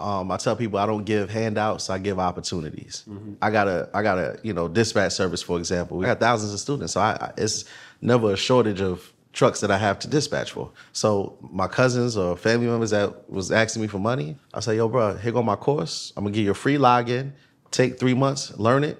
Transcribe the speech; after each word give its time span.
Um, 0.00 0.30
I 0.30 0.36
tell 0.38 0.56
people 0.56 0.78
I 0.78 0.86
don't 0.86 1.04
give 1.04 1.28
handouts, 1.30 1.90
I 1.90 1.98
give 1.98 2.18
opportunities. 2.18 3.04
I 3.42 3.50
got 3.50 3.68
a, 3.68 3.88
I 3.92 4.02
got 4.02 4.18
a, 4.18 4.38
you 4.42 4.52
know, 4.54 4.66
dispatch 4.66 5.12
service, 5.12 5.42
for 5.42 5.58
example. 5.58 5.98
We 5.98 6.06
got 6.06 6.18
thousands 6.18 6.54
of 6.54 6.60
students, 6.60 6.94
so 6.94 7.00
I, 7.00 7.10
I, 7.20 7.32
it's 7.36 7.64
never 8.00 8.32
a 8.32 8.36
shortage 8.36 8.80
of 8.80 9.12
trucks 9.32 9.60
that 9.60 9.70
I 9.70 9.78
have 9.78 9.98
to 10.00 10.08
dispatch 10.08 10.52
for. 10.52 10.70
So 10.92 11.38
my 11.52 11.68
cousins 11.68 12.16
or 12.16 12.36
family 12.36 12.66
members 12.66 12.90
that 12.90 13.30
was 13.30 13.52
asking 13.52 13.82
me 13.82 13.88
for 13.88 13.98
money, 13.98 14.36
I 14.54 14.60
say, 14.60 14.76
yo, 14.76 14.88
bro, 14.88 15.16
here 15.16 15.32
go 15.32 15.42
my 15.42 15.56
course. 15.56 16.12
I'm 16.16 16.24
gonna 16.24 16.34
give 16.34 16.44
you 16.44 16.50
a 16.50 16.54
free 16.54 16.76
login. 16.76 17.32
Take 17.70 18.00
three 18.00 18.14
months, 18.14 18.58
learn 18.58 18.82
it. 18.82 18.98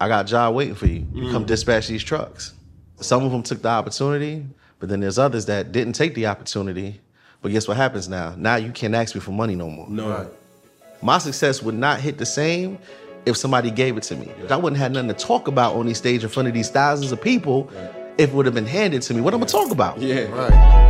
I 0.00 0.08
got 0.08 0.24
a 0.24 0.28
job 0.28 0.54
waiting 0.54 0.74
for 0.74 0.86
you. 0.86 1.06
You 1.12 1.30
come 1.30 1.44
dispatch 1.44 1.88
these 1.88 2.02
trucks. 2.02 2.54
Some 3.00 3.24
of 3.24 3.30
them 3.30 3.42
took 3.42 3.62
the 3.62 3.68
opportunity, 3.68 4.46
but 4.80 4.88
then 4.88 5.00
there's 5.00 5.18
others 5.18 5.46
that 5.46 5.72
didn't 5.72 5.92
take 5.92 6.14
the 6.14 6.26
opportunity. 6.26 7.00
But 7.40 7.52
guess 7.52 7.68
what 7.68 7.76
happens 7.76 8.08
now? 8.08 8.34
Now 8.36 8.56
you 8.56 8.72
can't 8.72 8.94
ask 8.94 9.14
me 9.14 9.20
for 9.20 9.30
money 9.30 9.54
no 9.54 9.70
more. 9.70 9.88
No. 9.88 10.30
My 11.00 11.18
success 11.18 11.62
would 11.62 11.76
not 11.76 12.00
hit 12.00 12.18
the 12.18 12.26
same 12.26 12.78
if 13.24 13.36
somebody 13.36 13.70
gave 13.70 13.96
it 13.96 14.02
to 14.04 14.16
me. 14.16 14.30
I 14.50 14.56
wouldn't 14.56 14.80
have 14.80 14.92
nothing 14.92 15.08
to 15.08 15.14
talk 15.14 15.46
about 15.46 15.76
on 15.76 15.86
these 15.86 15.98
stage 15.98 16.24
in 16.24 16.28
front 16.28 16.48
of 16.48 16.54
these 16.54 16.70
thousands 16.70 17.12
of 17.12 17.20
people 17.20 17.70
if 18.18 18.30
it 18.30 18.34
would 18.34 18.46
have 18.46 18.54
been 18.54 18.66
handed 18.66 19.02
to 19.02 19.14
me. 19.14 19.20
What 19.20 19.32
am 19.32 19.38
I 19.42 19.46
gonna 19.46 19.52
talk 19.52 19.70
about? 19.70 20.00
Yeah. 20.00 20.22
Right. 20.24 20.88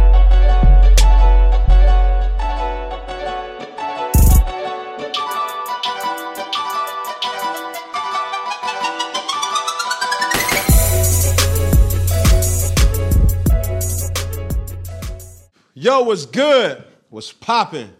Yo, 15.75 16.03
what's 16.03 16.27
good? 16.27 16.83
What's 17.11 17.33
popping? 17.33 17.93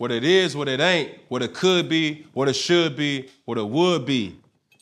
What 0.00 0.10
it 0.10 0.24
is, 0.24 0.56
what 0.56 0.66
it 0.66 0.80
ain't, 0.80 1.10
what 1.28 1.42
it 1.42 1.52
could 1.52 1.86
be, 1.86 2.24
what 2.32 2.48
it 2.48 2.54
should 2.54 2.96
be, 2.96 3.28
what 3.44 3.58
it 3.58 3.68
would 3.68 4.06
be. 4.06 4.34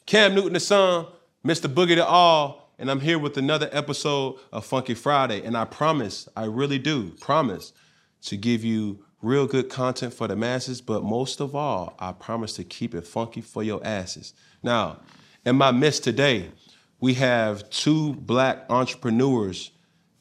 Cam 0.06 0.32
Newton 0.32 0.52
the 0.52 0.60
Son, 0.60 1.06
Mr. 1.44 1.66
Boogie 1.66 1.96
the 1.96 2.06
All, 2.06 2.70
and 2.78 2.88
I'm 2.88 3.00
here 3.00 3.18
with 3.18 3.36
another 3.36 3.68
episode 3.72 4.36
of 4.52 4.64
Funky 4.64 4.94
Friday. 4.94 5.42
And 5.44 5.56
I 5.56 5.64
promise, 5.64 6.28
I 6.36 6.44
really 6.44 6.78
do 6.78 7.10
promise 7.20 7.72
to 8.26 8.36
give 8.36 8.62
you 8.62 9.04
real 9.20 9.48
good 9.48 9.68
content 9.68 10.14
for 10.14 10.28
the 10.28 10.36
masses, 10.36 10.80
but 10.80 11.02
most 11.02 11.40
of 11.40 11.56
all, 11.56 11.96
I 11.98 12.12
promise 12.12 12.52
to 12.52 12.62
keep 12.62 12.94
it 12.94 13.04
funky 13.04 13.40
for 13.40 13.64
your 13.64 13.84
asses. 13.84 14.34
Now, 14.62 15.00
in 15.44 15.56
my 15.56 15.72
midst 15.72 16.04
today, 16.04 16.52
we 17.00 17.14
have 17.14 17.68
two 17.70 18.14
black 18.14 18.66
entrepreneurs, 18.70 19.72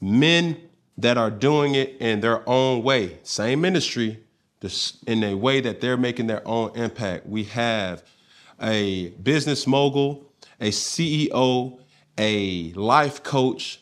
men 0.01 0.57
that 0.97 1.19
are 1.19 1.29
doing 1.29 1.75
it 1.75 1.97
in 1.99 2.21
their 2.21 2.41
own 2.49 2.81
way, 2.81 3.19
same 3.21 3.61
ministry, 3.61 4.23
just 4.61 5.03
in 5.03 5.23
a 5.23 5.35
way 5.35 5.61
that 5.61 5.81
they're 5.81 5.97
making 5.97 6.27
their 6.27 6.47
own 6.47 6.75
impact. 6.75 7.25
We 7.25 7.43
have 7.45 8.03
a 8.61 9.09
business 9.09 9.67
mogul, 9.67 10.31
a 10.59 10.69
CEO, 10.69 11.79
a 12.17 12.73
life 12.73 13.23
coach, 13.23 13.81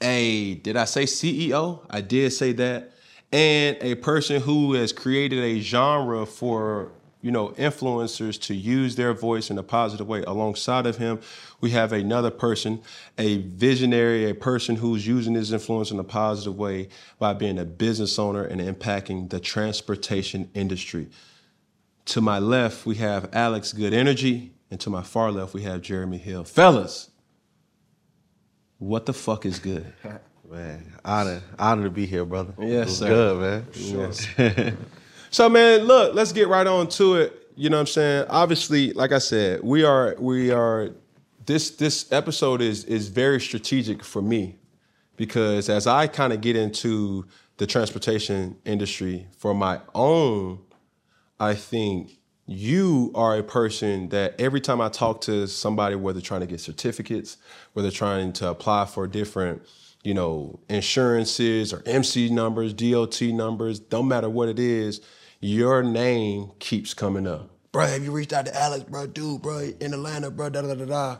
a 0.00 0.54
did 0.56 0.76
I 0.76 0.84
say 0.84 1.04
CEO? 1.04 1.80
I 1.88 2.00
did 2.00 2.32
say 2.32 2.52
that, 2.52 2.92
and 3.32 3.76
a 3.80 3.94
person 3.96 4.40
who 4.40 4.74
has 4.74 4.92
created 4.92 5.38
a 5.38 5.60
genre 5.60 6.26
for 6.26 6.92
you 7.22 7.30
know 7.30 7.50
influencers 7.50 8.40
to 8.42 8.54
use 8.54 8.96
their 8.96 9.12
voice 9.12 9.50
in 9.50 9.58
a 9.58 9.62
positive 9.62 10.08
way. 10.08 10.22
Alongside 10.26 10.86
of 10.86 10.96
him, 10.96 11.20
we 11.60 11.70
have 11.70 11.92
another 11.92 12.30
person, 12.30 12.80
a 13.18 13.38
visionary, 13.38 14.28
a 14.28 14.34
person 14.34 14.76
who's 14.76 15.06
using 15.06 15.34
his 15.34 15.52
influence 15.52 15.90
in 15.90 15.98
a 15.98 16.04
positive 16.04 16.56
way 16.56 16.88
by 17.18 17.32
being 17.34 17.58
a 17.58 17.64
business 17.64 18.18
owner 18.18 18.44
and 18.44 18.60
impacting 18.60 19.28
the 19.30 19.40
transportation 19.40 20.50
industry. 20.54 21.08
To 22.06 22.20
my 22.20 22.38
left, 22.38 22.86
we 22.86 22.96
have 22.96 23.28
Alex 23.34 23.72
Good 23.72 23.92
Energy, 23.92 24.52
and 24.70 24.80
to 24.80 24.90
my 24.90 25.02
far 25.02 25.30
left, 25.30 25.52
we 25.52 25.62
have 25.62 25.82
Jeremy 25.82 26.18
Hill. 26.18 26.44
Fellas, 26.44 27.10
what 28.78 29.06
the 29.06 29.12
fuck 29.12 29.44
is 29.44 29.58
good? 29.58 29.92
Man, 30.50 30.94
honor, 31.04 31.42
honor 31.60 31.84
to 31.84 31.90
be 31.90 32.06
here, 32.06 32.24
brother. 32.24 32.54
Yes, 32.58 32.96
sir. 32.96 33.08
good, 33.08 33.64
man. 34.36 34.76
So 35.32 35.48
man, 35.48 35.84
look, 35.84 36.14
let's 36.14 36.32
get 36.32 36.48
right 36.48 36.66
on 36.66 36.88
to 36.88 37.14
it. 37.14 37.52
You 37.54 37.70
know 37.70 37.76
what 37.76 37.82
I'm 37.82 37.86
saying? 37.86 38.26
Obviously, 38.28 38.92
like 38.94 39.12
I 39.12 39.18
said, 39.18 39.62
we 39.62 39.84
are 39.84 40.16
we 40.18 40.50
are 40.50 40.90
this 41.46 41.70
this 41.70 42.10
episode 42.10 42.60
is 42.60 42.84
is 42.84 43.08
very 43.08 43.40
strategic 43.40 44.02
for 44.02 44.20
me 44.20 44.58
because 45.16 45.68
as 45.68 45.86
I 45.86 46.08
kind 46.08 46.32
of 46.32 46.40
get 46.40 46.56
into 46.56 47.26
the 47.58 47.66
transportation 47.66 48.56
industry 48.64 49.28
for 49.38 49.54
my 49.54 49.80
own, 49.94 50.58
I 51.38 51.54
think 51.54 52.18
you 52.46 53.12
are 53.14 53.38
a 53.38 53.44
person 53.44 54.08
that 54.08 54.40
every 54.40 54.60
time 54.60 54.80
I 54.80 54.88
talk 54.88 55.20
to 55.22 55.46
somebody, 55.46 55.94
whether 55.94 56.20
trying 56.20 56.40
to 56.40 56.46
get 56.48 56.58
certificates, 56.58 57.36
whether 57.74 57.92
trying 57.92 58.32
to 58.34 58.48
apply 58.48 58.86
for 58.86 59.06
different, 59.06 59.62
you 60.02 60.14
know, 60.14 60.58
insurances 60.68 61.72
or 61.72 61.84
MC 61.86 62.30
numbers, 62.30 62.72
DOT 62.72 63.20
numbers, 63.22 63.78
don't 63.78 64.08
matter 64.08 64.28
what 64.28 64.48
it 64.48 64.58
is, 64.58 65.00
your 65.40 65.82
name 65.82 66.50
keeps 66.58 66.94
coming 66.94 67.26
up. 67.26 67.50
Bro, 67.72 67.86
have 67.86 68.02
you 68.04 68.10
reached 68.12 68.32
out 68.32 68.46
to 68.46 68.56
Alex, 68.56 68.84
bro? 68.84 69.06
Dude, 69.06 69.42
bro, 69.42 69.70
in 69.80 69.94
Atlanta, 69.94 70.30
bro, 70.30 70.48
da 70.50 70.62
da 70.62 70.74
da 70.74 70.84
da. 70.84 71.16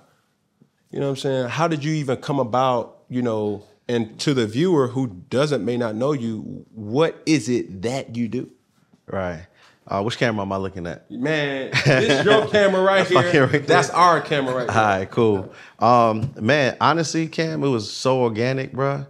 You 0.90 0.98
know 0.98 1.06
what 1.06 1.10
I'm 1.10 1.16
saying? 1.16 1.48
How 1.48 1.68
did 1.68 1.84
you 1.84 1.92
even 1.94 2.16
come 2.16 2.40
about, 2.40 3.02
you 3.08 3.22
know, 3.22 3.62
and 3.88 4.18
to 4.20 4.34
the 4.34 4.46
viewer 4.46 4.88
who 4.88 5.06
doesn't 5.30 5.64
may 5.64 5.76
not 5.76 5.94
know 5.94 6.12
you, 6.12 6.66
what 6.74 7.22
is 7.26 7.48
it 7.48 7.82
that 7.82 8.16
you 8.16 8.28
do? 8.28 8.50
Right. 9.06 9.46
Uh, 9.86 10.02
which 10.02 10.18
camera 10.18 10.42
am 10.44 10.52
I 10.52 10.56
looking 10.56 10.86
at? 10.86 11.10
Man, 11.10 11.70
this 11.84 12.20
is 12.20 12.24
your 12.24 12.46
camera 12.50 12.80
right 12.82 13.06
here. 13.06 13.22
camera 13.32 13.48
right. 13.48 13.66
That's 13.66 13.90
our 13.90 14.20
camera 14.20 14.54
right 14.54 14.68
All 14.68 14.74
here. 14.74 14.82
right, 15.00 15.10
cool. 15.10 15.52
Um, 15.80 16.32
man, 16.40 16.76
honestly, 16.80 17.26
Cam, 17.26 17.64
it 17.64 17.68
was 17.68 17.90
so 17.92 18.20
organic, 18.22 18.72
bruh. 18.72 19.06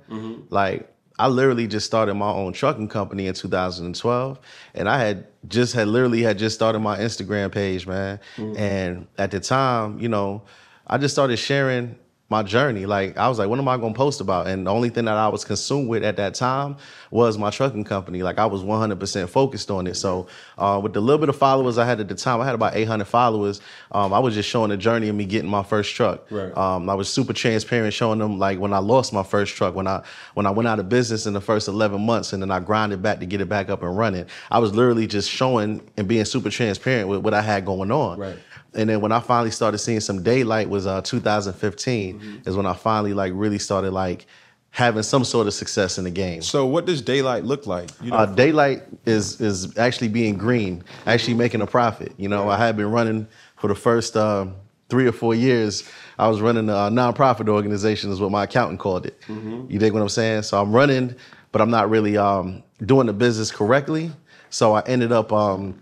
Like, 0.51 0.91
I 1.21 1.29
literally 1.29 1.67
just 1.67 1.85
started 1.85 2.15
my 2.15 2.31
own 2.31 2.55
trucking 2.55 2.89
company 2.89 3.27
in 3.27 3.35
2012, 3.35 4.41
and 4.75 4.89
I 4.89 5.05
had 5.05 5.27
just 5.49 5.75
had 5.75 5.87
literally 5.89 6.23
had 6.23 6.39
just 6.39 6.55
started 6.55 6.79
my 6.79 6.99
Instagram 6.99 7.53
page, 7.53 7.87
man. 7.87 8.21
Mm-hmm. 8.37 8.57
And 8.57 9.07
at 9.19 9.31
the 9.31 9.39
time, 9.39 10.01
you 10.01 10.09
know, 10.09 10.43
I 10.87 10.97
just 10.97 11.15
started 11.15 11.37
sharing 11.37 11.97
my 12.31 12.45
journey. 12.45 12.87
Like, 12.87 13.19
I 13.19 13.29
was 13.29 13.41
like, 13.41 13.49
what 13.49 13.59
am 13.59 13.67
I 13.67 13.77
gonna 13.77 13.93
post 13.93 14.21
about? 14.21 14.47
And 14.47 14.67
the 14.67 14.71
only 14.71 14.89
thing 14.89 15.07
that 15.07 15.17
I 15.17 15.29
was 15.29 15.45
consumed 15.45 15.89
with 15.89 16.05
at 16.05 16.17
that 16.17 16.35
time 16.35 16.77
was 17.11 17.37
my 17.37 17.51
trucking 17.51 17.83
company. 17.83 18.23
Like, 18.23 18.39
I 18.39 18.47
was 18.47 18.63
100% 18.63 19.29
focused 19.29 19.69
on 19.69 19.89
it. 19.89 19.97
So, 19.97 20.29
uh, 20.57 20.81
with 20.81 20.93
the 20.93 21.01
little 21.01 21.19
bit 21.19 21.29
of 21.29 21.37
followers 21.37 21.77
I 21.77 21.85
had 21.85 21.99
at 22.01 22.09
the 22.09 22.15
time, 22.15 22.41
I 22.41 22.47
had 22.47 22.55
about 22.55 22.77
800 22.77 23.07
followers. 23.07 23.61
Um, 23.91 24.13
I 24.15 24.21
was 24.21 24.35
just 24.35 24.49
showing 24.49 24.71
the 24.71 24.77
journey 24.77 25.09
of 25.09 25.17
me 25.17 25.25
getting 25.25 25.51
my 25.51 25.65
first 25.65 25.93
truck. 25.95 26.31
Right. 26.31 26.57
Um, 26.57 26.89
I 26.89 26.95
was 26.95 27.09
super 27.09 27.33
transparent, 27.33 27.93
showing 27.93 28.21
them 28.21 28.39
like 28.39 28.61
when 28.61 28.73
I 28.73 28.79
lost 28.79 29.13
my 29.13 29.25
first 29.25 29.57
truck, 29.57 29.75
when 29.75 29.89
I 29.89 30.03
when 30.35 30.47
I 30.47 30.51
went 30.51 30.69
out 30.69 30.79
of 30.79 30.89
business 30.89 31.27
in 31.27 31.33
the 31.33 31.41
first 31.41 31.67
11 31.67 32.01
months, 32.01 32.33
and 32.33 32.41
then 32.41 32.53
I 32.53 32.61
grinded 32.61 33.03
back 33.03 33.19
to 33.19 33.27
get 33.27 33.41
it 33.41 33.49
back 33.49 33.71
up 33.71 33.83
and 33.83 33.99
running. 33.99 34.27
I 34.53 34.61
was 34.61 34.73
literally 34.73 35.09
just 35.09 35.29
showing 35.29 35.83
and 35.97 36.07
being 36.07 36.25
super 36.25 36.51
transparent 36.51 37.09
with 37.09 37.23
what 37.23 37.35
I 37.35 37.43
had 37.43 37.67
going 37.67 37.91
on. 37.91 38.21
Right. 38.21 38.39
And 38.75 38.89
then 38.89 39.01
when 39.01 39.13
I 39.13 39.21
finally 39.21 39.51
started 39.51 39.79
seeing 39.79 40.01
some 40.01 40.23
daylight 40.23 40.69
was 40.69 40.87
uh, 40.87 41.01
2015 41.03 42.19
Mm-hmm. 42.21 42.49
is 42.49 42.57
when 42.57 42.67
I 42.67 42.75
finally 42.75 43.15
like 43.15 43.33
really 43.35 43.59
started 43.59 43.91
like 43.93 44.27
having 44.71 45.03
some 45.03 45.25
sort 45.25 45.49
of 45.49 45.55
success 45.55 45.99
in 45.99 46.05
the 46.05 46.11
game. 46.11 46.43
So 46.43 46.65
what 46.67 46.87
does 46.87 47.03
daylight 47.03 47.45
look 47.45 47.67
like? 47.67 47.91
You 48.01 48.11
know, 48.13 48.19
Uh, 48.19 48.27
daylight 48.27 48.83
is 49.07 49.41
is 49.41 49.77
actually 49.79 50.09
being 50.09 50.37
green, 50.37 50.85
actually 51.07 51.35
making 51.35 51.61
a 51.63 51.67
profit. 51.67 52.13
You 52.17 52.29
know, 52.29 52.49
I 52.49 52.57
had 52.57 52.77
been 52.77 52.91
running 52.93 53.27
for 53.57 53.67
the 53.69 53.75
first 53.75 54.17
um, 54.17 54.55
three 54.89 55.07
or 55.09 55.13
four 55.13 55.35
years. 55.35 55.83
I 56.19 56.29
was 56.29 56.41
running 56.41 56.69
a 56.69 56.89
nonprofit 56.91 57.49
organization, 57.49 58.13
is 58.13 58.21
what 58.21 58.31
my 58.31 58.45
accountant 58.45 58.79
called 58.79 59.07
it. 59.07 59.19
You 59.29 59.79
dig 59.79 59.93
what 59.93 60.03
I'm 60.03 60.09
saying? 60.09 60.43
So 60.43 60.61
I'm 60.61 60.73
running, 60.73 61.15
but 61.53 61.61
I'm 61.61 61.71
not 61.71 61.91
really 61.91 62.17
um, 62.17 62.63
doing 62.87 63.07
the 63.09 63.13
business 63.13 63.51
correctly. 63.51 64.13
So 64.51 64.75
I 64.75 64.83
ended 64.87 65.11
up 65.13 65.33
um, 65.33 65.81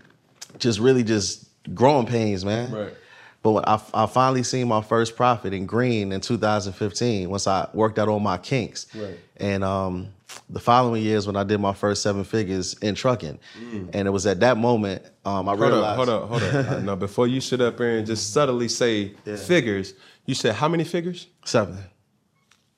just 0.57 0.79
really 0.79 1.03
just 1.03 1.48
growing 1.73 2.05
pains, 2.05 2.43
man. 2.45 2.71
Right. 2.71 2.93
But 3.41 3.51
when 3.51 3.63
I, 3.65 3.79
I 3.93 4.05
finally 4.05 4.43
seen 4.43 4.67
my 4.67 4.81
first 4.81 5.15
profit 5.15 5.53
in 5.53 5.65
green 5.65 6.11
in 6.11 6.19
2015 6.21 7.29
once 7.29 7.47
I 7.47 7.69
worked 7.73 7.97
out 7.97 8.09
all 8.09 8.19
my 8.19 8.37
kinks. 8.37 8.87
Right. 8.93 9.17
And 9.37 9.63
um, 9.63 10.09
the 10.49 10.59
following 10.59 11.01
years 11.01 11.25
when 11.25 11.37
I 11.37 11.43
did 11.45 11.59
my 11.61 11.73
first 11.73 12.01
seven 12.01 12.25
figures 12.25 12.73
in 12.81 12.95
trucking. 12.95 13.39
And 13.93 14.07
it 14.07 14.11
was 14.11 14.25
at 14.27 14.41
that 14.41 14.57
moment 14.57 15.03
um, 15.23 15.47
I 15.47 15.53
Mm. 15.53 15.57
hold 15.57 15.71
realized. 15.71 15.85
up, 15.85 15.95
hold 15.95 16.09
up, 16.09 16.29
hold 16.29 16.65
up. 16.65 16.83
Now, 16.83 16.95
before 16.95 17.27
you 17.27 17.39
sit 17.39 17.61
up 17.61 17.77
here 17.77 17.97
and 17.97 18.05
just 18.05 18.33
subtly 18.33 18.67
say 18.67 19.13
figures, 19.45 19.93
you 20.25 20.35
said 20.35 20.55
how 20.55 20.67
many 20.67 20.83
figures? 20.83 21.27
Seven. 21.45 21.77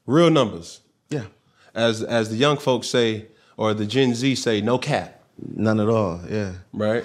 Real 0.05 0.29
numbers. 0.29 0.81
Yeah. 1.09 1.25
As 1.73 2.03
as 2.03 2.29
the 2.29 2.35
young 2.35 2.57
folks 2.57 2.87
say, 2.87 3.27
or 3.57 3.73
the 3.73 3.85
Gen 3.85 4.13
Z 4.13 4.35
say, 4.35 4.61
no 4.61 4.77
cap, 4.77 5.23
None 5.55 5.79
at 5.79 5.87
all. 5.89 6.21
Yeah. 6.29 6.51
right? 6.73 7.03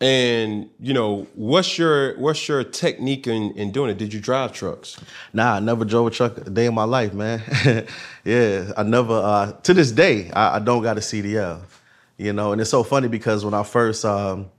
And 0.00 0.70
you 0.80 0.92
know, 0.92 1.26
what's 1.34 1.78
your 1.78 2.18
what's 2.18 2.48
your 2.48 2.64
technique 2.64 3.26
in, 3.26 3.52
in 3.52 3.70
doing 3.70 3.90
it? 3.90 3.98
Did 3.98 4.12
you 4.12 4.20
drive 4.20 4.52
trucks? 4.52 5.00
Nah, 5.32 5.54
I 5.54 5.60
never 5.60 5.84
drove 5.84 6.08
a 6.08 6.10
truck 6.10 6.36
a 6.38 6.50
day 6.50 6.66
in 6.66 6.74
my 6.74 6.84
life, 6.84 7.14
man. 7.14 7.40
yeah, 8.24 8.72
I 8.76 8.82
never. 8.82 9.14
Uh, 9.14 9.52
to 9.52 9.72
this 9.72 9.92
day, 9.92 10.30
I, 10.32 10.56
I 10.56 10.58
don't 10.58 10.82
got 10.82 10.98
a 10.98 11.00
CDL. 11.00 11.60
You 12.18 12.32
know, 12.32 12.52
and 12.52 12.60
it's 12.60 12.70
so 12.70 12.84
funny 12.84 13.08
because 13.08 13.44
when 13.44 13.54
I 13.54 13.64
first, 13.64 14.04
um, 14.04 14.50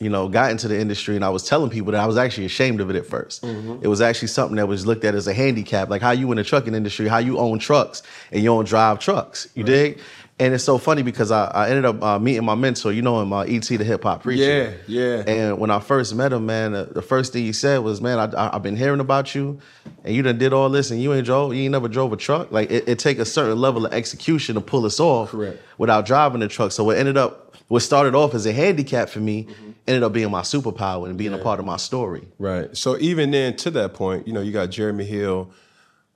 you 0.00 0.08
know, 0.08 0.28
got 0.28 0.50
into 0.50 0.68
the 0.68 0.78
industry 0.78 1.16
and 1.16 1.24
I 1.24 1.28
was 1.28 1.46
telling 1.46 1.70
people 1.70 1.92
that 1.92 2.00
I 2.00 2.06
was 2.06 2.16
actually 2.16 2.46
ashamed 2.46 2.80
of 2.80 2.90
it 2.90 2.96
at 2.96 3.04
1st 3.04 3.82
It 3.82 3.88
was 3.88 4.00
actually 4.00 4.28
something 4.28 4.56
that 4.56 4.66
was 4.66 4.86
looked 4.86 5.04
at 5.04 5.14
as 5.14 5.26
a 5.26 5.34
handicap, 5.34 5.88
like 5.88 6.02
how 6.02 6.10
you 6.10 6.30
in 6.32 6.36
the 6.36 6.44
trucking 6.44 6.74
industry, 6.74 7.06
how 7.06 7.18
you 7.18 7.38
own 7.38 7.58
trucks 7.58 8.02
and 8.32 8.42
you 8.42 8.48
don't 8.48 8.66
drive 8.66 8.98
trucks. 8.98 9.48
You 9.54 9.64
dig? 9.64 10.00
And 10.40 10.52
it's 10.52 10.64
so 10.64 10.78
funny 10.78 11.02
because 11.02 11.30
I, 11.30 11.44
I 11.46 11.68
ended 11.68 11.84
up 11.84 12.02
uh, 12.02 12.18
meeting 12.18 12.44
my 12.44 12.56
mentor, 12.56 12.90
you 12.92 13.02
know 13.02 13.20
him, 13.22 13.32
uh, 13.32 13.42
ET 13.42 13.62
the 13.68 13.84
hip 13.84 14.02
hop 14.02 14.24
preacher. 14.24 14.76
Yeah, 14.88 15.22
yeah. 15.26 15.32
And 15.32 15.58
when 15.60 15.70
I 15.70 15.78
first 15.78 16.12
met 16.14 16.32
him, 16.32 16.44
man, 16.46 16.72
the, 16.72 16.86
the 16.86 17.02
first 17.02 17.32
thing 17.32 17.44
he 17.44 17.52
said 17.52 17.78
was, 17.84 18.00
"Man, 18.00 18.18
I, 18.18 18.52
I've 18.56 18.62
been 18.62 18.74
hearing 18.74 18.98
about 18.98 19.36
you, 19.36 19.60
and 20.02 20.12
you 20.12 20.22
done 20.22 20.36
did 20.38 20.52
all 20.52 20.68
this, 20.70 20.90
and 20.90 21.00
you 21.00 21.14
ain't 21.14 21.24
drove, 21.24 21.54
you 21.54 21.62
ain't 21.62 21.70
never 21.72 21.86
drove 21.86 22.12
a 22.12 22.16
truck. 22.16 22.50
Like 22.50 22.68
it, 22.72 22.88
it 22.88 22.98
take 22.98 23.20
a 23.20 23.24
certain 23.24 23.60
level 23.60 23.86
of 23.86 23.92
execution 23.92 24.56
to 24.56 24.60
pull 24.60 24.84
us 24.86 24.98
off, 24.98 25.30
Correct. 25.30 25.62
without 25.78 26.04
driving 26.04 26.40
the 26.40 26.48
truck. 26.48 26.72
So 26.72 26.82
what 26.82 26.96
ended 26.96 27.16
up, 27.16 27.54
what 27.68 27.80
started 27.80 28.16
off 28.16 28.34
as 28.34 28.44
a 28.44 28.52
handicap 28.52 29.08
for 29.10 29.20
me, 29.20 29.44
Mm-hmm. 29.44 29.70
ended 29.86 30.02
up 30.02 30.12
being 30.12 30.32
my 30.32 30.40
superpower 30.42 31.08
and 31.08 31.16
being 31.16 31.32
a 31.34 31.38
part 31.38 31.60
of 31.60 31.64
my 31.66 31.76
story. 31.76 32.26
Right. 32.40 32.76
So 32.76 32.98
even 32.98 33.30
then, 33.30 33.54
to 33.58 33.70
that 33.72 33.94
point, 33.94 34.26
you 34.26 34.32
know, 34.32 34.40
you 34.40 34.50
got 34.50 34.70
Jeremy 34.70 35.04
Hill, 35.04 35.50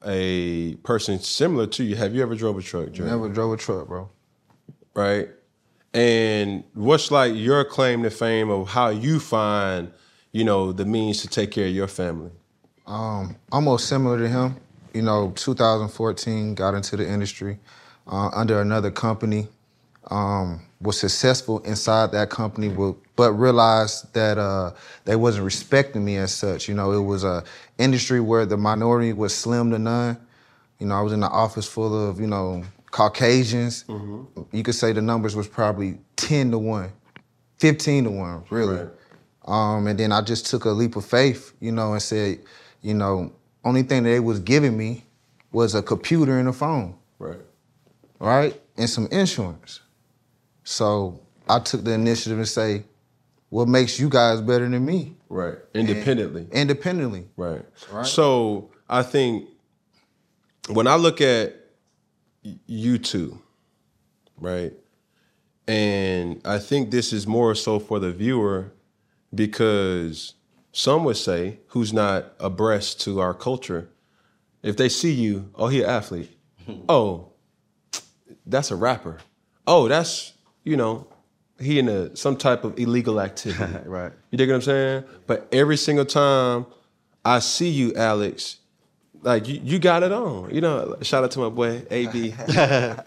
a 0.04 0.74
person 0.76 1.18
similar 1.18 1.66
to 1.68 1.84
you. 1.84 1.96
Have 1.96 2.14
you 2.14 2.22
ever 2.22 2.34
drove 2.34 2.58
a 2.58 2.62
truck, 2.62 2.92
Jeremy? 2.92 3.10
Never 3.10 3.28
drove 3.28 3.52
a 3.52 3.56
truck, 3.56 3.88
bro. 3.88 4.10
Right. 4.94 5.28
And 5.94 6.64
what's 6.74 7.10
like 7.10 7.34
your 7.34 7.64
claim 7.64 8.02
to 8.02 8.10
fame 8.10 8.50
of 8.50 8.68
how 8.68 8.88
you 8.88 9.20
find, 9.20 9.90
you 10.32 10.44
know, 10.44 10.72
the 10.72 10.84
means 10.84 11.22
to 11.22 11.28
take 11.28 11.50
care 11.50 11.66
of 11.66 11.74
your 11.74 11.88
family? 11.88 12.30
Um, 12.86 13.36
almost 13.52 13.88
similar 13.88 14.18
to 14.18 14.28
him. 14.28 14.56
You 14.94 15.02
know, 15.02 15.32
2014 15.36 16.54
got 16.54 16.74
into 16.74 16.96
the 16.96 17.08
industry 17.08 17.58
uh, 18.06 18.28
under 18.28 18.60
another 18.60 18.90
company. 18.90 19.48
Um, 20.10 20.62
was 20.80 20.98
successful 20.98 21.58
inside 21.60 22.12
that 22.12 22.30
company, 22.30 22.68
but, 22.68 22.94
but 23.16 23.32
realized 23.32 24.12
that 24.14 24.38
uh, 24.38 24.72
they 25.04 25.16
wasn't 25.16 25.44
respecting 25.44 26.04
me 26.04 26.16
as 26.16 26.32
such. 26.32 26.68
You 26.68 26.74
know, 26.74 26.92
it 26.92 27.00
was 27.02 27.24
a 27.24 27.42
industry 27.78 28.20
where 28.20 28.46
the 28.46 28.56
minority 28.56 29.12
was 29.12 29.34
slim 29.34 29.70
to 29.72 29.78
none. 29.78 30.16
You 30.78 30.86
know, 30.86 30.94
I 30.94 31.00
was 31.00 31.12
in 31.12 31.20
the 31.20 31.28
office 31.28 31.66
full 31.66 32.08
of 32.08 32.20
you 32.20 32.28
know 32.28 32.62
Caucasians. 32.92 33.84
You 33.88 34.62
could 34.62 34.76
say 34.76 34.92
the 34.92 35.02
numbers 35.02 35.34
was 35.34 35.48
probably 35.48 35.98
10 36.16 36.52
to 36.52 36.58
one, 36.58 36.92
15 37.58 38.04
to 38.04 38.10
one, 38.10 38.44
really. 38.50 38.76
Right. 38.76 38.88
Um, 39.46 39.86
and 39.88 39.98
then 39.98 40.12
I 40.12 40.20
just 40.20 40.46
took 40.46 40.64
a 40.64 40.70
leap 40.70 40.94
of 40.96 41.04
faith, 41.04 41.54
you 41.60 41.72
know, 41.72 41.92
and 41.94 42.02
said, 42.02 42.38
you 42.82 42.94
know, 42.94 43.32
only 43.64 43.82
thing 43.82 44.04
that 44.04 44.10
they 44.10 44.20
was 44.20 44.38
giving 44.40 44.76
me 44.76 45.04
was 45.50 45.74
a 45.74 45.82
computer 45.82 46.38
and 46.38 46.48
a 46.48 46.52
phone, 46.52 46.94
Right. 47.18 47.40
right? 48.20 48.60
And 48.76 48.88
some 48.88 49.06
insurance. 49.10 49.80
So 50.68 51.18
I 51.48 51.60
took 51.60 51.82
the 51.82 51.92
initiative 51.92 52.36
and 52.36 52.46
say, 52.46 52.84
what 53.48 53.68
makes 53.68 53.98
you 53.98 54.10
guys 54.10 54.42
better 54.42 54.68
than 54.68 54.84
me? 54.84 55.16
Right. 55.30 55.56
Independently. 55.72 56.46
Independently. 56.52 57.26
Right. 57.38 57.64
Right. 57.90 58.04
So 58.04 58.70
I 58.86 59.02
think 59.02 59.48
when 60.68 60.86
I 60.86 60.96
look 60.96 61.22
at 61.22 61.56
you 62.66 62.98
two, 62.98 63.40
right, 64.36 64.74
and 65.66 66.38
I 66.44 66.58
think 66.58 66.90
this 66.90 67.14
is 67.14 67.26
more 67.26 67.54
so 67.54 67.78
for 67.78 67.98
the 67.98 68.12
viewer 68.12 68.70
because 69.34 70.34
some 70.72 71.02
would 71.04 71.16
say, 71.16 71.60
who's 71.68 71.94
not 71.94 72.34
abreast 72.38 73.00
to 73.02 73.20
our 73.20 73.32
culture, 73.32 73.88
if 74.62 74.76
they 74.76 74.90
see 74.90 75.12
you, 75.12 75.50
oh, 75.54 75.68
he 75.68 75.82
an 75.82 75.88
athlete. 75.88 76.36
oh, 76.90 77.32
that's 78.44 78.70
a 78.70 78.76
rapper. 78.76 79.16
Oh, 79.66 79.88
that's, 79.88 80.34
you 80.64 80.76
know, 80.76 81.06
he 81.60 81.78
in 81.78 81.88
a, 81.88 82.14
some 82.16 82.36
type 82.36 82.64
of 82.64 82.78
illegal 82.78 83.20
activity. 83.20 83.78
Right. 83.86 84.12
You 84.30 84.38
dig 84.38 84.48
what 84.48 84.56
I'm 84.56 84.62
saying? 84.62 85.04
But 85.26 85.48
every 85.52 85.76
single 85.76 86.04
time 86.04 86.66
I 87.24 87.40
see 87.40 87.68
you, 87.68 87.94
Alex, 87.94 88.58
like 89.22 89.48
you, 89.48 89.60
you 89.62 89.78
got 89.78 90.02
it 90.02 90.12
on. 90.12 90.54
You 90.54 90.60
know, 90.60 90.96
shout 91.02 91.24
out 91.24 91.30
to 91.32 91.40
my 91.40 91.48
boy 91.48 91.82
AB. 91.90 92.30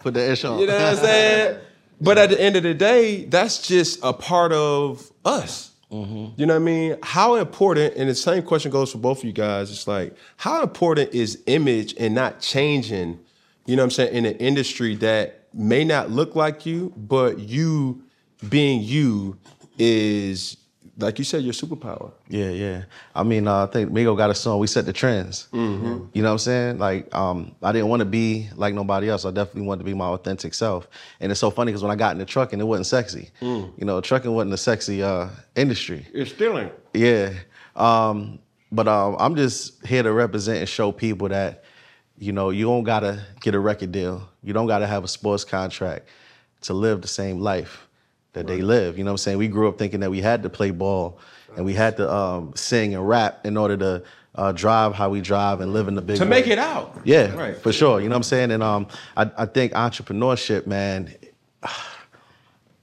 Put 0.00 0.14
the 0.14 0.30
ish 0.32 0.44
on. 0.44 0.58
You 0.58 0.66
know 0.66 0.74
what 0.74 0.82
I'm 0.82 0.96
saying? 0.96 1.58
But 2.00 2.18
at 2.18 2.30
the 2.30 2.40
end 2.40 2.56
of 2.56 2.64
the 2.64 2.74
day, 2.74 3.24
that's 3.24 3.66
just 3.66 4.00
a 4.02 4.12
part 4.12 4.52
of 4.52 5.12
us. 5.24 5.70
Mm-hmm. 5.92 6.40
You 6.40 6.46
know 6.46 6.54
what 6.54 6.62
I 6.62 6.64
mean? 6.64 6.96
How 7.02 7.36
important, 7.36 7.94
and 7.96 8.08
the 8.08 8.14
same 8.14 8.42
question 8.42 8.70
goes 8.70 8.92
for 8.92 8.98
both 8.98 9.18
of 9.18 9.24
you 9.24 9.32
guys, 9.32 9.70
it's 9.70 9.86
like, 9.86 10.16
how 10.38 10.62
important 10.62 11.14
is 11.14 11.40
image 11.46 11.94
and 11.98 12.14
not 12.14 12.40
changing, 12.40 13.20
you 13.66 13.76
know 13.76 13.82
what 13.82 13.86
I'm 13.86 13.90
saying, 13.90 14.14
in 14.14 14.24
an 14.24 14.36
industry 14.38 14.96
that 14.96 15.41
may 15.54 15.84
not 15.84 16.10
look 16.10 16.34
like 16.34 16.66
you, 16.66 16.92
but 16.96 17.38
you 17.38 18.02
being 18.48 18.82
you 18.82 19.38
is, 19.78 20.56
like 20.98 21.18
you 21.18 21.24
said, 21.24 21.42
your 21.42 21.52
superpower. 21.52 22.12
Yeah, 22.28 22.50
yeah. 22.50 22.84
I 23.14 23.22
mean, 23.22 23.48
uh, 23.48 23.64
I 23.64 23.66
think 23.66 23.90
Migo 23.90 24.16
got 24.16 24.30
a 24.30 24.34
song. 24.34 24.58
We 24.58 24.66
set 24.66 24.84
the 24.84 24.92
trends. 24.92 25.48
Mm-hmm. 25.52 26.06
You 26.12 26.22
know 26.22 26.28
what 26.28 26.32
I'm 26.32 26.38
saying? 26.38 26.78
Like, 26.78 27.14
um, 27.14 27.54
I 27.62 27.72
didn't 27.72 27.88
want 27.88 28.00
to 28.00 28.06
be 28.06 28.48
like 28.56 28.74
nobody 28.74 29.08
else. 29.08 29.24
I 29.24 29.30
definitely 29.30 29.62
wanted 29.62 29.80
to 29.80 29.84
be 29.84 29.94
my 29.94 30.06
authentic 30.06 30.54
self. 30.54 30.88
And 31.20 31.30
it's 31.32 31.40
so 31.40 31.50
funny 31.50 31.72
because 31.72 31.82
when 31.82 31.92
I 31.92 31.96
got 31.96 32.12
in 32.12 32.18
the 32.18 32.24
trucking, 32.24 32.60
it 32.60 32.64
wasn't 32.64 32.86
sexy. 32.86 33.30
Mm. 33.40 33.72
You 33.78 33.86
know, 33.86 34.00
trucking 34.00 34.30
wasn't 34.32 34.54
a 34.54 34.58
sexy 34.58 35.02
uh, 35.02 35.28
industry. 35.56 36.06
It's 36.12 36.30
stealing. 36.32 36.70
Yeah. 36.92 37.32
Um, 37.74 38.38
but 38.70 38.88
um, 38.88 39.16
I'm 39.18 39.36
just 39.36 39.84
here 39.86 40.02
to 40.02 40.12
represent 40.12 40.58
and 40.58 40.68
show 40.68 40.92
people 40.92 41.28
that, 41.28 41.64
you 42.22 42.30
know, 42.32 42.50
you 42.50 42.64
don't 42.66 42.84
gotta 42.84 43.20
get 43.40 43.54
a 43.54 43.58
record 43.58 43.90
deal. 43.90 44.28
You 44.44 44.52
don't 44.52 44.68
gotta 44.68 44.86
have 44.86 45.02
a 45.02 45.08
sports 45.08 45.44
contract 45.44 46.08
to 46.62 46.72
live 46.72 47.02
the 47.02 47.08
same 47.08 47.40
life 47.40 47.88
that 48.34 48.46
they 48.46 48.62
live. 48.62 48.96
You 48.96 49.02
know 49.04 49.10
what 49.10 49.14
I'm 49.14 49.18
saying? 49.26 49.38
We 49.38 49.48
grew 49.48 49.68
up 49.68 49.76
thinking 49.76 50.00
that 50.00 50.10
we 50.10 50.20
had 50.20 50.42
to 50.44 50.48
play 50.48 50.70
ball 50.70 51.18
and 51.56 51.64
we 51.66 51.74
had 51.74 51.96
to 51.96 52.10
um, 52.10 52.52
sing 52.54 52.94
and 52.94 53.06
rap 53.06 53.44
in 53.44 53.56
order 53.56 53.76
to 53.76 54.02
uh, 54.36 54.52
drive 54.52 54.94
how 54.94 55.10
we 55.10 55.20
drive 55.20 55.60
and 55.60 55.72
live 55.72 55.88
in 55.88 55.94
the 55.96 56.00
big 56.00 56.16
To 56.16 56.22
world. 56.22 56.30
make 56.30 56.46
it 56.46 56.58
out. 56.58 57.00
Yeah, 57.04 57.34
Right. 57.34 57.56
for 57.56 57.72
sure. 57.72 58.00
You 58.00 58.08
know 58.08 58.14
what 58.14 58.18
I'm 58.18 58.22
saying? 58.22 58.50
And 58.52 58.62
um, 58.62 58.86
I, 59.16 59.28
I 59.36 59.46
think 59.46 59.72
entrepreneurship, 59.72 60.66
man, 60.66 61.12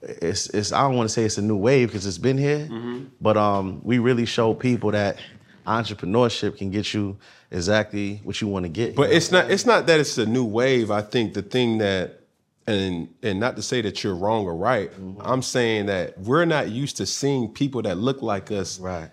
it's 0.02 0.48
it's 0.50 0.72
I 0.72 0.82
don't 0.82 0.96
want 0.96 1.10
to 1.10 1.14
say 1.14 1.24
it's 1.24 1.38
a 1.38 1.42
new 1.42 1.58
wave 1.58 1.88
because 1.90 2.06
it's 2.06 2.18
been 2.18 2.38
here, 2.38 2.68
Mm-hmm. 2.70 3.06
but 3.22 3.38
um, 3.38 3.80
we 3.84 4.00
really 4.00 4.26
show 4.26 4.54
people 4.54 4.92
that 4.92 5.18
entrepreneurship 5.66 6.58
can 6.58 6.70
get 6.72 6.94
you 6.94 7.18
exactly 7.52 8.22
what 8.24 8.42
you 8.42 8.48
want 8.48 8.64
to 8.64 8.70
get. 8.70 8.96
But 8.96 9.12
it's 9.12 9.32
not 9.32 9.50
it's 9.52 9.66
not 9.66 9.88
that 9.88 10.00
it's 10.00 10.18
a 10.18 10.26
new 10.26 10.46
wave. 10.46 10.92
I 10.92 11.02
think 11.02 11.34
the 11.34 11.42
thing 11.42 11.78
that 11.80 12.22
and 12.68 13.10
and 13.24 13.40
not 13.40 13.56
to 13.56 13.62
say 13.62 13.82
that 13.82 14.04
you're 14.04 14.16
wrong 14.16 14.46
or 14.46 14.56
right. 14.56 14.92
Mm-hmm. 14.92 15.22
I'm 15.24 15.42
saying 15.42 15.88
that 15.88 16.18
we're 16.20 16.46
not 16.46 16.70
used 16.70 16.98
to 16.98 17.06
seeing 17.06 17.50
people 17.54 17.82
that 17.84 17.98
look 17.98 18.22
like 18.22 18.52
us 18.52 18.80
right. 18.80 19.10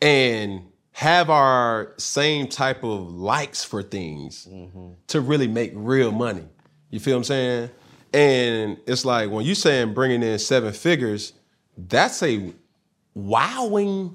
and 0.00 0.62
have 0.92 1.30
our 1.30 1.92
same 1.96 2.48
type 2.48 2.82
of 2.82 3.10
likes 3.12 3.64
for 3.64 3.82
things 3.82 4.46
Mm-hmm. 4.50 4.90
to 5.08 5.20
really 5.20 5.46
make 5.48 5.72
real 5.74 6.10
money. 6.12 6.44
You 6.90 7.00
feel 7.00 7.14
what 7.14 7.18
I'm 7.18 7.24
saying? 7.24 7.70
And 8.12 8.78
it's 8.86 9.04
like 9.04 9.30
when 9.30 9.44
you 9.44 9.54
saying 9.54 9.94
bringing 9.94 10.22
in 10.22 10.38
seven 10.38 10.72
figures, 10.72 11.34
that's 11.76 12.22
a 12.22 12.52
wowing 13.14 14.14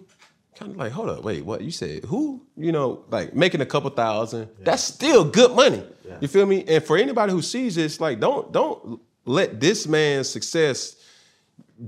kind 0.55 0.71
of 0.71 0.77
like, 0.77 0.91
hold 0.91 1.09
up, 1.09 1.23
wait, 1.23 1.43
what 1.45 1.61
you 1.61 1.71
said? 1.71 2.05
Who? 2.05 2.45
You 2.55 2.71
know, 2.71 3.05
like 3.09 3.33
making 3.33 3.61
a 3.61 3.65
couple 3.65 3.89
thousand. 3.89 4.49
That's 4.59 4.83
still 4.83 5.23
good 5.25 5.55
money. 5.55 5.83
You 6.21 6.27
feel 6.27 6.45
me? 6.45 6.63
And 6.67 6.83
for 6.83 6.97
anybody 6.97 7.31
who 7.31 7.41
sees 7.41 7.75
this, 7.75 7.99
like, 7.99 8.19
don't 8.19 8.51
don't 8.51 9.01
let 9.25 9.59
this 9.59 9.87
man's 9.87 10.29
success 10.29 10.95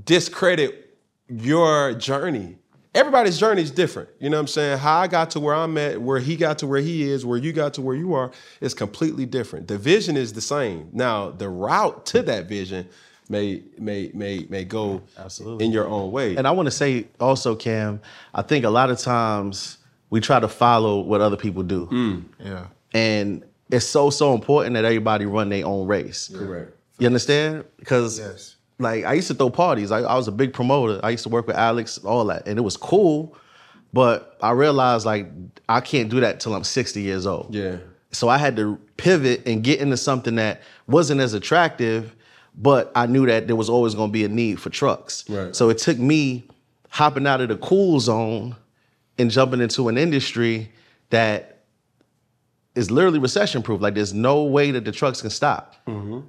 discredit 0.03 0.97
your 1.27 1.93
journey. 1.93 2.57
Everybody's 2.93 3.37
journey 3.37 3.61
is 3.61 3.71
different. 3.71 4.07
You 4.19 4.29
know 4.29 4.37
what 4.37 4.41
I'm 4.41 4.47
saying? 4.47 4.77
How 4.77 4.99
I 4.99 5.07
got 5.07 5.31
to 5.31 5.39
where 5.39 5.53
I'm 5.53 5.77
at, 5.77 6.01
where 6.01 6.19
he 6.19 6.37
got 6.37 6.59
to 6.59 6.67
where 6.67 6.79
he 6.79 7.03
is, 7.03 7.25
where 7.25 7.37
you 7.37 7.51
got 7.51 7.73
to 7.73 7.81
where 7.81 7.95
you 7.95 8.13
are, 8.13 8.31
is 8.61 8.73
completely 8.73 9.25
different. 9.25 9.67
The 9.67 9.77
vision 9.77 10.15
is 10.15 10.31
the 10.31 10.41
same. 10.41 10.89
Now, 10.93 11.29
the 11.29 11.49
route 11.49 12.05
to 12.07 12.21
that 12.23 12.45
vision 12.45 12.87
may 13.29 13.61
may 13.77 14.11
may 14.13 14.45
may 14.49 14.63
go 14.63 15.01
Absolutely. 15.17 15.65
in 15.65 15.71
your 15.71 15.87
own 15.87 16.11
way. 16.11 16.35
And 16.35 16.47
I 16.47 16.51
want 16.51 16.67
to 16.67 16.71
say 16.71 17.07
also, 17.19 17.55
Cam, 17.55 17.99
I 18.33 18.41
think 18.41 18.65
a 18.65 18.69
lot 18.69 18.89
of 18.89 18.99
times 18.99 19.77
we 20.09 20.21
try 20.21 20.39
to 20.39 20.47
follow 20.47 20.99
what 20.99 21.21
other 21.21 21.37
people 21.37 21.63
do, 21.63 21.87
Mm. 21.87 22.23
Yeah. 22.43 22.65
and 22.93 23.43
it's 23.71 23.85
so 23.85 24.09
so 24.09 24.33
important 24.33 24.75
that 24.75 24.85
everybody 24.85 25.25
run 25.25 25.49
their 25.49 25.65
own 25.65 25.87
race. 25.87 26.31
Correct. 26.33 26.71
You 26.99 27.07
understand? 27.07 27.65
Because 27.77 28.19
Yes. 28.19 28.55
like 28.79 29.03
I 29.05 29.13
used 29.13 29.27
to 29.29 29.33
throw 29.33 29.49
parties. 29.49 29.91
I, 29.91 29.99
I 30.01 30.15
was 30.15 30.27
a 30.27 30.31
big 30.31 30.53
promoter. 30.53 30.99
I 31.03 31.09
used 31.09 31.23
to 31.23 31.29
work 31.29 31.47
with 31.47 31.55
Alex, 31.55 31.97
all 32.05 32.25
that, 32.25 32.47
and 32.47 32.57
it 32.59 32.61
was 32.61 32.77
cool. 32.77 33.35
But 33.93 34.37
I 34.41 34.51
realized 34.51 35.05
like 35.05 35.31
I 35.67 35.81
can't 35.81 36.09
do 36.09 36.19
that 36.19 36.39
till 36.39 36.53
I'm 36.53 36.63
60 36.63 37.01
years 37.01 37.25
old. 37.25 37.55
Yeah. 37.55 37.77
So 38.11 38.29
I 38.29 38.37
had 38.37 38.55
to 38.57 38.77
pivot 38.97 39.41
and 39.45 39.63
get 39.63 39.79
into 39.79 39.97
something 39.97 40.35
that 40.35 40.61
wasn't 40.87 41.19
as 41.21 41.33
attractive, 41.33 42.15
but 42.57 42.91
I 42.95 43.05
knew 43.05 43.25
that 43.25 43.47
there 43.47 43.55
was 43.55 43.69
always 43.69 43.95
going 43.95 44.09
to 44.09 44.13
be 44.13 44.23
a 44.23 44.29
need 44.29 44.59
for 44.61 44.69
trucks. 44.69 45.29
Right. 45.29 45.55
So 45.55 45.69
it 45.69 45.77
took 45.77 45.97
me 45.97 46.47
hopping 46.89 47.27
out 47.27 47.41
of 47.41 47.49
the 47.49 47.57
cool 47.57 47.99
zone 47.99 48.55
and 49.17 49.29
jumping 49.29 49.61
into 49.61 49.89
an 49.89 49.97
industry 49.97 50.71
that 51.09 51.63
is 52.75 52.91
literally 52.91 53.19
recession 53.19 53.61
proof. 53.61 53.81
Like 53.81 53.95
there's 53.95 54.13
no 54.13 54.43
way 54.43 54.71
that 54.71 54.85
the 54.85 54.91
trucks 54.91 55.21
can 55.21 55.29
stop. 55.29 55.75
Mm-hmm. 55.87 56.21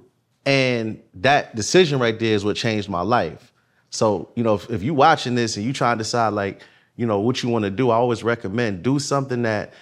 And 0.45 1.01
that 1.15 1.55
decision 1.55 1.99
right 1.99 2.17
there 2.17 2.33
is 2.33 2.45
what 2.45 2.55
changed 2.55 2.89
my 2.89 3.01
life. 3.01 3.51
So, 3.89 4.29
you 4.35 4.43
know, 4.43 4.55
if, 4.55 4.69
if 4.69 4.83
you 4.83 4.93
watching 4.93 5.35
this 5.35 5.55
and 5.55 5.65
you're 5.65 5.73
trying 5.73 5.97
to 5.97 6.03
decide 6.03 6.29
like, 6.29 6.61
you 6.95 7.05
know, 7.05 7.19
what 7.19 7.43
you 7.43 7.49
want 7.49 7.63
to 7.63 7.71
do, 7.71 7.89
I 7.89 7.95
always 7.95 8.23
recommend 8.23 8.83
do 8.83 8.99
something 8.99 9.43
that 9.43 9.73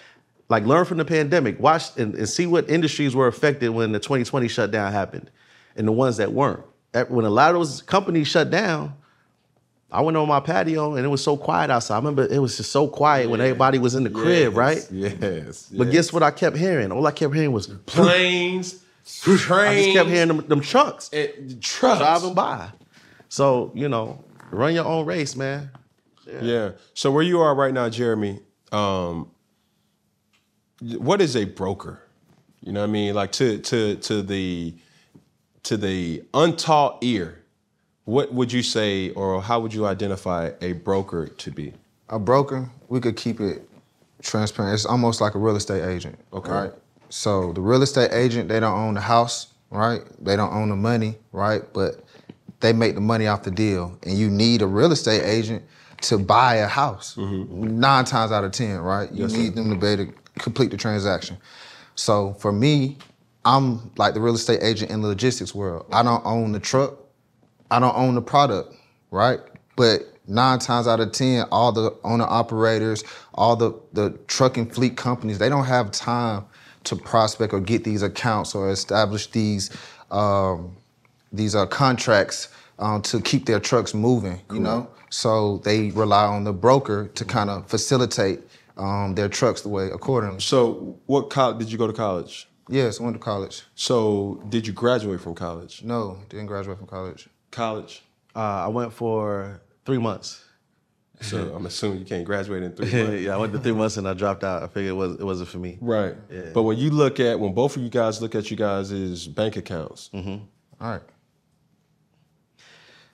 like 0.50 0.64
learn 0.66 0.86
from 0.86 0.98
the 0.98 1.06
pandemic. 1.06 1.60
Watch 1.60 1.98
and, 1.98 2.14
and 2.14 2.30
see 2.30 2.46
what 2.46 2.70
industries 2.70 3.16
were 3.16 3.28
affected 3.28 3.70
when 3.70 3.92
the 3.92 4.00
2020 4.00 4.48
shutdown 4.48 4.92
happened 4.92 5.32
and 5.76 5.88
the 5.88 5.92
ones 5.92 6.18
that 6.18 6.32
weren't. 6.32 6.64
When 7.10 7.26
a 7.26 7.30
lot 7.30 7.50
of 7.52 7.60
those 7.60 7.82
companies 7.82 8.28
shut 8.28 8.50
down, 8.50 8.94
I 9.92 10.02
went 10.02 10.18
on 10.18 10.28
my 10.28 10.40
patio 10.40 10.96
and 10.96 11.06
it 11.06 11.10
was 11.10 11.24
so 11.24 11.38
quiet 11.38 11.70
outside. 11.70 11.96
I 11.96 11.98
remember 12.00 12.26
it 12.26 12.40
was 12.40 12.58
just 12.58 12.72
so 12.72 12.88
quiet 12.88 13.30
when 13.30 13.40
everybody 13.42 13.78
was 13.80 13.96
in 13.96 14.04
the 14.04 14.10
crib, 14.10 14.56
right? 14.56 14.86
Yes. 14.92 15.70
But 15.70 15.92
guess 15.92 16.12
what 16.12 16.24
I 16.24 16.32
kept 16.32 16.58
hearing? 16.58 16.92
All 16.92 17.06
I 17.06 17.12
kept 17.12 17.34
hearing 17.34 17.52
was 17.52 17.68
Planes, 17.68 18.82
trains, 19.06 19.50
I 19.52 19.76
just 19.76 19.94
kept 19.94 20.10
hearing 20.10 20.28
them, 20.30 20.48
them 20.48 20.62
trucks 20.62 21.10
and 21.14 21.62
trucks. 21.62 22.00
driving 22.00 22.34
by. 22.34 22.70
So, 23.30 23.72
you 23.76 23.90
know, 23.90 24.24
run 24.52 24.74
your 24.74 24.86
own 24.86 25.06
race, 25.06 25.36
man. 25.36 25.70
Yeah. 26.42 26.72
So 26.94 27.12
where 27.12 27.24
you 27.24 27.40
are 27.42 27.54
right 27.54 27.74
now, 27.74 27.90
Jeremy, 27.90 28.40
um, 28.72 29.32
what 30.82 31.22
is 31.22 31.36
a 31.36 31.46
broker? 31.46 32.02
You 32.62 32.72
know 32.72 32.82
what 32.82 32.90
I 32.90 32.92
mean? 32.92 33.14
Like 33.14 33.32
to 33.34 33.60
to 33.60 33.96
to 33.96 34.22
the 34.24 34.74
to 35.66 35.78
the 35.78 36.24
untaught 36.34 37.00
ear, 37.02 37.44
what 38.06 38.34
would 38.34 38.52
you 38.52 38.64
say 38.64 39.10
or 39.12 39.42
how 39.42 39.60
would 39.60 39.74
you 39.74 39.86
identify 39.86 40.52
a 40.62 40.74
broker 40.74 41.28
to 41.28 41.52
be? 41.52 41.74
A 42.10 42.20
broker, 42.20 42.70
we 42.88 43.00
could 43.00 43.18
keep 43.18 43.40
it 43.40 43.68
transparent. 44.22 44.76
It's 44.76 44.86
almost 44.86 45.22
like 45.22 45.36
a 45.36 45.40
real 45.40 45.56
estate 45.56 45.84
agent. 45.84 46.18
Okay. 46.32 46.52
Right. 46.52 46.72
So 47.10 47.52
the 47.54 47.62
real 47.62 47.82
estate 47.82 48.12
agent, 48.12 48.48
they 48.48 48.60
don't 48.60 48.78
own 48.78 48.94
the 48.94 49.02
house, 49.02 49.48
right? 49.72 50.02
They 50.20 50.36
don't 50.36 50.54
own 50.54 50.70
the 50.70 50.76
money, 50.76 51.16
right? 51.32 51.62
But 51.74 52.04
they 52.60 52.72
make 52.74 52.96
the 52.96 53.02
money 53.02 53.28
off 53.28 53.44
the 53.44 53.52
deal, 53.52 53.98
and 54.04 54.18
you 54.18 54.30
need 54.30 54.62
a 54.62 54.68
real 54.68 54.92
estate 54.92 55.24
agent 55.24 55.64
to 56.02 56.18
buy 56.18 56.56
a 56.56 56.68
house. 56.68 57.16
Mm-hmm. 57.16 57.80
Nine 57.80 58.06
times 58.06 58.32
out 58.32 58.44
of 58.44 58.52
ten, 58.52 58.80
right? 58.80 59.12
You 59.12 59.28
need 59.28 59.56
them 59.56 59.70
to 59.70 59.76
be 59.76 59.88
able 59.88 60.06
to 60.06 60.14
complete 60.40 60.72
the 60.72 60.78
transaction. 60.78 61.38
So 61.96 62.34
for 62.36 62.52
me, 62.52 62.98
I'm 63.46 63.92
like 63.96 64.16
the 64.16 64.22
real 64.22 64.36
estate 64.36 64.64
agent 64.64 64.92
in 64.92 65.02
the 65.02 65.08
logistics 65.08 65.54
world. 65.54 65.86
I 65.92 66.04
don't 66.04 66.26
own 66.26 66.52
the 66.52 66.60
truck. 66.60 66.98
I 67.70 67.80
don't 67.80 67.96
own 67.96 68.16
the 68.16 68.22
product, 68.22 68.76
right? 69.12 69.40
But 69.76 70.02
nine 70.28 70.60
times 70.60 70.88
out 70.88 71.00
of 71.00 71.12
ten, 71.12 71.46
all 71.52 71.72
the 71.72 71.96
owner 72.04 72.26
operators, 72.26 73.04
all 73.36 73.56
the 73.56 73.74
the 73.94 74.12
trucking 74.28 74.72
fleet 74.72 74.98
companies, 74.98 75.38
they 75.38 75.50
don't 75.50 75.66
have 75.66 75.92
time 75.92 76.46
to 76.86 76.96
prospect 76.96 77.54
or 77.54 77.60
get 77.60 77.84
these 77.84 78.02
accounts 78.02 78.56
or 78.56 78.70
establish 78.70 79.28
these 79.28 79.76
um, 80.12 80.76
these 81.32 81.56
uh, 81.56 81.66
contracts 81.68 82.50
um, 82.80 83.02
to 83.04 83.22
keep 83.22 83.46
their 83.46 83.60
trucks 83.60 83.94
moving. 83.94 84.42
You 84.52 84.60
know, 84.60 84.90
so 85.10 85.60
they 85.60 85.92
rely 85.92 86.26
on 86.26 86.46
the 86.46 86.54
broker 86.54 87.10
to 87.14 87.26
kind 87.26 87.52
of 87.52 87.68
facilitate 87.68 88.40
um, 88.78 89.14
their 89.16 89.30
trucks 89.30 89.62
the 89.62 89.70
way 89.70 89.88
accordingly. 89.88 90.42
So 90.42 90.98
what 91.06 91.30
college 91.30 91.60
did 91.60 91.72
you 91.72 91.78
go 91.78 91.88
to 91.88 91.94
college? 91.94 92.48
Yes, 92.70 93.00
I 93.00 93.04
went 93.04 93.16
to 93.16 93.20
college. 93.20 93.64
So 93.76 94.42
did 94.50 94.66
you 94.68 94.74
graduate 94.74 95.22
from 95.22 95.36
college? 95.36 95.84
No, 95.84 96.18
didn't 96.30 96.48
graduate 96.48 96.78
from 96.78 96.88
college. 96.88 97.30
College. 97.52 98.04
Uh, 98.36 98.40
I 98.40 98.68
went 98.68 98.92
for 98.94 99.62
three 99.86 100.00
months. 100.00 100.42
So 101.22 101.56
I'm 101.56 101.66
assuming 101.66 102.00
you 102.00 102.06
can't 102.06 102.26
graduate 102.26 102.62
in 102.62 102.74
three 102.74 102.92
months. 103.04 103.22
yeah, 103.22 103.36
I 103.36 103.38
went 103.38 103.54
to 103.54 103.60
three 103.60 103.72
months 103.72 103.96
and 103.96 104.06
I 104.06 104.14
dropped 104.14 104.44
out. 104.44 104.64
I 104.64 104.68
figured 104.68 104.90
it 104.92 104.96
was 104.98 105.14
it 105.18 105.24
wasn't 105.24 105.48
for 105.48 105.60
me. 105.60 105.78
Right. 105.80 106.14
But 106.54 106.64
when 106.64 106.78
you 106.78 106.90
look 106.90 107.22
at 107.22 107.40
when 107.40 107.54
both 107.54 107.78
of 107.78 107.82
you 107.84 107.90
guys 107.90 108.22
look 108.22 108.36
at 108.36 108.52
you 108.52 108.58
guys' 108.58 108.92
is 108.92 109.26
bank 109.26 109.56
accounts, 109.56 110.10
Mm-hmm. 110.14 110.44
All 110.84 110.92
right. 110.92 111.02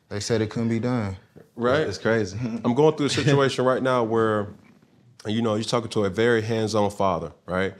They 0.09 0.19
said 0.19 0.41
it 0.41 0.49
couldn't 0.49 0.69
be 0.69 0.79
done. 0.79 1.15
right? 1.55 1.81
It's 1.81 1.97
crazy. 1.99 2.37
I'm 2.65 2.73
going 2.73 2.95
through 2.97 3.05
a 3.05 3.09
situation 3.09 3.63
right 3.65 3.81
now 3.83 4.03
where, 4.03 4.47
you 5.27 5.41
know, 5.43 5.53
you're 5.55 5.63
talking 5.63 5.89
to 5.91 6.05
a 6.05 6.09
very 6.09 6.41
hands-on 6.41 6.89
father, 6.91 7.31
right? 7.45 7.75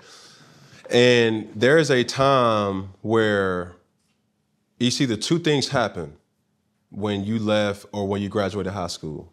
And 0.91 1.49
there 1.55 1.77
is 1.77 1.89
a 1.89 2.03
time 2.03 2.89
where 3.01 3.73
you 4.77 4.91
see 4.91 5.05
the 5.05 5.17
two 5.17 5.39
things 5.39 5.69
happen 5.69 6.17
when 6.89 7.23
you 7.23 7.39
left 7.39 7.85
or 7.93 8.07
when 8.07 8.21
you 8.21 8.27
graduated 8.29 8.73
high 8.73 8.87
school. 8.87 9.31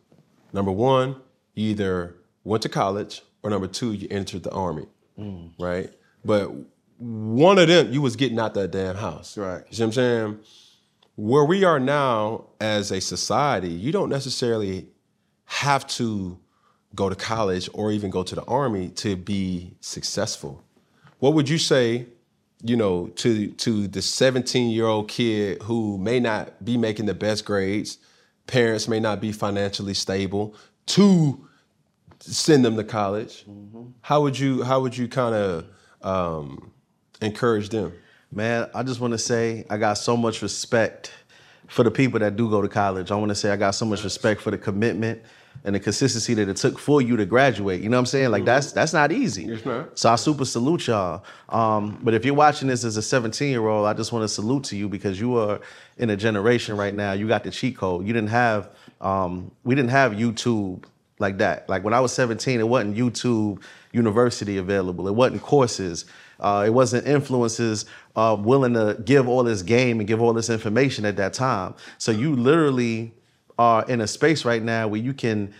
Number 0.52 0.70
one, 0.70 1.16
you 1.54 1.70
either 1.70 2.14
went 2.44 2.62
to 2.62 2.68
college, 2.68 3.22
or 3.42 3.50
number 3.50 3.66
two, 3.66 3.92
you 3.92 4.06
entered 4.10 4.44
the 4.44 4.52
army, 4.52 4.86
mm. 5.18 5.50
right? 5.58 5.90
But 6.24 6.52
one 6.98 7.58
of 7.58 7.68
them, 7.68 7.92
you 7.92 8.00
was 8.02 8.16
getting 8.16 8.38
out 8.38 8.54
that 8.54 8.70
damn 8.70 8.96
house. 8.96 9.36
Right. 9.36 9.64
You 9.68 9.76
see 9.76 9.82
what 9.82 9.86
I'm 9.86 9.92
saying? 9.92 10.38
Where 11.16 11.44
we 11.44 11.64
are 11.64 11.80
now 11.80 12.46
as 12.60 12.92
a 12.92 13.00
society, 13.00 13.70
you 13.70 13.90
don't 13.90 14.08
necessarily 14.08 14.86
have 15.44 15.86
to 15.88 16.38
go 16.94 17.08
to 17.08 17.14
college 17.16 17.68
or 17.72 17.90
even 17.90 18.10
go 18.10 18.22
to 18.22 18.34
the 18.34 18.44
army 18.44 18.88
to 18.90 19.16
be 19.16 19.74
successful. 19.80 20.64
What 21.18 21.34
would 21.34 21.48
you 21.48 21.58
say, 21.58 22.06
you 22.62 22.76
know, 22.76 23.08
to 23.08 23.48
to 23.48 23.88
the 23.88 24.02
17 24.02 24.70
year 24.70 24.86
old 24.86 25.08
kid 25.08 25.62
who 25.62 25.98
may 25.98 26.20
not 26.20 26.64
be 26.64 26.76
making 26.76 27.06
the 27.06 27.14
best 27.14 27.44
grades, 27.44 27.98
parents 28.46 28.88
may 28.88 29.00
not 29.00 29.20
be 29.20 29.32
financially 29.32 29.94
stable, 29.94 30.54
to 30.86 31.46
send 32.20 32.64
them 32.64 32.76
to 32.76 32.84
college? 32.84 33.44
How 34.00 34.22
would 34.22 34.38
you 34.38 34.62
how 34.62 34.80
would 34.80 34.96
you 34.96 35.08
kind 35.08 35.34
of 35.34 35.64
um, 36.02 36.70
encourage 37.20 37.68
them? 37.70 37.92
Man, 38.30 38.68
I 38.74 38.82
just 38.82 39.00
want 39.00 39.12
to 39.12 39.18
say 39.18 39.64
I 39.70 39.78
got 39.78 39.94
so 39.94 40.16
much 40.16 40.42
respect 40.42 41.12
for 41.66 41.82
the 41.82 41.90
people 41.90 42.20
that 42.20 42.36
do 42.36 42.48
go 42.48 42.62
to 42.62 42.68
college. 42.68 43.10
I 43.10 43.16
want 43.16 43.30
to 43.30 43.34
say 43.34 43.50
I 43.50 43.56
got 43.56 43.72
so 43.72 43.84
much 43.84 44.04
respect 44.04 44.40
for 44.40 44.50
the 44.50 44.58
commitment 44.58 45.22
and 45.64 45.74
the 45.74 45.80
consistency 45.80 46.34
that 46.34 46.48
it 46.48 46.56
took 46.56 46.78
for 46.78 47.02
you 47.02 47.16
to 47.16 47.26
graduate. 47.26 47.80
You 47.82 47.88
know 47.88 47.96
what 47.96 48.02
I'm 48.02 48.06
saying? 48.06 48.30
Like 48.30 48.44
that's 48.44 48.72
that's 48.72 48.92
not 48.92 49.12
easy. 49.12 49.44
Yes, 49.44 49.64
ma'am. 49.64 49.88
So 49.94 50.10
I 50.10 50.16
super 50.16 50.44
salute 50.44 50.86
y'all. 50.86 51.24
Um, 51.48 51.98
but 52.02 52.14
if 52.14 52.24
you're 52.24 52.34
watching 52.34 52.68
this 52.68 52.84
as 52.84 52.96
a 52.96 53.02
17 53.02 53.50
year 53.50 53.66
old, 53.66 53.86
I 53.86 53.92
just 53.92 54.12
want 54.12 54.22
to 54.22 54.28
salute 54.28 54.64
to 54.64 54.76
you 54.76 54.88
because 54.88 55.20
you 55.20 55.36
are 55.38 55.60
in 55.98 56.10
a 56.10 56.16
generation 56.16 56.76
right 56.76 56.94
now. 56.94 57.12
You 57.12 57.28
got 57.28 57.44
the 57.44 57.50
cheat 57.50 57.76
code. 57.76 58.06
You 58.06 58.12
didn't 58.12 58.30
have 58.30 58.70
um, 59.00 59.50
we 59.64 59.74
didn't 59.74 59.90
have 59.90 60.12
YouTube 60.12 60.84
like 61.18 61.38
that. 61.38 61.68
Like 61.68 61.84
when 61.84 61.94
I 61.94 62.00
was 62.00 62.12
17, 62.12 62.60
it 62.60 62.68
wasn't 62.68 62.96
YouTube 62.96 63.62
University 63.92 64.58
available. 64.58 65.08
It 65.08 65.14
wasn't 65.14 65.42
courses. 65.42 66.04
Uh, 66.40 66.64
it 66.66 66.70
wasn't 66.70 67.04
influencers 67.04 67.84
uh, 68.14 68.36
willing 68.38 68.74
to 68.74 69.00
give 69.04 69.28
all 69.28 69.42
this 69.42 69.62
game 69.62 69.98
and 69.98 70.06
give 70.06 70.20
all 70.20 70.32
this 70.32 70.50
information 70.50 71.04
at 71.04 71.16
that 71.16 71.32
time. 71.32 71.74
So 71.98 72.12
you 72.12 72.36
literally 72.36 73.12
are 73.58 73.84
in 73.86 74.00
a 74.00 74.06
space 74.06 74.44
right 74.44 74.62
now 74.62 74.88
where 74.88 75.00
you 75.00 75.12
can 75.12 75.52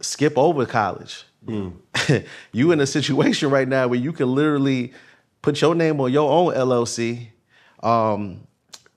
skip 0.00 0.36
over 0.36 0.66
college. 0.66 1.24
you 2.52 2.72
in 2.72 2.80
a 2.80 2.86
situation 2.86 3.50
right 3.50 3.66
now 3.66 3.88
where 3.88 3.98
you 3.98 4.12
can 4.12 4.34
literally 4.34 4.92
put 5.40 5.60
your 5.60 5.74
name 5.74 6.00
on 6.00 6.12
your 6.12 6.30
own 6.30 6.52
LLC, 6.52 7.28
um, 7.82 8.46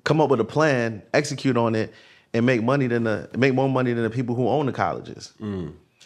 come 0.03 0.20
up 0.20 0.29
with 0.29 0.39
a 0.39 0.46
plan, 0.46 1.01
execute 1.13 1.55
on 1.55 1.75
it, 1.75 1.93
and 2.34 2.46
make 2.46 2.62
money 2.63 2.88
than 2.88 3.03
the 3.03 3.29
make 3.38 3.53
more 3.53 3.70
money 3.70 3.93
than 3.93 4.03
the 4.03 4.10
people 4.10 4.36
who 4.36 4.48
own 4.48 4.65
the 4.65 4.72
colleges. 4.72 5.34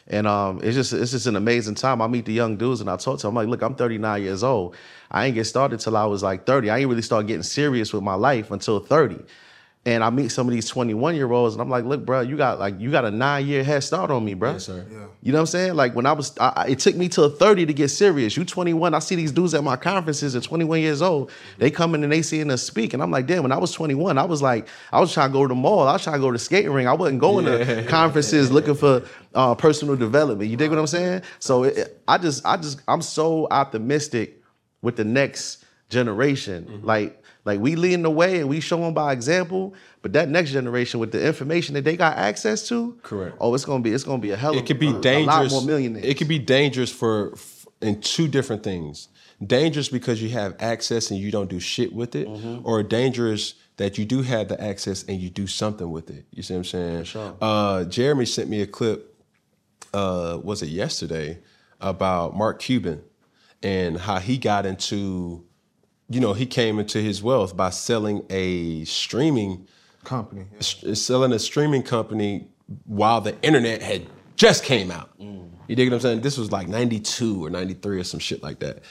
And 0.07 0.27
um, 0.27 0.59
it's 0.61 0.75
just 0.75 0.93
it's 0.93 1.11
just 1.11 1.25
an 1.25 1.35
amazing 1.35 1.75
time. 1.75 2.01
I 2.01 2.07
meet 2.07 2.25
the 2.25 2.33
young 2.33 2.57
dudes 2.57 2.79
and 2.81 2.89
I 2.89 2.97
talk 2.97 3.19
to 3.19 3.27
them. 3.27 3.37
I'm 3.37 3.43
like, 3.43 3.49
look, 3.49 3.61
I'm 3.63 3.75
39 3.75 4.21
years 4.21 4.43
old. 4.43 4.75
I 5.09 5.25
ain't 5.25 5.35
get 5.35 5.45
started 5.45 5.79
till 5.79 5.97
I 5.97 6.05
was 6.05 6.21
like 6.21 6.45
30. 6.45 6.69
I 6.69 6.79
ain't 6.79 6.89
really 6.89 7.01
start 7.01 7.25
getting 7.27 7.43
serious 7.43 7.91
with 7.93 8.03
my 8.03 8.13
life 8.15 8.51
until 8.51 8.79
30. 8.79 9.23
And 9.87 10.03
I 10.03 10.09
meet 10.09 10.29
some 10.31 10.47
of 10.47 10.51
these 10.53 10.67
21 10.67 11.13
year 11.15 11.31
olds, 11.31 11.53
and 11.53 11.61
I'm 11.61 11.69
like, 11.69 11.85
look, 11.85 12.03
bro, 12.07 12.21
you 12.21 12.35
got 12.37 12.57
like 12.57 12.79
you 12.79 12.89
got 12.89 13.05
a 13.05 13.11
nine 13.11 13.45
year 13.45 13.63
head 13.63 13.83
start 13.83 14.09
on 14.09 14.25
me, 14.25 14.33
bro. 14.33 14.53
Yes, 14.53 14.65
sir. 14.65 14.83
Yeah. 14.91 15.05
You 15.21 15.31
know 15.31 15.37
what 15.37 15.41
I'm 15.41 15.45
saying? 15.45 15.75
Like 15.75 15.93
when 15.95 16.07
I 16.07 16.11
was, 16.13 16.35
I, 16.39 16.53
I- 16.55 16.67
it 16.69 16.79
took 16.79 16.95
me 16.95 17.07
till 17.07 17.29
30 17.29 17.67
to 17.67 17.73
get 17.73 17.89
serious. 17.89 18.35
You 18.35 18.45
21, 18.45 18.95
I 18.95 18.99
see 18.99 19.13
these 19.13 19.31
dudes 19.31 19.53
at 19.53 19.63
my 19.63 19.75
conferences 19.75 20.35
at 20.35 20.41
21 20.41 20.79
years 20.81 21.03
old. 21.03 21.29
They 21.59 21.69
come 21.69 21.93
in 21.93 22.03
and 22.03 22.11
they 22.11 22.23
seeing 22.23 22.49
us 22.49 22.63
speak, 22.63 22.95
and 22.95 23.03
I'm 23.03 23.11
like, 23.11 23.27
damn. 23.27 23.43
When 23.43 23.51
I 23.51 23.57
was 23.59 23.71
21, 23.73 24.17
I 24.17 24.23
was 24.23 24.41
like, 24.41 24.67
I 24.91 24.99
was 24.99 25.13
trying 25.13 25.29
to 25.29 25.33
go 25.33 25.43
to 25.43 25.49
the 25.49 25.53
mall. 25.55 25.81
I 25.87 25.93
was 25.93 26.03
trying 26.03 26.15
to 26.15 26.19
go 26.21 26.27
to 26.31 26.33
the 26.33 26.39
skating 26.39 26.71
ring. 26.71 26.87
I 26.87 26.93
wasn't 26.93 27.19
going 27.21 27.45
to 27.45 27.83
conferences 27.87 28.51
looking 28.51 28.73
for 28.73 29.03
uh, 29.35 29.53
personal 29.53 29.95
development. 29.95 30.49
You 30.49 30.57
dig 30.57 30.71
what 30.71 30.79
I'm 30.79 30.87
saying? 30.87 31.21
So 31.37 31.63
it, 31.63 32.01
I 32.07 32.17
just, 32.17 32.43
I 32.43 32.57
just, 32.57 32.81
I'm 32.87 33.03
so 33.03 33.47
optimistic 33.51 34.41
with 34.81 34.95
the 34.95 35.03
next 35.05 35.63
generation. 35.89 36.81
Like, 36.83 37.21
like 37.45 37.59
we 37.59 37.75
leading 37.75 38.01
the 38.01 38.09
way 38.09 38.39
and 38.39 38.49
we 38.49 38.59
show 38.59 38.77
them 38.77 38.93
by 38.93 39.13
example. 39.13 39.73
But 40.01 40.13
that 40.13 40.27
next 40.29 40.51
generation 40.51 40.99
with 40.99 41.11
the 41.11 41.25
information 41.25 41.73
that 41.75 41.83
they 41.83 41.95
got 41.95 42.17
access 42.17 42.67
to, 42.69 42.97
Correct. 43.03 43.37
Oh, 43.39 43.53
it's 43.55 43.63
gonna 43.65 43.81
be, 43.83 43.91
it's 43.91 44.03
gonna 44.03 44.17
be 44.21 44.31
a 44.31 44.35
hell 44.35 44.51
of 44.51 44.57
it 44.57 44.65
could 44.65 44.79
be 44.79 44.89
a, 44.89 44.99
dangerous. 44.99 45.35
a 45.37 45.41
lot 45.41 45.51
more 45.51 45.61
millionaires. 45.63 46.05
It 46.05 46.17
could 46.17 46.27
be 46.27 46.39
dangerous 46.39 46.91
for 46.91 47.33
f- 47.33 47.65
in 47.81 48.01
two 48.01 48.27
different 48.27 48.63
things. 48.63 49.07
Dangerous 49.45 49.89
because 49.89 50.21
you 50.21 50.29
have 50.29 50.55
access 50.59 51.11
and 51.11 51.19
you 51.19 51.29
don't 51.31 51.49
do 51.49 51.59
shit 51.59 51.93
with 51.93 52.15
it, 52.15 52.27
Mm-hmm. 52.27 52.65
or 52.67 52.83
dangerous 52.83 53.53
that 53.77 53.97
you 53.97 54.05
do 54.05 54.21
have 54.21 54.47
the 54.47 54.61
access 54.61 55.03
and 55.03 55.19
you 55.19 55.29
do 55.29 55.45
something 55.47 55.91
with 55.91 56.09
it. 56.09 56.25
You 56.31 56.41
see 56.43 56.53
what 56.53 56.59
I'm 56.59 56.63
saying? 56.65 57.03
sure. 57.03 57.35
Uh, 57.41 57.83
Jeremy 57.85 58.25
sent 58.25 58.49
me 58.49 58.61
a 58.61 58.67
clip. 58.67 59.11
Uh, 59.93 60.39
was 60.43 60.61
it 60.61 60.67
yesterday 60.69 61.39
about 61.79 62.35
Mark 62.35 62.59
Cuban 62.59 63.01
and 63.63 63.97
how 63.97 64.19
he 64.19 64.37
got 64.37 64.65
into 64.65 65.44
you 66.09 66.19
know, 66.19 66.33
he 66.33 66.45
came 66.45 66.79
into 66.79 66.99
his 66.99 67.21
wealth 67.23 67.55
by 67.57 67.69
selling 67.71 68.23
a 68.29 68.83
streaming 68.85 69.67
Company. 70.03 70.45
s- 70.59 70.83
selling 71.01 71.31
a 71.33 71.39
streaming 71.39 71.83
company 71.83 72.47
while 72.85 73.21
the 73.21 73.39
internet 73.41 73.81
had 73.81 74.05
just 74.35 74.63
came 74.63 74.91
out. 74.91 75.09
Mm. 75.19 75.49
You 75.67 75.75
dig 75.75 75.89
what 75.89 75.95
I'm 75.95 76.01
saying? 76.01 76.21
This 76.21 76.37
was 76.37 76.51
like 76.51 76.67
92 76.67 77.43
or 77.45 77.49
93 77.49 77.99
or 77.99 78.03
some 78.03 78.19
shit 78.19 78.43
like 78.43 78.59
that. 78.59 78.83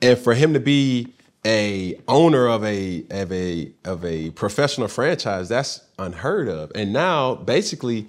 And 0.00 0.16
for 0.16 0.32
him 0.34 0.54
to 0.54 0.60
be 0.60 1.12
a 1.44 1.98
owner 2.06 2.46
of 2.46 2.62
a 2.64 3.04
of 3.10 3.32
a 3.32 3.72
of 3.84 4.04
a 4.04 4.30
professional 4.30 4.86
franchise, 4.88 5.48
that's 5.48 5.80
unheard 5.98 6.48
of. 6.48 6.70
And 6.76 6.92
now 6.92 7.34
basically 7.34 8.06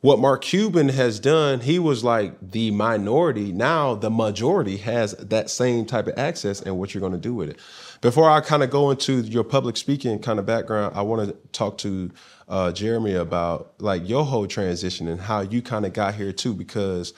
what 0.00 0.18
Mark 0.18 0.40
Cuban 0.42 0.88
has 0.88 1.20
done, 1.20 1.60
he 1.60 1.78
was 1.78 2.02
like 2.02 2.34
the 2.40 2.70
minority. 2.70 3.52
Now 3.52 3.94
the 3.94 4.10
majority 4.10 4.78
has 4.78 5.12
that 5.12 5.50
same 5.50 5.84
type 5.84 6.06
of 6.06 6.18
access 6.18 6.60
and 6.62 6.78
what 6.78 6.94
you're 6.94 7.00
going 7.02 7.12
to 7.12 7.18
do 7.18 7.34
with 7.34 7.50
it. 7.50 7.58
Before 8.00 8.30
I 8.30 8.40
kind 8.40 8.62
of 8.62 8.70
go 8.70 8.90
into 8.90 9.20
your 9.20 9.44
public 9.44 9.76
speaking 9.76 10.18
kind 10.20 10.38
of 10.38 10.46
background, 10.46 10.96
I 10.96 11.02
want 11.02 11.28
to 11.28 11.36
talk 11.52 11.76
to 11.78 12.10
uh, 12.48 12.72
Jeremy 12.72 13.14
about 13.14 13.74
like 13.78 14.08
your 14.08 14.24
whole 14.24 14.46
transition 14.46 15.06
and 15.06 15.20
how 15.20 15.40
you 15.40 15.60
kind 15.60 15.84
of 15.84 15.92
got 15.92 16.14
here 16.14 16.32
too, 16.32 16.54
because 16.54 17.12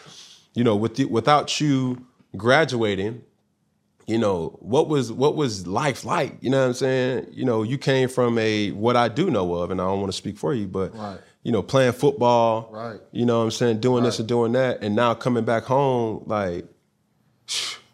you 0.54 0.64
know, 0.64 0.74
with 0.76 0.96
the, 0.96 1.04
without 1.04 1.60
you 1.60 2.04
graduating, 2.36 3.22
you 4.06 4.18
know, 4.18 4.58
what 4.60 4.88
was 4.88 5.12
what 5.12 5.36
was 5.36 5.66
life 5.68 6.04
like? 6.04 6.36
You 6.40 6.50
know 6.50 6.60
what 6.60 6.66
I'm 6.66 6.74
saying? 6.74 7.26
You 7.30 7.44
know, 7.44 7.62
you 7.62 7.78
came 7.78 8.08
from 8.08 8.36
a 8.38 8.72
what 8.72 8.96
I 8.96 9.06
do 9.08 9.30
know 9.30 9.54
of, 9.54 9.70
and 9.70 9.80
I 9.80 9.84
don't 9.84 10.00
want 10.00 10.10
to 10.12 10.16
speak 10.16 10.36
for 10.36 10.52
you, 10.52 10.66
but 10.66 10.96
Right. 10.96 11.18
you 11.44 11.52
know, 11.52 11.62
playing 11.62 11.92
football, 11.92 12.68
Right. 12.72 13.00
You 13.12 13.24
know 13.24 13.38
what 13.38 13.44
I'm 13.44 13.50
saying, 13.52 13.78
doing 13.80 14.02
this 14.02 14.18
and 14.18 14.28
doing 14.28 14.52
that, 14.52 14.82
and 14.82 14.96
now 14.96 15.14
coming 15.14 15.44
back 15.44 15.62
home, 15.62 16.24
like 16.26 16.66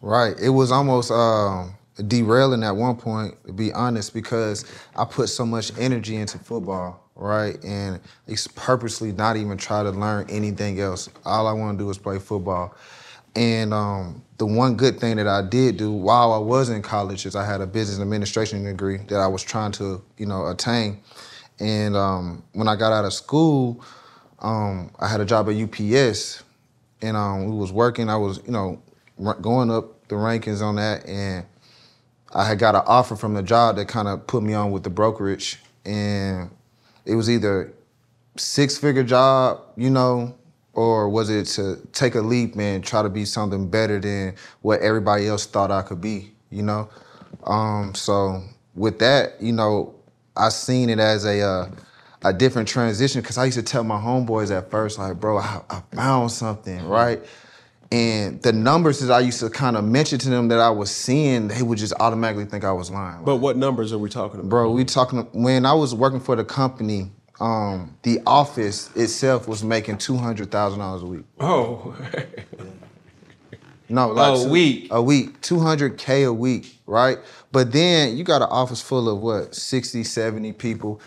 Right. 0.01 0.35
It 0.39 0.49
was 0.49 0.71
almost 0.71 1.11
um, 1.11 1.75
derailing 2.07 2.63
at 2.63 2.75
one 2.75 2.95
point, 2.95 3.35
to 3.45 3.53
be 3.53 3.71
honest, 3.73 4.13
because 4.13 4.65
I 4.95 5.05
put 5.05 5.29
so 5.29 5.45
much 5.45 5.71
energy 5.77 6.15
into 6.15 6.37
football, 6.39 7.03
right? 7.15 7.63
And 7.63 7.99
it's 8.27 8.47
purposely 8.47 9.11
not 9.11 9.37
even 9.37 9.57
try 9.57 9.83
to 9.83 9.91
learn 9.91 10.29
anything 10.29 10.79
else. 10.79 11.09
All 11.25 11.47
I 11.47 11.53
want 11.53 11.77
to 11.77 11.83
do 11.83 11.89
is 11.89 11.97
play 11.97 12.19
football. 12.19 12.75
And 13.35 13.73
um, 13.73 14.23
the 14.37 14.45
one 14.45 14.75
good 14.75 14.99
thing 14.99 15.17
that 15.17 15.27
I 15.27 15.41
did 15.41 15.77
do 15.77 15.91
while 15.91 16.33
I 16.33 16.37
was 16.39 16.69
in 16.69 16.81
college 16.81 17.25
is 17.25 17.35
I 17.35 17.45
had 17.45 17.61
a 17.61 17.67
business 17.67 17.99
administration 17.99 18.63
degree 18.63 18.97
that 19.07 19.19
I 19.19 19.27
was 19.27 19.43
trying 19.43 19.71
to, 19.73 20.01
you 20.17 20.25
know, 20.25 20.47
attain. 20.47 20.99
And 21.59 21.95
um, 21.95 22.43
when 22.53 22.67
I 22.67 22.75
got 22.75 22.91
out 22.93 23.05
of 23.05 23.13
school, 23.13 23.83
um, 24.39 24.91
I 24.99 25.07
had 25.07 25.19
a 25.19 25.25
job 25.25 25.49
at 25.49 25.55
UPS, 25.55 26.43
and 27.01 27.17
um, 27.17 27.45
we 27.45 27.55
was 27.55 27.71
working. 27.71 28.09
I 28.09 28.15
was, 28.15 28.41
you 28.45 28.51
know, 28.51 28.81
going 29.41 29.69
up 29.69 30.07
the 30.07 30.15
rankings 30.15 30.61
on 30.61 30.77
that, 30.77 31.05
and 31.05 31.45
I 32.33 32.45
had 32.45 32.59
got 32.59 32.75
an 32.75 32.83
offer 32.85 33.15
from 33.15 33.33
the 33.33 33.43
job 33.43 33.77
that 33.77 33.87
kind 33.87 34.07
of 34.07 34.27
put 34.27 34.43
me 34.43 34.53
on 34.53 34.71
with 34.71 34.83
the 34.83 34.89
brokerage, 34.89 35.59
and 35.85 36.51
it 37.05 37.15
was 37.15 37.29
either 37.29 37.73
six 38.37 38.77
figure 38.77 39.03
job, 39.03 39.61
you 39.75 39.89
know, 39.89 40.35
or 40.73 41.09
was 41.09 41.29
it 41.29 41.45
to 41.45 41.77
take 41.91 42.15
a 42.15 42.21
leap 42.21 42.55
and 42.55 42.83
try 42.83 43.01
to 43.01 43.09
be 43.09 43.25
something 43.25 43.69
better 43.69 43.99
than 43.99 44.35
what 44.61 44.81
everybody 44.81 45.27
else 45.27 45.45
thought 45.45 45.71
I 45.71 45.81
could 45.81 46.01
be, 46.01 46.31
you 46.51 46.61
know? 46.61 46.89
Um, 47.45 47.95
so 47.95 48.43
with 48.75 48.99
that, 48.99 49.41
you 49.41 49.51
know, 49.51 49.95
I 50.37 50.49
seen 50.49 50.89
it 50.89 50.99
as 50.99 51.25
a 51.25 51.41
uh, 51.41 51.69
a 52.21 52.33
different 52.33 52.67
transition 52.67 53.21
because 53.21 53.37
I 53.37 53.45
used 53.45 53.57
to 53.57 53.63
tell 53.63 53.83
my 53.83 53.99
homeboys 53.99 54.55
at 54.55 54.69
first, 54.69 54.99
like, 54.99 55.19
bro, 55.19 55.37
I, 55.37 55.61
I 55.69 55.81
found 55.93 56.31
something, 56.31 56.85
right? 56.85 57.21
And 57.91 58.39
the 58.43 58.53
numbers 58.53 58.99
that 58.99 59.11
I 59.11 59.19
used 59.19 59.39
to 59.39 59.49
kind 59.49 59.75
of 59.75 59.83
mention 59.83 60.19
to 60.19 60.29
them 60.29 60.47
that 60.49 60.59
I 60.59 60.69
was 60.69 60.91
seeing, 60.91 61.47
they 61.47 61.63
would 61.63 61.79
just 61.79 61.93
automatically 61.99 62.45
think 62.45 62.63
I 62.63 62.71
was 62.71 62.91
lying. 62.91 63.23
but 63.25 63.37
what 63.37 63.57
numbers 63.57 63.91
are 63.91 63.97
we 63.97 64.09
talking 64.09 64.39
about? 64.39 64.49
Bro, 64.49 64.71
we 64.71 64.85
talking 64.85 65.21
when 65.31 65.65
I 65.65 65.73
was 65.73 65.95
working 65.95 66.19
for 66.19 66.35
the 66.35 66.45
company, 66.45 67.09
um, 67.39 67.95
the 68.03 68.19
office 68.27 68.95
itself 68.95 69.47
was 69.47 69.63
making 69.63 69.97
two 69.97 70.17
hundred 70.17 70.51
thousand 70.51 70.79
dollars 70.79 71.01
a 71.01 71.05
week. 71.07 71.25
Oh, 71.39 71.95
No, 73.91 74.09
like 74.09 74.45
A 74.45 74.47
week. 74.49 74.87
A 74.91 75.01
week, 75.01 75.41
two 75.41 75.59
hundred 75.59 75.97
k 75.97 76.23
a 76.23 76.31
week, 76.33 76.79
right? 76.85 77.17
But 77.51 77.71
then 77.71 78.17
you 78.17 78.23
got 78.23 78.43
an 78.43 78.49
office 78.51 78.83
full 78.83 79.09
of 79.09 79.19
what 79.19 79.55
60, 79.55 80.03
70 80.03 80.53
people. 80.53 81.01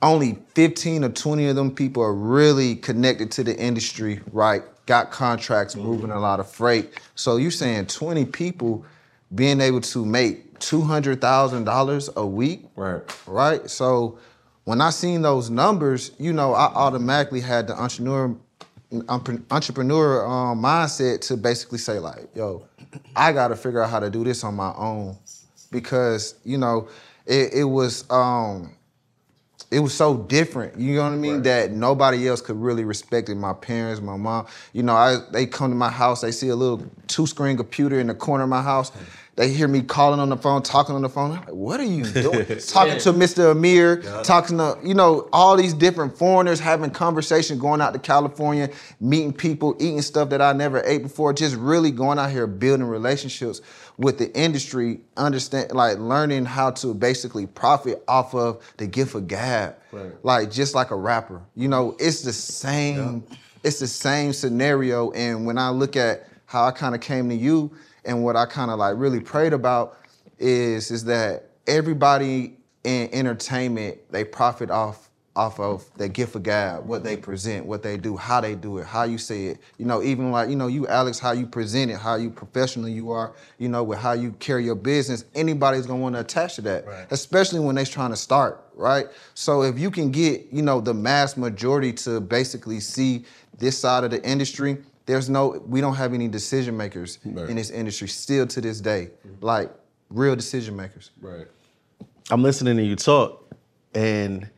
Only 0.00 0.38
fifteen 0.54 1.02
or 1.04 1.08
twenty 1.08 1.46
of 1.48 1.56
them 1.56 1.74
people 1.74 2.02
are 2.04 2.14
really 2.14 2.76
connected 2.76 3.32
to 3.32 3.42
the 3.44 3.58
industry, 3.58 4.20
right? 4.32 4.62
Got 4.90 5.12
contracts, 5.12 5.76
moving 5.76 6.10
a 6.10 6.18
lot 6.18 6.40
of 6.40 6.50
freight. 6.50 7.00
So 7.14 7.36
you're 7.36 7.52
saying 7.52 7.86
twenty 7.86 8.24
people 8.24 8.84
being 9.32 9.60
able 9.60 9.80
to 9.82 10.04
make 10.04 10.58
two 10.58 10.80
hundred 10.80 11.20
thousand 11.20 11.62
dollars 11.62 12.10
a 12.16 12.26
week, 12.26 12.64
right. 12.74 13.00
right? 13.28 13.70
So 13.70 14.18
when 14.64 14.80
I 14.80 14.90
seen 14.90 15.22
those 15.22 15.48
numbers, 15.48 16.10
you 16.18 16.32
know, 16.32 16.54
I 16.54 16.64
automatically 16.74 17.40
had 17.40 17.68
the 17.68 17.80
entrepreneur 17.80 18.34
entrepreneur 19.52 20.26
um, 20.26 20.60
mindset 20.60 21.20
to 21.28 21.36
basically 21.36 21.78
say 21.78 22.00
like, 22.00 22.26
yo, 22.34 22.66
I 23.14 23.30
got 23.30 23.48
to 23.48 23.54
figure 23.54 23.84
out 23.84 23.90
how 23.90 24.00
to 24.00 24.10
do 24.10 24.24
this 24.24 24.42
on 24.42 24.56
my 24.56 24.74
own 24.74 25.16
because 25.70 26.34
you 26.42 26.58
know 26.58 26.88
it, 27.26 27.54
it 27.54 27.64
was 27.64 28.10
um, 28.10 28.74
it 29.70 29.78
was 29.78 29.94
so 29.94 30.16
different. 30.16 30.78
You 30.78 30.96
know 30.96 31.04
what 31.04 31.12
I 31.12 31.16
mean? 31.16 31.42
That 31.42 31.70
nobody 31.70 32.26
else 32.26 32.40
could 32.40 32.60
really 32.60 32.84
respect 32.84 33.28
it. 33.28 33.36
My 33.36 33.52
parents, 33.52 34.00
my 34.00 34.16
mom. 34.16 34.46
You 34.72 34.82
know, 34.82 34.94
I 34.94 35.18
they 35.30 35.46
come 35.46 35.70
to 35.70 35.76
my 35.76 35.90
house, 35.90 36.22
they 36.22 36.32
see 36.32 36.48
a 36.48 36.56
little 36.56 36.84
two 37.06 37.26
screen 37.26 37.56
computer 37.56 38.00
in 38.00 38.08
the 38.08 38.14
corner 38.14 38.44
of 38.44 38.50
my 38.50 38.62
house. 38.62 38.90
They 39.40 39.48
hear 39.48 39.68
me 39.68 39.80
calling 39.80 40.20
on 40.20 40.28
the 40.28 40.36
phone, 40.36 40.60
talking 40.60 40.94
on 40.94 41.00
the 41.00 41.08
phone. 41.08 41.30
I'm 41.30 41.38
like, 41.38 41.48
what 41.48 41.80
are 41.80 41.84
you 41.84 42.04
doing? 42.04 42.44
talking 42.68 42.98
to 42.98 43.12
Mr. 43.14 43.52
Amir, 43.52 44.02
talking 44.22 44.58
to, 44.58 44.78
you 44.84 44.92
know, 44.92 45.30
all 45.32 45.56
these 45.56 45.72
different 45.72 46.18
foreigners, 46.18 46.60
having 46.60 46.90
conversation, 46.90 47.58
going 47.58 47.80
out 47.80 47.94
to 47.94 47.98
California, 47.98 48.68
meeting 49.00 49.32
people, 49.32 49.74
eating 49.80 50.02
stuff 50.02 50.28
that 50.28 50.42
I 50.42 50.52
never 50.52 50.82
ate 50.84 51.04
before, 51.04 51.32
just 51.32 51.56
really 51.56 51.90
going 51.90 52.18
out 52.18 52.30
here 52.30 52.46
building 52.46 52.86
relationships 52.86 53.62
with 53.96 54.18
the 54.18 54.30
industry, 54.38 55.00
understand 55.16 55.72
like 55.72 55.96
learning 55.96 56.44
how 56.44 56.72
to 56.72 56.92
basically 56.92 57.46
profit 57.46 58.04
off 58.08 58.34
of 58.34 58.62
the 58.76 58.86
gift 58.86 59.14
of 59.14 59.26
gab. 59.26 59.74
Right. 59.90 60.12
Like 60.22 60.50
just 60.50 60.74
like 60.74 60.90
a 60.90 60.96
rapper. 60.96 61.40
You 61.56 61.68
know, 61.68 61.96
it's 61.98 62.20
the 62.20 62.34
same, 62.34 63.24
it's 63.64 63.78
the 63.78 63.86
same 63.86 64.34
scenario. 64.34 65.12
And 65.12 65.46
when 65.46 65.56
I 65.56 65.70
look 65.70 65.96
at 65.96 66.28
how 66.44 66.66
I 66.66 66.72
kind 66.72 66.94
of 66.94 67.00
came 67.00 67.30
to 67.30 67.34
you 67.34 67.74
and 68.04 68.22
what 68.22 68.36
I 68.36 68.46
kind 68.46 68.70
of 68.70 68.78
like 68.78 68.94
really 68.96 69.20
prayed 69.20 69.52
about 69.52 69.98
is 70.38 70.90
is 70.90 71.04
that 71.04 71.50
everybody 71.66 72.56
in 72.84 73.10
entertainment, 73.12 73.98
they 74.10 74.24
profit 74.24 74.70
off 74.70 75.10
off 75.36 75.60
of 75.60 75.88
the 75.96 76.08
gift 76.08 76.34
of 76.34 76.42
God, 76.42 76.84
what 76.84 77.04
they 77.04 77.16
present, 77.16 77.64
what 77.64 77.82
they 77.84 77.96
do, 77.96 78.16
how 78.16 78.40
they 78.40 78.56
do 78.56 78.78
it, 78.78 78.86
how 78.86 79.04
you 79.04 79.16
say 79.16 79.46
it. 79.46 79.58
You 79.78 79.86
know, 79.86 80.02
even 80.02 80.32
like, 80.32 80.50
you 80.50 80.56
know, 80.56 80.66
you, 80.66 80.88
Alex, 80.88 81.20
how 81.20 81.30
you 81.30 81.46
present 81.46 81.90
it, 81.90 81.98
how 81.98 82.16
you 82.16 82.30
professional 82.30 82.88
you 82.88 83.12
are, 83.12 83.32
you 83.56 83.68
know, 83.68 83.84
with 83.84 84.00
how 84.00 84.12
you 84.12 84.32
carry 84.32 84.64
your 84.64 84.74
business, 84.74 85.24
anybody's 85.34 85.86
gonna 85.86 86.00
wanna 86.02 86.20
attach 86.20 86.56
to 86.56 86.62
that, 86.62 86.84
especially 87.10 87.60
when 87.60 87.76
they're 87.76 87.86
trying 87.86 88.10
to 88.10 88.16
start, 88.16 88.64
right? 88.74 89.06
So 89.34 89.62
if 89.62 89.78
you 89.78 89.90
can 89.90 90.10
get, 90.10 90.48
you 90.52 90.62
know, 90.62 90.80
the 90.80 90.94
mass 90.94 91.36
majority 91.36 91.92
to 91.94 92.20
basically 92.20 92.80
see 92.80 93.24
this 93.56 93.78
side 93.78 94.02
of 94.04 94.10
the 94.10 94.22
industry, 94.28 94.78
there's 95.06 95.28
no, 95.28 95.62
we 95.66 95.80
don't 95.80 95.94
have 95.96 96.14
any 96.14 96.28
decision 96.28 96.76
makers 96.76 97.18
Right. 97.24 97.48
in 97.48 97.56
this 97.56 97.70
industry 97.70 98.08
still 98.08 98.46
to 98.48 98.60
this 98.60 98.80
day, 98.80 99.10
like 99.40 99.70
real 100.08 100.36
decision 100.36 100.76
makers. 100.76 101.10
Right. 101.20 101.46
I'm 102.30 102.42
listening 102.42 102.76
to 102.76 102.82
you 102.84 102.96
talk, 102.96 103.50
and 103.94 104.48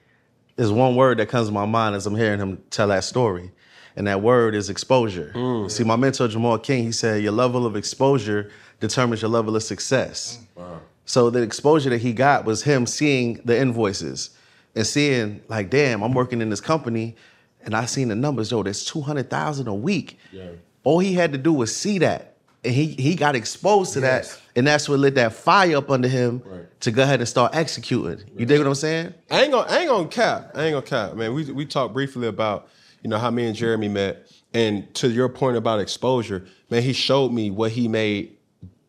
there's 0.56 0.72
one 0.72 0.94
word 0.96 1.18
that 1.18 1.28
comes 1.28 1.48
to 1.48 1.54
my 1.54 1.64
mind 1.66 1.94
as 1.96 2.06
I'm 2.06 2.16
hearing 2.16 2.38
him 2.38 2.62
tell 2.70 2.88
that 2.88 3.04
story, 3.04 3.50
and 3.96 4.06
that 4.06 4.20
word 4.20 4.54
is 4.54 4.68
exposure. 4.68 5.32
Mm. 5.34 5.70
See, 5.70 5.84
my 5.84 5.96
mentor 5.96 6.28
Jamal 6.28 6.58
King, 6.58 6.84
he 6.84 6.92
said, 6.92 7.22
"Your 7.22 7.32
level 7.32 7.64
of 7.64 7.76
exposure 7.76 8.50
determines 8.80 9.22
your 9.22 9.30
level 9.30 9.56
of 9.56 9.62
success." 9.62 10.38
Mm. 10.56 10.60
wow. 10.62 10.80
So 11.04 11.30
the 11.30 11.40
exposure 11.42 11.90
that 11.90 11.98
he 12.00 12.12
got 12.12 12.44
was 12.44 12.62
him 12.62 12.86
seeing 12.86 13.40
the 13.44 13.58
invoices 13.58 14.30
and 14.76 14.86
seeing, 14.86 15.42
like, 15.48 15.68
damn, 15.68 16.02
I'm 16.02 16.12
working 16.12 16.40
in 16.40 16.48
this 16.50 16.60
company, 16.60 17.16
and 17.64 17.74
I 17.74 17.86
seen 17.86 18.08
the 18.08 18.14
numbers. 18.16 18.50
Yo, 18.50 18.62
That's 18.62 18.84
two 18.84 19.00
hundred 19.00 19.30
thousand 19.30 19.68
a 19.68 19.74
week. 19.74 20.18
Yeah. 20.32 20.50
All 20.84 20.98
he 20.98 21.14
had 21.14 21.32
to 21.32 21.38
do 21.38 21.52
was 21.52 21.74
see 21.74 21.98
that, 21.98 22.36
and 22.64 22.74
he 22.74 22.86
he 22.88 23.14
got 23.14 23.36
exposed 23.36 23.92
to 23.94 24.00
Yes. 24.00 24.34
that, 24.34 24.42
and 24.56 24.66
that's 24.66 24.88
what 24.88 24.98
lit 24.98 25.14
that 25.14 25.32
fire 25.32 25.76
up 25.76 25.90
under 25.90 26.08
him 26.08 26.42
Right. 26.44 26.80
to 26.80 26.90
go 26.90 27.02
ahead 27.02 27.20
and 27.20 27.28
start 27.28 27.54
executing. 27.54 28.24
You 28.36 28.46
dig 28.46 28.58
what 28.58 28.66
I'm 28.66 28.74
saying? 28.74 29.14
I 29.30 29.42
ain't 29.42 29.52
gonna, 29.52 29.70
I 29.70 29.78
ain't 29.78 29.88
gonna 29.88 30.08
cap. 30.08 30.50
I 30.54 30.64
ain't 30.64 30.74
gonna 30.74 30.82
cap. 31.08 31.16
Man, 31.16 31.34
we 31.34 31.44
we 31.52 31.64
talked 31.66 31.94
briefly 31.94 32.26
about, 32.28 32.68
you 33.02 33.10
know, 33.10 33.18
how 33.18 33.30
me 33.30 33.46
and 33.46 33.54
Jeremy 33.56 33.88
met, 33.88 34.26
and 34.52 34.92
to 34.96 35.08
your 35.08 35.28
point 35.28 35.56
about 35.56 35.78
exposure, 35.80 36.46
man, 36.68 36.82
he 36.82 36.92
showed 36.92 37.32
me 37.32 37.50
what 37.50 37.70
he 37.72 37.86
made 37.88 38.36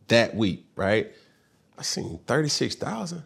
that 0.08 0.36
week, 0.36 0.66
right? 0.76 1.12
I 1.78 1.84
seen 1.84 2.20
thirty 2.28 2.50
six 2.50 2.76
thousand. 2.76 3.24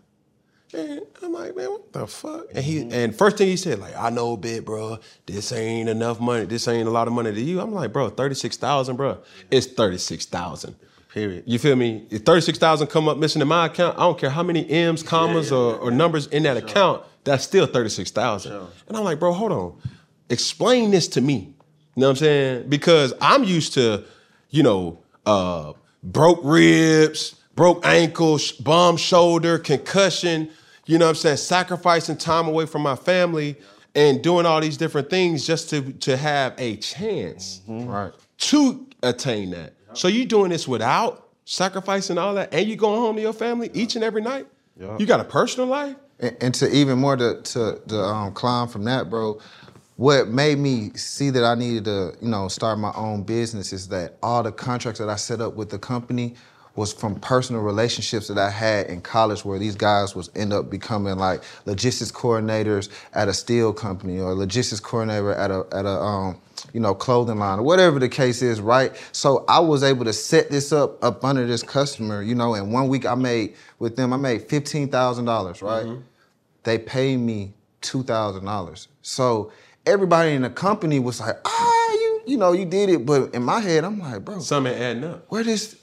I'm 0.78 1.34
like, 1.34 1.56
man, 1.56 1.72
what 1.72 1.92
the 1.94 2.08
fuck? 2.08 2.46
And 2.54 2.64
he 2.64 2.90
and 2.92 3.16
first 3.16 3.38
thing 3.38 3.48
he 3.48 3.58
said, 3.58 3.80
like, 3.80 3.96
I 3.96 4.10
know 4.10 4.38
bit, 4.38 4.66
bro. 4.66 5.00
This 5.26 5.52
ain't 5.52 5.90
enough 5.90 6.20
money. 6.20 6.46
This 6.46 6.68
ain't 6.68 6.88
a 6.88 6.92
lot 6.92 7.08
of 7.08 7.14
money 7.14 7.34
to 7.34 7.42
you. 7.42 7.60
I'm 7.60 7.74
like, 7.74 7.92
bro, 7.92 8.10
thirty 8.10 8.36
six 8.36 8.58
thousand, 8.58 8.96
bro. 8.96 9.18
It's 9.50 9.66
thirty 9.68 9.98
six 9.98 10.26
thousand. 10.26 10.76
Period. 11.10 11.46
You 11.48 11.58
feel 11.58 11.76
me? 11.76 12.06
If 12.12 12.24
36,000 12.24 12.88
come 12.88 13.08
up 13.08 13.18
missing 13.18 13.42
in 13.42 13.48
my 13.48 13.68
account, 13.68 13.98
I 13.98 14.02
don't 14.02 14.20
care 14.20 14.30
how 14.30 14.44
many 14.44 14.70
M's, 14.70 15.02
commas, 15.02 15.52
or, 15.52 15.76
or 15.78 15.90
numbers 15.90 16.28
in 16.28 16.44
that 16.44 16.58
account, 16.58 17.02
that's 17.24 17.44
still 17.44 17.66
36,000. 17.66 18.52
And 18.88 18.98
I'm 18.98 19.04
like, 19.04 19.18
bro, 19.18 19.32
hold 19.34 19.52
on. 19.52 19.82
Explain 20.30 20.92
this 20.92 21.08
to 21.10 21.22
me. 21.22 21.56
You 21.96 22.02
know 22.02 22.08
what 22.08 22.10
I'm 22.12 22.16
saying? 22.18 22.70
Because 22.70 23.14
I'm 23.20 23.44
used 23.46 23.74
to, 23.76 24.04
you 24.52 24.62
know, 24.62 25.00
uh, 25.26 25.74
broke 26.04 26.42
ribs, 26.44 27.36
broke 27.56 27.84
ankle, 27.86 28.38
sh- 28.38 28.52
bum 28.52 28.98
shoulder, 28.98 29.58
concussion, 29.58 30.52
you 30.88 30.98
know 30.98 31.06
what 31.06 31.10
I'm 31.10 31.16
saying? 31.16 31.38
Sacrificing 31.38 32.18
time 32.18 32.48
away 32.48 32.66
from 32.66 32.82
my 32.82 32.96
family 32.96 33.56
and 33.96 34.22
doing 34.22 34.46
all 34.46 34.60
these 34.62 34.78
different 34.78 35.10
things 35.10 35.46
just 35.46 35.70
to, 35.70 35.94
to 35.94 36.18
have 36.18 36.54
a 36.58 36.78
chance 36.78 37.62
Right. 37.68 38.12
to 38.40 38.88
attain 39.04 39.52
that. 39.52 39.74
So 39.94 40.08
you 40.08 40.26
doing 40.26 40.50
this 40.50 40.68
without 40.68 41.28
sacrificing 41.46 42.18
all 42.18 42.36
that, 42.36 42.54
and 42.54 42.68
you 42.68 42.76
going 42.76 43.00
home 43.00 43.16
to 43.16 43.22
your 43.22 43.34
family 43.34 43.70
each 43.74 43.96
and 43.96 44.04
every 44.04 44.22
night. 44.22 44.48
You 45.00 45.06
got 45.06 45.20
a 45.20 45.24
personal 45.24 45.68
life. 45.68 45.96
And, 46.20 46.36
and 46.42 46.54
to 46.56 46.70
even 46.76 47.00
more 47.00 47.16
to 47.16 47.42
to, 47.42 47.82
to 47.88 48.00
um, 48.00 48.34
climb 48.34 48.68
from 48.68 48.84
that, 48.86 49.10
bro. 49.10 49.40
What 49.96 50.28
made 50.28 50.60
me 50.60 50.92
see 50.94 51.32
that 51.32 51.44
I 51.44 51.56
needed 51.56 51.86
to, 51.86 52.14
you 52.22 52.28
know, 52.28 52.48
start 52.50 52.78
my 52.78 52.92
own 52.96 53.24
business 53.24 53.74
is 53.74 53.88
that 53.88 54.18
all 54.22 54.44
the 54.44 54.52
contracts 54.52 55.00
that 55.00 55.10
I 55.10 55.16
set 55.16 55.42
up 55.42 55.56
with 55.56 55.72
the 55.72 55.80
company 55.80 56.36
was 56.78 56.94
from 56.94 57.16
personal 57.20 57.62
relationships 57.62 58.30
that 58.30 58.38
I 58.38 58.50
had 58.50 58.88
in 58.88 59.02
college, 59.02 59.44
where 59.46 59.60
these 59.60 59.76
guys 59.76 60.16
was 60.16 60.32
end 60.36 60.54
up 60.54 60.70
becoming 60.70 61.18
like 61.18 61.44
logistics 61.66 62.12
coordinators 62.14 62.90
at 63.14 63.28
a 63.28 63.34
steel 63.34 63.74
company 63.74 64.20
or 64.22 64.34
logistics 64.36 64.80
coordinator 64.80 65.34
at 65.34 65.52
a 65.52 65.66
at 65.74 65.86
a 65.86 65.90
um, 66.00 66.38
you 66.74 66.80
know 66.80 66.96
clothing 66.96 67.40
line 67.40 67.60
or 67.60 67.64
whatever 67.64 68.00
the 68.00 68.10
case 68.10 68.42
is, 68.42 68.62
right? 68.62 68.96
So 69.12 69.46
I 69.50 69.60
was 69.60 69.84
able 69.84 70.06
to 70.06 70.14
set 70.14 70.50
this 70.52 70.72
up 70.72 71.04
up 71.04 71.26
under 71.26 71.46
this 71.48 71.64
customer, 71.64 72.24
you 72.24 72.36
know. 72.36 72.54
And 72.56 72.72
one 72.74 72.88
week 72.88 73.06
I 73.06 73.16
made 73.16 73.56
with 73.80 73.98
them, 73.98 74.14
I 74.14 74.18
made 74.18 74.44
fifteen 74.44 74.90
thousand 74.90 75.26
dollars, 75.26 75.62
right? 75.62 75.86
they 76.64 76.78
paid 76.80 77.18
me 77.18 77.54
two 77.82 78.04
thousand 78.04 78.46
dollars. 78.46 78.88
So 79.02 79.52
everybody 79.86 80.32
in 80.34 80.42
the 80.44 80.50
company 80.50 81.00
was 81.00 81.20
like, 81.22 81.38
ah, 81.46 81.92
you, 81.94 82.22
you 82.28 82.38
know, 82.38 82.52
you 82.52 82.66
did 82.66 82.90
it. 82.90 83.06
But 83.06 83.34
in 83.34 83.44
my 83.44 83.60
head, 83.62 83.84
I'm 83.86 84.00
like, 84.00 84.26
bro, 84.26 84.40
Some 84.40 84.68
ain't 84.68 84.80
adding 84.80 85.04
up. 85.06 85.26
where 85.30 85.44
this, 85.44 85.76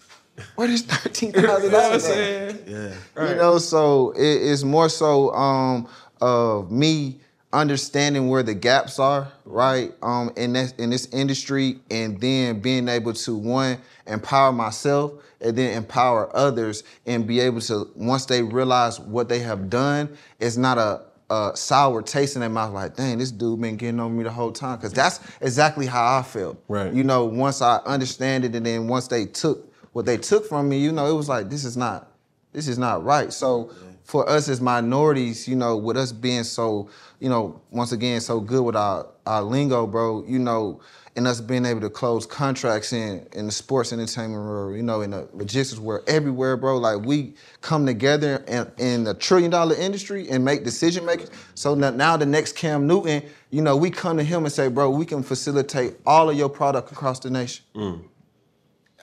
where 0.56 0.68
this 0.68 0.82
thirteen 0.82 1.32
thousand 1.32 1.64
You 1.64 1.70
know 1.70 1.78
what 1.78 1.84
I'm 1.84 1.88
dollars? 1.90 2.04
saying? 2.04 2.58
Yeah. 2.66 3.28
You 3.28 3.34
know, 3.36 3.58
so 3.58 4.12
it, 4.12 4.22
it's 4.22 4.64
more 4.64 4.88
so 4.88 5.32
um, 5.34 5.88
of 6.20 6.70
me 6.70 7.20
understanding 7.52 8.28
where 8.28 8.42
the 8.42 8.54
gaps 8.54 8.98
are, 8.98 9.30
right, 9.44 9.92
um, 10.02 10.32
in 10.36 10.52
this 10.54 10.72
in 10.72 10.90
this 10.90 11.06
industry, 11.12 11.78
and 11.90 12.20
then 12.20 12.60
being 12.60 12.88
able 12.88 13.12
to 13.12 13.36
one 13.36 13.78
empower 14.06 14.52
myself 14.52 15.12
and 15.40 15.56
then 15.56 15.76
empower 15.76 16.34
others, 16.36 16.84
and 17.06 17.26
be 17.26 17.38
able 17.40 17.60
to 17.60 17.90
once 17.94 18.26
they 18.26 18.42
realize 18.42 18.98
what 18.98 19.28
they 19.28 19.38
have 19.40 19.68
done, 19.70 20.08
it's 20.40 20.56
not 20.56 20.78
a 20.78 21.02
a 21.30 21.52
sour 21.54 22.02
taste 22.02 22.36
in 22.36 22.40
their 22.40 22.50
mouth, 22.50 22.72
like, 22.72 22.96
dang, 22.96 23.16
this 23.18 23.30
dude 23.30 23.58
been 23.60 23.76
getting 23.76 23.98
on 23.98 24.16
me 24.16 24.22
the 24.24 24.30
whole 24.30 24.52
time. 24.52 24.78
Cause 24.78 24.92
that's 24.92 25.20
exactly 25.40 25.86
how 25.86 26.18
I 26.18 26.22
felt. 26.22 26.62
Right. 26.68 26.92
You 26.92 27.02
know, 27.02 27.24
once 27.24 27.62
I 27.62 27.78
understand 27.86 28.44
it 28.44 28.54
and 28.54 28.64
then 28.64 28.88
once 28.88 29.08
they 29.08 29.24
took 29.24 29.73
what 29.94 30.04
they 30.04 30.18
took 30.18 30.46
from 30.46 30.68
me, 30.68 30.78
you 30.78 30.92
know, 30.92 31.06
it 31.06 31.14
was 31.14 31.28
like, 31.28 31.48
this 31.48 31.64
is 31.64 31.76
not, 31.76 32.10
this 32.52 32.68
is 32.68 32.78
not 32.78 33.04
right. 33.04 33.32
So 33.32 33.70
for 34.02 34.28
us 34.28 34.48
as 34.48 34.60
minorities, 34.60 35.48
you 35.48 35.54
know, 35.54 35.76
with 35.76 35.96
us 35.96 36.10
being 36.12 36.44
so, 36.44 36.90
you 37.20 37.28
know, 37.28 37.60
once 37.70 37.92
again, 37.92 38.20
so 38.20 38.40
good 38.40 38.62
with 38.62 38.76
our, 38.76 39.06
our 39.24 39.40
lingo, 39.40 39.86
bro, 39.86 40.24
you 40.26 40.40
know, 40.40 40.80
and 41.16 41.28
us 41.28 41.40
being 41.40 41.64
able 41.64 41.80
to 41.80 41.90
close 41.90 42.26
contracts 42.26 42.92
in 42.92 43.24
in 43.34 43.46
the 43.46 43.52
sports 43.52 43.92
entertainment 43.92 44.42
world, 44.42 44.74
you 44.74 44.82
know, 44.82 45.02
in 45.02 45.10
the 45.10 45.28
logistics 45.32 45.80
world, 45.80 46.02
everywhere, 46.08 46.56
bro. 46.56 46.76
Like 46.78 47.06
we 47.06 47.34
come 47.60 47.86
together 47.86 48.42
in, 48.48 48.68
in 48.78 49.04
the 49.04 49.14
trillion 49.14 49.52
dollar 49.52 49.76
industry 49.76 50.28
and 50.28 50.44
make 50.44 50.64
decision 50.64 51.06
makers. 51.06 51.30
So 51.54 51.76
now, 51.76 51.90
now 51.90 52.16
the 52.16 52.26
next 52.26 52.56
Cam 52.56 52.88
Newton, 52.88 53.22
you 53.50 53.62
know, 53.62 53.76
we 53.76 53.90
come 53.90 54.16
to 54.16 54.24
him 54.24 54.44
and 54.44 54.52
say, 54.52 54.66
bro, 54.66 54.90
we 54.90 55.06
can 55.06 55.22
facilitate 55.22 55.94
all 56.04 56.28
of 56.30 56.36
your 56.36 56.48
product 56.48 56.90
across 56.90 57.20
the 57.20 57.30
nation. 57.30 57.64
Mm. 57.76 58.00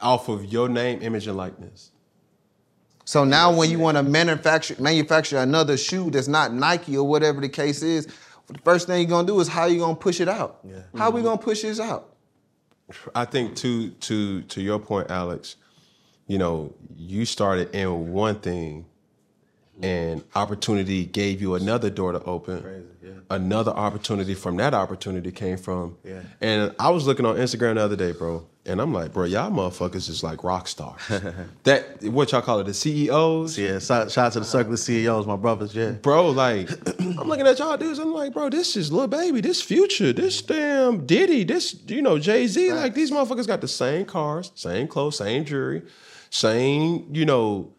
Off 0.01 0.29
of 0.29 0.45
your 0.45 0.67
name, 0.67 1.01
image, 1.01 1.27
and 1.27 1.37
likeness. 1.37 1.91
So 3.05 3.23
now 3.23 3.53
when 3.53 3.69
you 3.69 3.79
want 3.79 3.97
to 3.97 4.03
manufacture 4.03 4.75
manufacture 4.79 5.37
another 5.37 5.77
shoe 5.77 6.09
that's 6.09 6.27
not 6.27 6.53
Nike 6.53 6.95
or 6.97 7.07
whatever 7.07 7.41
the 7.41 7.49
case 7.49 7.81
is, 7.81 8.07
the 8.47 8.59
first 8.59 8.87
thing 8.87 8.99
you're 8.99 9.09
gonna 9.09 9.27
do 9.27 9.39
is 9.39 9.47
how 9.47 9.65
you 9.65 9.79
gonna 9.79 9.95
push 9.95 10.19
it 10.21 10.29
out. 10.29 10.59
Yeah. 10.63 10.81
How 10.95 11.09
we 11.09 11.21
gonna 11.21 11.37
push 11.37 11.61
this 11.63 11.79
out? 11.79 12.15
I 13.15 13.25
think 13.25 13.55
to 13.57 13.89
to 13.89 14.41
to 14.43 14.61
your 14.61 14.79
point, 14.79 15.11
Alex, 15.11 15.55
you 16.27 16.37
know, 16.37 16.73
you 16.95 17.25
started 17.25 17.73
in 17.75 18.11
one 18.11 18.39
thing 18.39 18.85
and 19.83 20.23
opportunity 20.35 21.05
gave 21.05 21.41
you 21.41 21.55
another 21.55 21.89
door 21.89 22.11
to 22.11 22.23
open. 22.23 22.61
Crazy, 22.61 22.85
yeah. 23.03 23.11
Another 23.29 23.71
opportunity 23.71 24.33
from 24.33 24.57
that 24.57 24.73
opportunity 24.73 25.31
came 25.31 25.57
from. 25.57 25.97
Yeah. 26.03 26.21
And 26.39 26.75
I 26.79 26.89
was 26.89 27.07
looking 27.07 27.25
on 27.25 27.35
Instagram 27.37 27.75
the 27.75 27.81
other 27.81 27.95
day, 27.95 28.11
bro, 28.11 28.45
and 28.63 28.79
I'm 28.79 28.93
like, 28.93 29.11
bro, 29.11 29.25
y'all 29.25 29.49
motherfuckers 29.49 30.07
is 30.07 30.23
like 30.23 30.43
rock 30.43 30.67
stars. 30.67 31.01
that 31.63 32.03
what 32.03 32.31
y'all 32.31 32.43
call 32.43 32.59
it, 32.59 32.65
the 32.65 32.73
CEOs? 32.75 33.57
Yeah, 33.57 33.79
shout, 33.79 34.11
shout 34.11 34.27
out 34.27 34.33
to 34.33 34.39
the 34.39 34.45
circle 34.45 34.73
of 34.73 34.79
CEOs, 34.79 35.25
my 35.25 35.35
brothers. 35.35 35.73
Yeah. 35.73 35.91
Bro, 35.91 36.29
like, 36.31 36.69
I'm 36.99 37.27
looking 37.27 37.47
at 37.47 37.57
y'all 37.57 37.75
dudes. 37.75 37.97
I'm 37.97 38.13
like, 38.13 38.33
bro, 38.33 38.49
this 38.49 38.77
is 38.77 38.91
Lil 38.91 39.07
Baby, 39.07 39.41
this 39.41 39.63
Future, 39.63 40.13
this 40.13 40.43
damn 40.43 41.07
Diddy, 41.07 41.43
this, 41.43 41.75
you 41.87 42.03
know, 42.03 42.19
Jay 42.19 42.45
Z. 42.45 42.71
Like, 42.73 42.93
these 42.93 43.09
motherfuckers 43.09 43.47
got 43.47 43.61
the 43.61 43.67
same 43.67 44.05
cars, 44.05 44.51
same 44.53 44.87
clothes, 44.87 45.17
same 45.17 45.43
jewelry, 45.43 45.81
same, 46.29 47.07
you 47.11 47.25
know, 47.25 47.73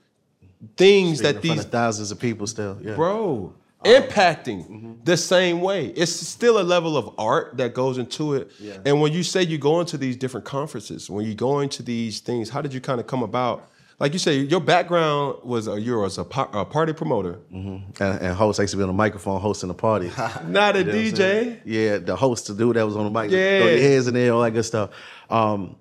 things 0.76 1.18
Speaking 1.18 1.34
that 1.34 1.42
these, 1.42 1.64
thousands 1.64 2.10
of 2.10 2.18
people 2.18 2.46
still. 2.46 2.78
Yeah. 2.80 2.94
bro, 2.94 3.12
oh. 3.14 3.54
impacting 3.84 4.68
mm-hmm. 4.68 4.92
the 5.04 5.16
same 5.16 5.60
way. 5.60 5.86
It's 5.88 6.12
still 6.12 6.60
a 6.60 6.62
level 6.62 6.96
of 6.96 7.14
art 7.18 7.56
that 7.56 7.74
goes 7.74 7.98
into 7.98 8.34
it. 8.34 8.50
Yeah. 8.58 8.78
And 8.84 9.00
when 9.00 9.12
you 9.12 9.22
say 9.22 9.42
you 9.42 9.58
go 9.58 9.80
into 9.80 9.98
these 9.98 10.16
different 10.16 10.46
conferences, 10.46 11.10
when 11.10 11.26
you 11.26 11.34
go 11.34 11.60
into 11.60 11.82
these 11.82 12.20
things, 12.20 12.48
how 12.48 12.62
did 12.62 12.72
you 12.72 12.80
kind 12.80 13.00
of 13.00 13.06
come 13.06 13.22
about? 13.22 13.68
Like 13.98 14.12
you 14.14 14.18
say, 14.18 14.38
your 14.38 14.60
background 14.60 15.38
was 15.44 15.68
uh, 15.68 15.74
a, 15.74 15.78
you 15.78 15.96
was 15.96 16.18
a, 16.18 16.24
par- 16.24 16.50
a 16.52 16.64
party 16.64 16.92
promoter. 16.92 17.38
Mm-hmm. 17.52 18.02
And, 18.02 18.20
and 18.20 18.36
host 18.36 18.58
I 18.58 18.64
used 18.64 18.72
to 18.72 18.76
be 18.76 18.82
on 18.82 18.88
the 18.88 18.94
microphone 18.94 19.40
hosting 19.40 19.68
the 19.68 19.74
party. 19.74 20.10
Not 20.46 20.74
a 20.74 20.80
You 20.80 20.84
know 20.84 20.92
what 20.92 21.00
I'm 21.00 21.16
saying? 21.16 21.56
DJ. 21.56 21.60
Yeah, 21.64 21.98
the 21.98 22.16
host, 22.16 22.48
the 22.48 22.54
dude 22.54 22.76
that 22.76 22.84
was 22.84 22.96
on 22.96 23.04
the 23.04 23.10
mic, 23.10 23.30
Yeah. 23.30 23.60
throw 23.60 23.68
your 23.68 23.80
hands 23.80 24.08
in 24.08 24.14
there, 24.14 24.32
all 24.32 24.42
that 24.42 24.50
good 24.50 24.64
stuff. 24.64 24.90
Um, 25.30 25.76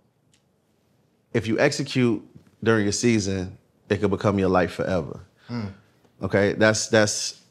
if 1.34 1.48
you 1.48 1.58
execute 1.60 2.24
during 2.63 2.84
your 2.84 2.91
season, 2.91 3.58
it 3.92 4.00
could 4.00 4.10
become 4.10 4.40
your 4.40 4.50
life 4.50 4.72
forever. 4.72 5.20
Okay, 6.24 6.54
that's 6.54 6.88
that's 6.88 7.42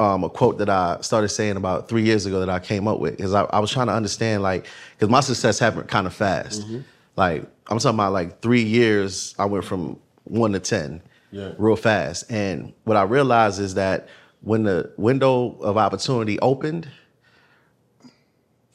um, 0.00 0.24
a 0.24 0.30
quote 0.30 0.58
that 0.58 0.70
I 0.70 0.98
started 1.02 1.28
saying 1.28 1.56
about 1.56 1.88
three 1.88 2.02
years 2.02 2.24
ago 2.24 2.40
that 2.40 2.48
I 2.48 2.58
came 2.60 2.88
up 2.88 2.98
with 2.98 3.16
because 3.16 3.34
I, 3.34 3.42
I 3.44 3.58
was 3.58 3.70
trying 3.70 3.88
to 3.88 3.92
understand 3.92 4.42
like 4.42 4.66
because 4.96 5.10
my 5.10 5.20
success 5.20 5.58
happened 5.58 5.88
kind 5.88 6.06
of 6.06 6.14
fast. 6.14 6.64
Like 7.16 7.42
I'm 7.68 7.78
talking 7.78 7.96
about 7.98 8.12
like 8.12 8.40
three 8.40 8.62
years, 8.62 9.34
I 9.38 9.44
went 9.44 9.64
from 9.64 9.98
one 10.24 10.52
to 10.52 10.60
ten, 10.60 11.02
Yeah. 11.30 11.52
real 11.58 11.76
fast. 11.76 12.30
And 12.30 12.72
what 12.84 12.96
I 12.96 13.02
realized 13.02 13.60
is 13.60 13.74
that 13.74 14.08
when 14.40 14.62
the 14.62 14.92
window 14.96 15.56
of 15.60 15.76
opportunity 15.76 16.38
opened, 16.40 16.88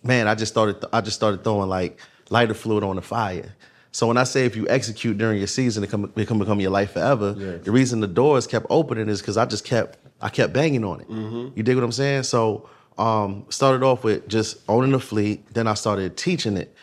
man, 0.04 0.28
I 0.28 0.36
just 0.36 0.52
started 0.52 0.84
I 0.94 1.02
just 1.02 1.16
started 1.16 1.44
throwing 1.44 1.70
like 1.70 2.00
lighter 2.30 2.54
fluid 2.54 2.84
on 2.84 2.96
the 2.96 3.02
fire. 3.02 3.56
So 3.94 4.08
when 4.08 4.16
I 4.18 4.24
say 4.24 4.46
if 4.46 4.56
you 4.56 4.68
execute 4.70 5.18
during 5.18 5.38
your 5.38 5.48
season, 5.48 5.84
it 5.84 5.90
can, 5.90 6.08
can 6.08 6.40
become 6.40 6.60
your 6.62 6.72
life 6.72 6.94
forever. 6.94 7.36
Yeah. 7.38 7.58
The 7.58 7.72
reason 7.72 8.00
the 8.00 8.08
doors 8.08 8.48
kept 8.48 8.66
opening 8.70 9.10
is 9.10 9.22
because 9.22 9.38
I 9.38 9.46
just 9.46 9.66
kept 9.66 10.00
I 10.22 10.30
kept 10.30 10.54
banging 10.54 10.86
on 10.86 11.02
it. 11.02 11.10
You 11.10 11.64
dig 11.64 11.76
what 11.76 11.84
I'm 11.84 11.92
saying? 11.92 12.24
So 12.24 12.70
um, 12.98 13.46
started 13.50 13.84
off 13.84 14.04
with 14.04 14.28
just 14.28 14.58
owning 14.70 14.92
the 14.92 15.00
fleet. 15.00 15.52
Then 15.54 15.68
I 15.68 15.74
started 15.74 16.16
teaching 16.16 16.56
it. 16.58 16.74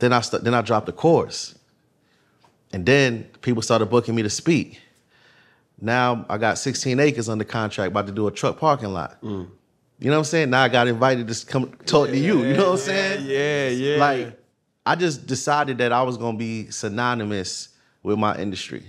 Then 0.00 0.12
I 0.12 0.20
st- 0.20 0.42
then 0.44 0.52
I 0.52 0.60
dropped 0.62 0.86
the 0.86 0.92
course, 0.92 1.56
and 2.72 2.84
then 2.84 3.24
people 3.40 3.62
started 3.62 3.86
booking 3.86 4.14
me 4.14 4.22
to 4.22 4.30
speak. 4.30 4.80
Now 5.80 6.26
I 6.28 6.38
got 6.38 6.58
16 6.58 6.98
acres 7.00 7.28
under 7.28 7.44
contract, 7.44 7.90
about 7.92 8.06
to 8.08 8.12
do 8.12 8.26
a 8.26 8.30
truck 8.30 8.58
parking 8.58 8.92
lot. 8.92 9.18
You 9.22 9.30
know 10.10 10.16
what 10.16 10.18
I'm 10.18 10.24
saying? 10.24 10.50
Now 10.50 10.62
I 10.62 10.68
got 10.68 10.88
invited 10.88 11.28
to 11.28 11.46
come 11.46 11.70
talk 11.86 12.08
to 12.08 12.16
you. 12.16 12.42
You 12.44 12.54
know 12.56 12.70
what 12.70 12.72
I'm 12.72 12.78
saying? 12.78 13.26
Yeah, 13.26 13.68
yeah. 13.68 13.96
Like, 13.98 14.38
I 14.84 14.96
just 14.96 15.26
decided 15.26 15.78
that 15.78 15.92
I 15.92 16.02
was 16.02 16.16
gonna 16.16 16.38
be 16.38 16.70
synonymous 16.70 17.68
with 18.02 18.18
my 18.18 18.36
industry. 18.36 18.82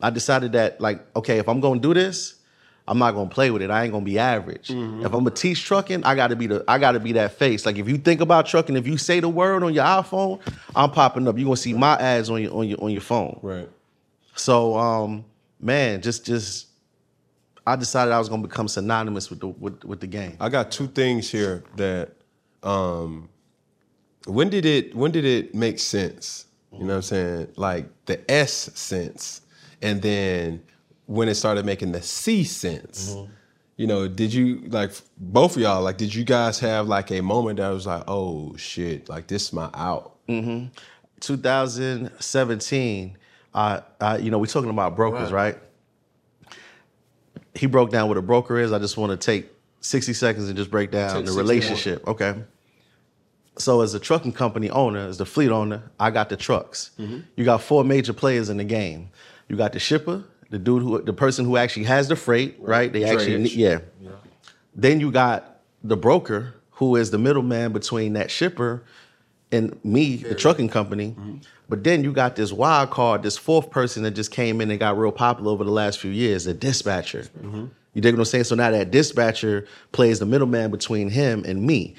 I 0.00 0.08
decided 0.10 0.52
that, 0.52 0.80
like, 0.80 1.04
okay, 1.14 1.38
if 1.38 1.48
I'm 1.48 1.60
gonna 1.60 1.78
do 1.80 1.92
this, 1.92 2.36
I'm 2.88 2.98
not 2.98 3.12
gonna 3.12 3.28
play 3.30 3.50
with 3.50 3.60
it. 3.62 3.70
I 3.70 3.84
ain't 3.84 3.92
gonna 3.92 4.04
be 4.04 4.18
average. 4.18 4.70
If 4.70 4.76
I'm 4.76 5.10
gonna 5.10 5.30
teach 5.30 5.64
trucking, 5.64 6.02
I 6.04 6.14
gotta 6.14 6.34
be 6.36 6.46
the 6.46 6.64
I 6.66 6.78
gotta 6.78 6.98
be 6.98 7.12
that 7.12 7.32
face. 7.32 7.66
Like 7.66 7.76
if 7.76 7.88
you 7.88 7.98
think 7.98 8.20
about 8.20 8.46
trucking, 8.46 8.76
if 8.76 8.86
you 8.86 8.96
say 8.96 9.20
the 9.20 9.28
word 9.28 9.62
on 9.62 9.74
your 9.74 9.84
iPhone, 9.84 10.40
I'm 10.74 10.90
popping 10.90 11.28
up. 11.28 11.36
You're 11.38 11.44
gonna 11.44 11.56
see 11.56 11.74
my 11.74 11.96
ads 11.98 12.30
on 12.30 12.42
your 12.42 12.54
on 12.54 12.66
your 12.68 12.82
on 12.82 12.90
your 12.90 13.02
phone. 13.02 13.38
right. 13.42 13.68
So 14.34 14.76
um, 14.78 15.24
man, 15.60 16.00
just 16.00 16.24
just 16.24 16.68
I 17.66 17.76
decided 17.76 18.12
I 18.12 18.18
was 18.18 18.28
gonna 18.28 18.42
become 18.42 18.66
synonymous 18.68 19.28
with 19.30 19.40
the 19.40 19.48
with, 19.48 19.84
with 19.84 20.00
the 20.00 20.06
game. 20.06 20.36
I 20.40 20.48
got 20.48 20.72
two 20.72 20.86
things 20.88 21.30
here 21.30 21.62
that 21.76 22.12
um 22.62 23.28
when 24.26 24.48
did 24.50 24.64
it 24.66 24.94
when 24.94 25.10
did 25.10 25.24
it 25.24 25.54
make 25.54 25.78
sense 25.78 26.46
You 26.72 26.80
know 26.80 26.86
what 26.86 26.94
I'm 26.96 27.02
saying? 27.02 27.48
Like 27.56 27.86
the 28.06 28.30
S 28.30 28.52
sense, 28.74 29.40
and 29.82 30.00
then 30.02 30.62
when 31.06 31.28
it 31.28 31.34
started 31.34 31.64
making 31.66 31.92
the 31.92 32.02
C 32.02 32.44
sense. 32.44 33.16
You 33.76 33.86
know, 33.86 34.06
did 34.08 34.32
you 34.34 34.60
like 34.68 34.92
both 35.16 35.56
of 35.56 35.62
y'all? 35.62 35.82
Like, 35.82 35.96
did 35.96 36.14
you 36.14 36.22
guys 36.22 36.58
have 36.60 36.86
like 36.86 37.10
a 37.10 37.22
moment 37.22 37.56
that 37.58 37.70
was 37.70 37.86
like, 37.86 38.04
"Oh 38.06 38.54
shit!" 38.56 39.08
Like 39.08 39.26
this 39.26 39.44
is 39.44 39.52
my 39.54 39.70
out. 39.72 40.16
2017, 41.20 43.16
uh, 43.54 43.80
uh, 44.00 44.18
you 44.20 44.30
know, 44.30 44.38
we're 44.38 44.46
talking 44.46 44.70
about 44.70 44.96
brokers, 44.96 45.32
right. 45.32 45.56
He 47.54 47.66
broke 47.66 47.90
down 47.90 48.08
what 48.08 48.16
a 48.16 48.22
broker 48.22 48.58
is. 48.58 48.72
I 48.72 48.78
just 48.78 48.96
want 48.96 49.10
to 49.10 49.16
take 49.16 49.48
60 49.80 50.12
seconds 50.12 50.48
and 50.48 50.56
just 50.56 50.70
break 50.70 50.90
down 50.90 51.16
Take 51.16 51.24
the 51.24 51.32
60 51.32 51.38
relationship. 51.42 52.06
Okay. 52.06 52.34
So, 53.58 53.82
as 53.82 53.94
a 53.94 54.00
trucking 54.00 54.32
company 54.32 54.70
owner, 54.70 55.00
as 55.00 55.18
the 55.18 55.26
fleet 55.26 55.50
owner, 55.50 55.82
I 55.98 56.10
got 56.10 56.28
the 56.28 56.36
trucks. 56.36 56.92
Mm-hmm. 56.98 57.20
You 57.36 57.44
got 57.44 57.62
four 57.62 57.84
major 57.84 58.12
players 58.12 58.48
in 58.48 58.56
the 58.56 58.64
game. 58.64 59.10
You 59.48 59.56
got 59.56 59.72
the 59.72 59.78
shipper, 59.78 60.24
the 60.50 60.58
dude 60.58 60.82
who, 60.82 61.02
the 61.02 61.12
person 61.12 61.44
who 61.44 61.56
actually 61.56 61.84
has 61.84 62.08
the 62.08 62.16
freight, 62.16 62.56
right? 62.60 62.92
They 62.92 63.04
actually, 63.04 63.44
Drayage. 63.44 63.56
yeah. 63.56 64.10
Then 64.74 65.00
you 65.00 65.10
got 65.10 65.60
the 65.82 65.96
broker, 65.96 66.54
who 66.70 66.96
is 66.96 67.10
the 67.10 67.18
middleman 67.18 67.72
between 67.72 68.14
that 68.14 68.30
shipper 68.30 68.84
and 69.52 69.82
me, 69.84 70.16
the 70.16 70.34
trucking 70.34 70.68
company. 70.68 71.10
Mm-hmm. 71.10 71.36
But 71.68 71.84
then 71.84 72.02
you 72.04 72.12
got 72.12 72.36
this 72.36 72.52
wild 72.52 72.90
card, 72.90 73.22
this 73.22 73.36
fourth 73.36 73.70
person 73.70 74.02
that 74.04 74.12
just 74.12 74.30
came 74.30 74.60
in 74.60 74.70
and 74.70 74.80
got 74.80 74.98
real 74.98 75.12
popular 75.12 75.52
over 75.52 75.64
the 75.64 75.70
last 75.70 75.98
few 75.98 76.10
years, 76.10 76.44
the 76.44 76.54
dispatcher. 76.54 77.22
Mm-hmm. 77.38 77.66
You 77.94 78.00
dig 78.00 78.14
what 78.14 78.20
I'm 78.20 78.24
saying? 78.24 78.44
So 78.44 78.54
now 78.54 78.70
that 78.70 78.90
dispatcher 78.90 79.66
plays 79.92 80.20
the 80.20 80.26
middleman 80.26 80.70
between 80.70 81.10
him 81.10 81.44
and 81.44 81.62
me. 81.62 81.96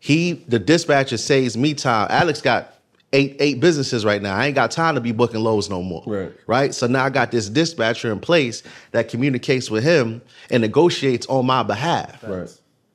He, 0.00 0.44
the 0.48 0.58
dispatcher, 0.58 1.16
saves 1.16 1.56
me 1.56 1.74
time. 1.74 2.08
Alex 2.10 2.40
got 2.40 2.74
eight 3.12 3.36
eight 3.40 3.60
businesses 3.60 4.04
right 4.04 4.20
now. 4.20 4.36
I 4.36 4.46
ain't 4.46 4.54
got 4.54 4.70
time 4.70 4.94
to 4.94 5.00
be 5.00 5.12
booking 5.12 5.40
loads 5.40 5.70
no 5.70 5.82
more. 5.82 6.02
Right. 6.06 6.32
Right. 6.46 6.74
So 6.74 6.86
now 6.86 7.04
I 7.04 7.10
got 7.10 7.30
this 7.30 7.48
dispatcher 7.48 8.12
in 8.12 8.20
place 8.20 8.62
that 8.92 9.08
communicates 9.08 9.70
with 9.70 9.84
him 9.84 10.22
and 10.50 10.60
negotiates 10.60 11.26
on 11.26 11.46
my 11.46 11.62
behalf. 11.62 12.22
Right. 12.22 12.48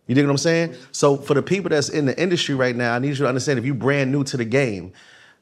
You 0.08 0.16
dig 0.16 0.26
what 0.26 0.32
I'm 0.32 0.38
saying? 0.38 0.76
So 0.92 1.18
for 1.18 1.34
the 1.34 1.42
people 1.42 1.70
that's 1.70 1.90
in 1.90 2.06
the 2.06 2.20
industry 2.22 2.56
right 2.56 2.76
now, 2.76 2.94
I 2.94 3.00
need 3.00 3.10
you 3.10 3.16
to 3.16 3.28
understand 3.28 3.58
if 3.58 3.66
you're 3.66 3.76
brand 3.76 4.12
new 4.12 4.24
to 4.26 4.38
the 4.38 4.46
game, 4.46 4.92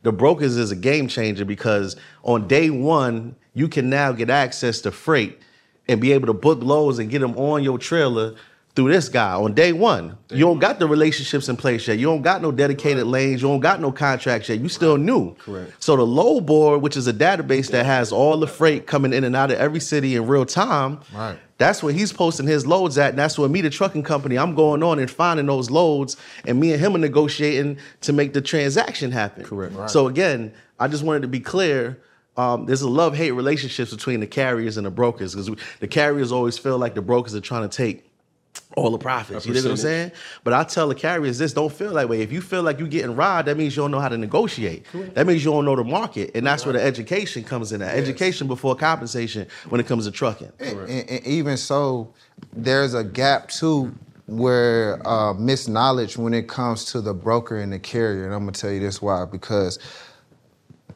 the 0.04 0.12
brokers 0.12 0.56
is 0.56 0.71
a 0.71 0.76
game 0.76 1.08
changer 1.08 1.45
because 1.45 1.95
on 2.24 2.47
day 2.47 2.69
one, 2.69 3.36
you 3.54 3.67
can 3.67 3.89
now 3.89 4.12
get 4.12 4.30
access 4.30 4.82
to 4.82 4.91
freight 4.91 5.39
and 5.88 6.00
be 6.00 6.12
able 6.12 6.28
to 6.28 6.34
book 6.34 6.62
loads 6.62 7.00
and 7.00 7.10
get 7.10 7.19
them 7.19 7.36
on 7.38 7.63
your 7.63 7.78
trailer 7.78 8.36
through 8.76 8.92
this 8.92 9.10
guy 9.10 9.34
on 9.34 9.54
day 9.54 9.74
one. 9.74 10.18
You 10.30 10.40
don't 10.46 10.60
got 10.60 10.80
the 10.80 10.88
relationships 10.88 11.50
in 11.50 11.58
place 11.58 11.88
yet. 11.88 11.98
You 12.00 12.06
don't 12.06 12.22
got 12.22 12.42
no 12.42 12.52
dedicated 12.54 13.06
lanes. 13.06 13.42
You 13.42 13.50
don't 13.50 13.60
got 13.60 13.82
no 13.82 13.92
contracts 13.92 14.48
yet. 14.48 14.60
You 14.60 14.70
still 14.70 14.96
new. 14.98 15.36
Correct. 15.36 15.74
So 15.84 15.98
the 15.98 16.06
load 16.06 16.46
board, 16.46 16.82
which 16.82 16.96
is 16.96 17.06
a 17.08 17.14
database 17.14 17.70
that 17.72 17.86
has 17.86 18.12
all 18.14 18.38
the 18.38 18.48
freight 18.48 18.88
coming 18.88 19.12
in 19.12 19.24
and 19.26 19.36
out 19.36 19.52
of 19.52 19.58
every 19.58 19.82
city 19.82 20.16
in 20.16 20.26
real 20.26 20.46
time, 20.46 21.00
Right. 21.14 21.38
that's 21.58 21.84
where 21.84 21.92
he's 21.92 22.14
posting 22.14 22.48
his 22.48 22.66
loads 22.66 22.98
at, 22.98 23.10
and 23.10 23.20
that's 23.20 23.38
where 23.38 23.50
me, 23.50 23.60
the 23.60 23.70
trucking 23.70 24.04
company, 24.04 24.38
I'm 24.38 24.56
going 24.56 24.84
on 24.84 25.00
and 25.00 25.12
finding 25.12 25.48
those 25.48 25.70
loads, 25.70 26.16
and 26.46 26.58
me 26.60 26.72
and 26.72 26.80
him 26.80 26.96
are 26.96 27.00
negotiating 27.00 27.78
to 28.02 28.14
make 28.14 28.32
the 28.34 28.42
transaction 28.42 29.12
happen. 29.12 29.44
Correct. 29.44 29.76
Right. 29.76 29.90
So 29.90 30.08
again, 30.08 30.54
I 30.80 30.88
just 30.88 31.04
wanted 31.04 31.24
to 31.24 31.28
be 31.28 31.42
clear. 31.42 32.00
Um, 32.38 32.66
there's 32.66 32.82
a 32.82 32.90
love-hate 32.90 33.32
relationships 33.32 33.92
between 33.92 34.22
the 34.22 34.28
carriers 34.28 34.78
and 34.78 34.86
the 34.86 34.92
brokers 34.92 35.36
because 35.36 35.52
the 35.82 35.88
carriers 35.88 36.32
always 36.32 36.58
feel 36.58 36.78
like 36.78 36.96
the 36.96 37.02
brokers 37.02 37.36
are 37.36 37.42
trying 37.42 37.68
to 37.68 37.78
take 37.78 38.10
all 38.76 38.90
the 38.92 38.98
profits. 38.98 39.46
You 39.46 39.54
know 39.54 39.62
what 39.64 39.72
I'm 39.72 39.78
saying? 39.78 40.12
But 40.44 40.54
I 40.54 40.64
tell 40.64 40.88
the 40.88 40.96
carriers 40.96 41.38
this: 41.38 41.54
don't 41.54 41.72
feel 41.72 41.94
that 41.94 42.08
way. 42.08 42.22
If 42.22 42.32
you 42.32 42.42
feel 42.42 42.64
like 42.64 42.80
you're 42.80 42.88
getting 42.88 43.16
robbed, 43.16 43.48
that 43.48 43.58
means 43.58 43.76
you 43.76 43.84
don't 43.84 43.92
know 43.92 44.00
how 44.00 44.10
to 44.10 44.18
negotiate. 44.18 44.86
That 45.14 45.28
means 45.28 45.44
you 45.44 45.52
don't 45.52 45.66
know 45.66 45.76
the 45.76 45.84
market, 45.84 46.32
and 46.36 46.46
that's 46.46 46.66
where 46.66 46.74
the 46.74 46.82
education 46.82 47.44
comes 47.44 47.72
in. 47.72 47.82
At. 47.82 47.96
Education 47.96 48.48
before 48.48 48.76
compensation 48.76 49.48
when 49.70 49.82
it 49.82 49.88
comes 49.88 50.06
to 50.06 50.12
trucking. 50.12 50.52
And, 50.60 50.90
and 50.90 51.26
even 51.26 51.58
so, 51.58 52.14
there's 52.54 52.94
a 52.94 53.04
gap 53.04 53.50
too 53.50 53.94
where 54.28 55.06
uh, 55.06 55.34
misknowledge 55.34 56.18
when 56.18 56.34
it 56.34 56.48
comes 56.48 56.86
to 56.86 57.02
the 57.02 57.14
broker 57.14 57.60
and 57.60 57.74
the 57.74 57.80
carrier. 57.80 58.26
And 58.26 58.34
I'm 58.34 58.42
gonna 58.42 58.54
tell 58.54 58.72
you 58.72 58.80
this 58.80 59.02
why 59.02 59.26
because 59.26 59.80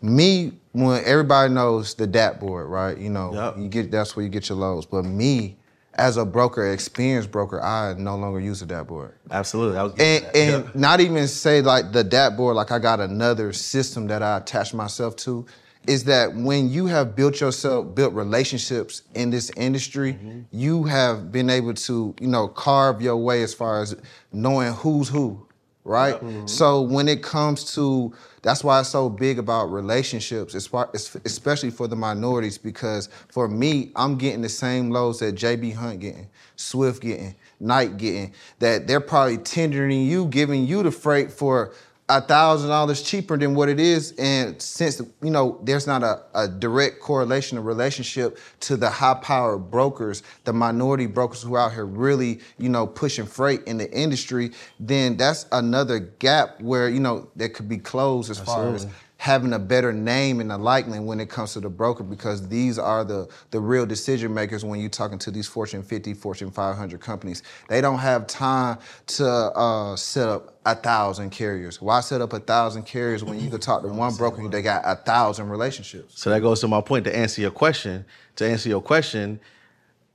me 0.02 0.54
when 0.72 1.04
everybody 1.06 1.54
knows 1.54 1.96
the 1.96 2.08
DAT 2.08 2.40
board, 2.40 2.68
right? 2.68 2.98
You 2.98 3.10
know, 3.10 3.34
Yep. 3.34 3.58
you 3.58 3.68
get 3.68 3.92
that's 3.92 4.16
where 4.16 4.24
you 4.24 4.30
get 4.30 4.50
your 4.50 4.58
loads. 4.58 4.86
But 4.86 5.04
me, 5.04 5.58
as 5.96 6.18
a 6.18 6.26
broker, 6.26 6.72
experienced 6.72 7.32
broker, 7.32 7.62
I 7.62 7.94
no 7.98 8.18
longer 8.18 8.40
use 8.40 8.62
a 8.62 8.66
DAT 8.66 8.88
board. 8.88 9.14
Absolutely. 9.32 9.78
I 9.78 9.84
was 9.84 9.92
And, 9.94 10.00
getting 10.00 10.22
to 10.24 10.38
that. 10.58 10.66
and 10.66 10.76
not 10.76 11.00
even 11.00 11.28
say 11.28 11.62
like 11.62 11.92
the 11.92 12.04
DAT 12.04 12.36
board, 12.38 12.56
like 12.56 12.72
I 12.72 12.80
got 12.80 13.00
another 13.00 13.54
system 13.54 14.08
that 14.08 14.22
I 14.22 14.38
attach 14.38 14.74
myself 14.74 15.16
to, 15.18 15.46
is 15.88 16.04
that 16.06 16.34
when 16.36 16.70
you 16.70 16.88
have 16.88 17.16
built 17.16 17.40
yourself, 17.40 17.94
built 17.96 18.14
relationships 18.14 19.04
in 19.14 19.30
this 19.30 19.52
industry, 19.56 20.14
mm-hmm. 20.14 20.42
you 20.52 20.84
have 20.84 21.32
been 21.32 21.50
able 21.50 21.74
to, 21.76 22.14
you 22.20 22.28
know, 22.28 22.48
carve 22.48 23.02
your 23.02 23.18
way 23.18 23.44
as 23.44 23.54
far 23.54 23.82
as 23.82 23.96
knowing 24.34 24.74
who's 24.74 25.10
who, 25.10 25.45
right? 25.86 26.16
Mm-hmm. 26.16 26.48
So 26.48 26.82
when 26.82 27.08
it 27.08 27.24
comes 27.24 27.74
to, 27.76 28.14
that's 28.42 28.64
why 28.64 28.80
it's 28.82 28.90
so 28.90 29.10
big 29.10 29.40
about 29.40 29.72
relationships, 29.72 30.54
it's 30.56 30.68
far- 30.68 30.90
it's- 30.94 31.16
especially 31.24 31.70
for 31.70 31.88
the 31.88 31.96
minorities, 31.96 32.58
because 32.58 33.08
for 33.30 33.48
me, 33.48 33.92
I'm 33.96 34.18
getting 34.18 34.42
the 34.42 34.50
same 34.50 34.90
loads 34.90 35.20
that 35.20 35.36
JB 35.36 35.76
Hunt 35.76 36.00
getting, 36.00 36.28
Swift 36.56 37.02
getting, 37.02 37.36
Knight 37.60 37.98
getting, 37.98 38.34
that 38.60 38.88
they're 38.88 39.00
probably 39.00 39.38
tendering 39.38 40.02
you, 40.02 40.26
giving 40.26 40.68
you 40.68 40.84
the 40.84 40.92
freight 40.92 41.32
for 41.32 41.72
a 42.08 42.22
thousand 42.22 42.70
dollars 42.70 43.02
cheaper 43.02 43.36
than 43.36 43.56
what 43.56 43.68
it 43.68 43.80
is. 43.80 44.14
And 44.20 44.62
since 44.62 45.02
you 45.22 45.32
know 45.32 45.60
there's 45.64 45.88
not 45.88 46.04
a, 46.04 46.22
a 46.34 46.48
direct 46.48 47.00
correlation 47.00 47.58
or 47.58 47.62
relationship 47.62 48.38
to 48.62 48.78
the 48.78 48.90
high 48.90 49.16
power 49.16 49.58
brokers, 49.58 50.22
the 50.44 50.54
minority 50.54 51.08
brokers 51.08 51.42
who 51.42 51.56
are 51.56 51.62
out 51.62 51.74
here 51.74 51.86
really, 51.86 52.40
you 52.58 52.70
know, 52.70 52.86
pushing 52.86 53.26
freight 53.26 53.64
in 53.64 53.78
the 53.78 53.92
industry, 53.92 54.52
then 54.80 55.18
that's 55.18 55.48
another 55.52 56.00
gap 56.00 56.62
where, 56.62 56.90
you 56.90 57.00
know, 57.00 57.28
that 57.36 57.50
could 57.50 57.68
be 57.68 57.78
closed 57.78 58.30
as 58.30 58.40
far 58.40 58.68
as 58.68 58.86
Absolutely. 58.86 59.00
Having 59.18 59.54
a 59.54 59.60
better 59.60 59.92
name 59.94 60.40
and 60.40 60.52
a 60.52 60.58
likeness 60.58 61.00
when 61.00 61.20
it 61.20 61.30
comes 61.30 61.54
to 61.54 61.60
the 61.60 61.70
broker 61.70 62.04
because 62.04 62.48
these 62.48 62.78
are 62.78 63.04
the 63.04 63.28
the 63.52 63.60
real 63.60 63.86
decision 63.86 64.34
makers 64.34 64.64
when 64.64 64.80
you're 64.80 64.90
talking 64.90 65.18
to 65.20 65.32
these 65.32 65.48
Fortune 65.48 65.82
50, 65.82 66.14
Fortune 66.14 66.52
500 66.52 67.00
companies. 67.00 67.42
They 67.70 67.82
don't 67.82 68.00
have 68.00 68.28
time 68.28 68.78
to 69.08 69.26
uh, 69.26 69.96
set 69.96 70.28
up 70.28 70.56
a 70.66 70.76
thousand 70.76 71.30
carriers. 71.30 71.82
Why 71.82 72.02
set 72.02 72.22
up 72.22 72.34
a 72.34 72.40
thousand 72.40 72.84
carriers 72.84 73.24
when 73.24 73.40
you 73.40 73.50
could 73.50 73.62
talk 73.62 73.84
to 73.84 73.88
one 73.88 74.16
broker 74.16 74.48
they 74.48 74.62
got 74.62 74.82
a 74.86 74.96
thousand 74.96 75.50
relationships? 75.50 76.20
So 76.20 76.30
that 76.30 76.42
goes 76.42 76.60
to 76.62 76.68
my 76.68 76.82
point 76.82 77.06
to 77.06 77.16
answer 77.16 77.42
your 77.42 77.52
question. 77.52 78.06
To 78.36 78.46
answer 78.46 78.68
your 78.68 78.82
question, 78.82 79.40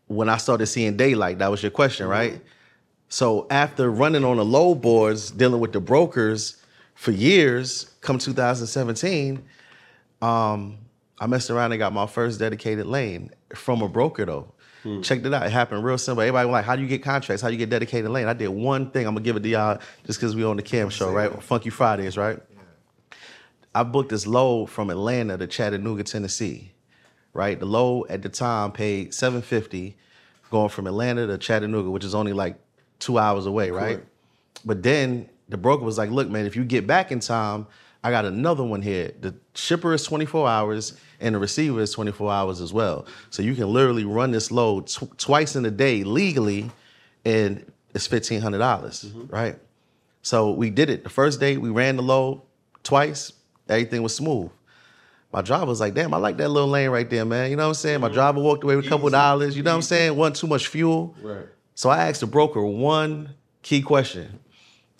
when 0.08 0.28
I 0.28 0.36
started 0.36 0.66
seeing 0.66 0.96
daylight, 0.96 1.38
that 1.38 1.50
was 1.50 1.62
your 1.62 1.70
question, 1.70 2.06
right? 2.06 2.40
So 3.08 3.46
after 3.50 3.90
running 3.90 4.24
on 4.24 4.36
the 4.36 4.44
load 4.44 4.76
boards, 4.76 5.30
dealing 5.30 5.60
with 5.60 5.72
the 5.72 5.80
brokers 5.80 6.59
for 7.00 7.12
years, 7.12 7.90
come 8.02 8.18
2017, 8.18 9.42
um, 10.20 10.76
I 11.18 11.26
messed 11.26 11.48
around 11.48 11.72
and 11.72 11.78
got 11.78 11.94
my 11.94 12.06
first 12.06 12.38
dedicated 12.38 12.84
lane 12.84 13.30
from 13.54 13.80
a 13.80 13.88
broker 13.88 14.26
though. 14.26 14.52
Checked 15.00 15.24
it 15.24 15.32
out. 15.32 15.46
It 15.46 15.50
happened 15.50 15.82
real 15.82 15.96
simple. 15.96 16.20
Everybody 16.20 16.46
was 16.46 16.52
like, 16.52 16.66
"How 16.66 16.76
do 16.76 16.82
you 16.82 16.88
get 16.88 17.02
contracts? 17.02 17.40
How 17.40 17.48
do 17.48 17.54
you 17.54 17.58
get 17.58 17.70
dedicated 17.70 18.10
lane?" 18.10 18.26
I 18.28 18.34
did 18.34 18.48
one 18.48 18.90
thing. 18.90 19.06
I'm 19.06 19.14
gonna 19.14 19.24
give 19.24 19.34
it 19.36 19.42
to 19.44 19.48
y'all 19.48 19.78
just 20.06 20.20
because 20.20 20.36
we 20.36 20.44
on 20.44 20.58
the 20.58 20.62
Cam 20.62 20.90
show, 20.90 21.10
right? 21.10 21.42
Funky 21.42 21.70
Fridays, 21.70 22.18
right? 22.18 22.38
I 23.74 23.82
booked 23.82 24.10
this 24.10 24.26
load 24.26 24.66
from 24.66 24.90
Atlanta 24.90 25.38
to 25.38 25.46
Chattanooga, 25.46 26.04
Tennessee. 26.04 26.72
Right, 27.32 27.58
the 27.58 27.64
load 27.66 28.10
at 28.10 28.20
the 28.20 28.28
time 28.28 28.72
paid 28.72 29.14
seven 29.14 29.40
fifty, 29.40 29.96
going 30.50 30.68
from 30.68 30.86
Atlanta 30.86 31.26
to 31.28 31.38
Chattanooga, 31.38 31.88
which 31.88 32.04
is 32.04 32.14
only 32.14 32.34
like 32.34 32.56
two 32.98 33.18
hours 33.18 33.46
away, 33.46 33.70
right? 33.70 34.00
But 34.66 34.82
then 34.82 35.29
the 35.50 35.58
broker 35.58 35.84
was 35.84 35.98
like, 35.98 36.10
"Look, 36.10 36.28
man, 36.28 36.46
if 36.46 36.56
you 36.56 36.64
get 36.64 36.86
back 36.86 37.12
in 37.12 37.20
time, 37.20 37.66
I 38.02 38.10
got 38.10 38.24
another 38.24 38.64
one 38.64 38.80
here. 38.80 39.12
The 39.20 39.34
shipper 39.54 39.92
is 39.92 40.04
24 40.04 40.48
hours, 40.48 40.94
and 41.20 41.34
the 41.34 41.38
receiver 41.38 41.80
is 41.80 41.92
24 41.92 42.32
hours 42.32 42.60
as 42.60 42.72
well. 42.72 43.06
So 43.28 43.42
you 43.42 43.54
can 43.54 43.70
literally 43.70 44.04
run 44.04 44.30
this 44.30 44.50
load 44.50 44.86
tw- 44.86 45.16
twice 45.18 45.54
in 45.54 45.66
a 45.66 45.70
day 45.70 46.02
legally, 46.02 46.70
and 47.24 47.70
it's 47.94 48.06
fifteen 48.06 48.40
hundred 48.40 48.58
dollars, 48.58 49.04
mm-hmm. 49.04 49.26
right? 49.26 49.58
So 50.22 50.50
we 50.52 50.70
did 50.70 50.90
it. 50.90 51.04
The 51.04 51.10
first 51.10 51.40
day 51.40 51.56
we 51.56 51.70
ran 51.70 51.96
the 51.96 52.02
load 52.02 52.42
twice. 52.82 53.32
Everything 53.68 54.02
was 54.02 54.14
smooth. 54.14 54.50
My 55.32 55.42
driver 55.42 55.66
was 55.66 55.80
like, 55.80 55.94
damn, 55.94 56.12
I 56.12 56.16
like 56.16 56.38
that 56.38 56.48
little 56.48 56.68
lane 56.68 56.90
right 56.90 57.08
there, 57.08 57.24
man. 57.24 57.50
You 57.50 57.56
know 57.56 57.64
what 57.64 57.68
I'm 57.68 57.74
saying? 57.74 58.00
My 58.00 58.08
mm-hmm. 58.08 58.14
driver 58.14 58.40
walked 58.40 58.64
away 58.64 58.76
with 58.76 58.86
a 58.86 58.88
couple 58.88 59.06
of 59.06 59.12
dollars. 59.12 59.56
You 59.56 59.62
know 59.62 59.70
what 59.70 59.76
I'm 59.76 59.82
saying? 59.82 60.16
Wasn't 60.16 60.36
too 60.36 60.48
much 60.48 60.66
fuel. 60.66 61.14
Right. 61.22 61.46
So 61.74 61.88
I 61.88 62.08
asked 62.08 62.20
the 62.20 62.26
broker 62.26 62.64
one 62.64 63.34
key 63.62 63.80
question. 63.80 64.40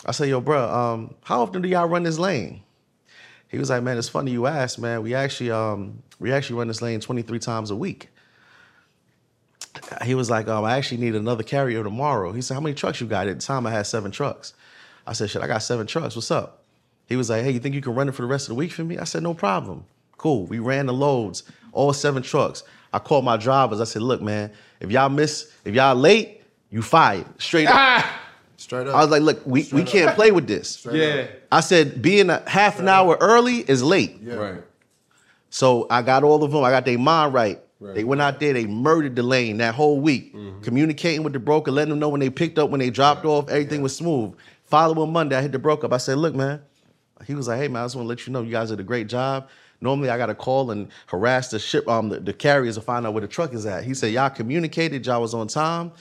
I 0.05 0.13
said, 0.13 0.29
yo, 0.29 0.41
bro, 0.41 0.69
um, 0.69 1.15
how 1.23 1.43
often 1.43 1.63
do 1.63 1.69
y'all 1.69 1.89
run 1.89 2.03
this 2.03 2.19
lane? 2.19 2.63
He 3.49 3.59
was 3.59 3.71
like, 3.71 3.83
man, 3.83 3.99
it's 3.99 4.09
funny 4.09 4.31
you 4.31 4.47
asked, 4.47 4.79
man. 4.79 5.03
We 5.03 5.15
actually 5.15 5.51
um, 5.51 6.03
we 6.19 6.33
actually 6.33 6.57
run 6.57 6.69
this 6.69 6.81
lane 6.81 7.01
23 7.01 7.39
times 7.39 7.71
a 7.71 7.77
week. 7.77 8.09
He 10.05 10.15
was 10.15 10.31
like, 10.31 10.49
um, 10.49 10.65
I 10.65 10.77
actually 10.77 10.99
need 10.99 11.15
another 11.15 11.43
carrier 11.43 11.83
tomorrow. 11.83 12.33
He 12.33 12.43
said, 12.43 12.55
how 12.55 12.61
many 12.61 12.75
trucks 12.75 13.01
you 13.01 13.07
got? 13.07 13.29
At 13.29 13.41
the 13.41 13.45
time, 13.45 13.67
I 13.67 13.71
had 13.71 13.87
seven 13.87 14.11
trucks. 14.11 14.55
I 15.07 15.13
said, 15.13 15.31
shit, 15.31 15.43
I 15.43 15.47
got 15.47 15.63
seven 15.63 15.87
trucks. 15.87 16.15
What's 16.15 16.31
up? 16.31 16.61
He 17.11 17.17
was 17.17 17.29
like, 17.29 17.43
"Hey, 17.43 17.51
you 17.51 17.59
think 17.59 17.75
you 17.75 17.81
can 17.83 17.95
run 17.95 18.09
it 18.09 18.15
for 18.15 18.23
the 18.23 18.29
rest 18.29 18.45
of 18.45 18.51
the 18.51 18.55
week 18.55 18.71
for 18.71 18.85
me?" 18.85 18.97
I 18.97 19.05
said, 19.05 19.25
"No 19.25 19.35
problem." 19.35 19.85
Cool. 20.17 20.47
We 20.47 20.61
ran 20.61 20.87
the 20.87 20.93
loads, 20.93 21.43
all 21.73 21.93
seven 21.93 22.23
trucks. 22.23 22.63
I 22.93 23.01
called 23.01 23.25
my 23.25 23.37
drivers. 23.37 23.81
I 23.81 23.85
said, 23.85 24.03
"Look, 24.03 24.23
man, 24.23 24.53
if 24.79 24.93
y'all 24.93 25.09
miss, 25.09 25.53
if 25.65 25.75
y'all 25.75 25.97
late, 25.97 26.41
you 26.71 26.83
fired 26.83 27.27
straight 27.39 27.67
up." 27.67 28.05
Straight 28.61 28.87
up. 28.87 28.95
I 28.95 29.01
was 29.01 29.09
like, 29.09 29.23
"Look, 29.23 29.41
we, 29.47 29.67
we 29.73 29.85
can't 29.85 30.15
play 30.15 30.31
with 30.31 30.47
this." 30.47 30.87
Yeah. 30.93 31.29
I 31.51 31.61
said, 31.61 32.03
"Being 32.03 32.29
a 32.29 32.43
half 32.47 32.79
an 32.79 32.89
hour 32.89 33.17
early 33.19 33.59
is 33.59 33.83
late." 33.83 34.19
Yeah. 34.23 34.35
Right. 34.35 34.65
So 35.49 35.87
I 35.89 36.03
got 36.03 36.25
all 36.25 36.45
of 36.45 36.53
them. 36.53 36.63
I 36.63 36.71
got 36.71 36.85
their 36.85 36.99
mind 36.99 37.33
right. 37.33 37.59
Right. 37.81 37.95
They 37.95 38.05
went 38.05 38.21
out 38.21 38.39
there. 38.39 38.53
They 38.53 38.67
murdered 38.67 39.17
the 39.17 39.23
lane 39.23 39.57
that 39.59 39.75
whole 39.75 39.99
week, 39.99 40.37
communicating 40.61 41.23
with 41.23 41.33
the 41.33 41.39
broker, 41.39 41.71
letting 41.71 41.89
them 41.89 41.99
know 42.01 42.11
when 42.11 42.21
they 42.21 42.29
picked 42.29 42.59
up, 42.59 42.69
when 42.69 42.81
they 42.81 42.91
dropped 42.91 43.25
off, 43.25 43.49
everything 43.49 43.81
was 43.81 43.97
smooth. 43.97 44.35
Following 44.65 45.11
Monday, 45.11 45.37
I 45.37 45.41
hit 45.41 45.53
the 45.53 45.59
broker 45.59 45.87
up. 45.87 45.95
I 45.95 45.99
said, 45.99 46.19
"Look, 46.19 46.35
man." 46.35 46.61
He 47.27 47.35
was 47.35 47.49
like, 47.49 47.59
"Hey, 47.59 47.69
man, 47.69 47.83
I 47.83 47.85
just 47.87 47.97
want 47.97 48.05
to 48.05 48.09
let 48.11 48.27
you 48.27 48.33
know 48.35 48.43
you 48.43 48.51
guys 48.51 48.69
did 48.69 48.81
a 48.81 48.85
great 48.85 49.07
job. 49.07 49.49
Normally, 49.81 50.11
I 50.11 50.19
got 50.19 50.27
to 50.27 50.35
call 50.35 50.71
and 50.71 50.89
harass 51.07 51.49
the 51.49 51.59
ship, 51.59 51.89
um, 51.89 52.11
the, 52.11 52.21
the 52.21 52.35
carriers 52.35 52.75
to 52.75 52.83
find 52.83 53.07
out 53.07 53.15
where 53.15 53.23
the 53.23 53.29
truck 53.29 53.55
is 53.55 53.65
at." 53.65 53.85
He 53.85 53.95
said, 53.95 54.13
"Y'all 54.13 54.29
communicated. 54.29 55.07
Y'all 55.07 55.23
was 55.23 55.33
on 55.33 55.49
time." 55.49 55.93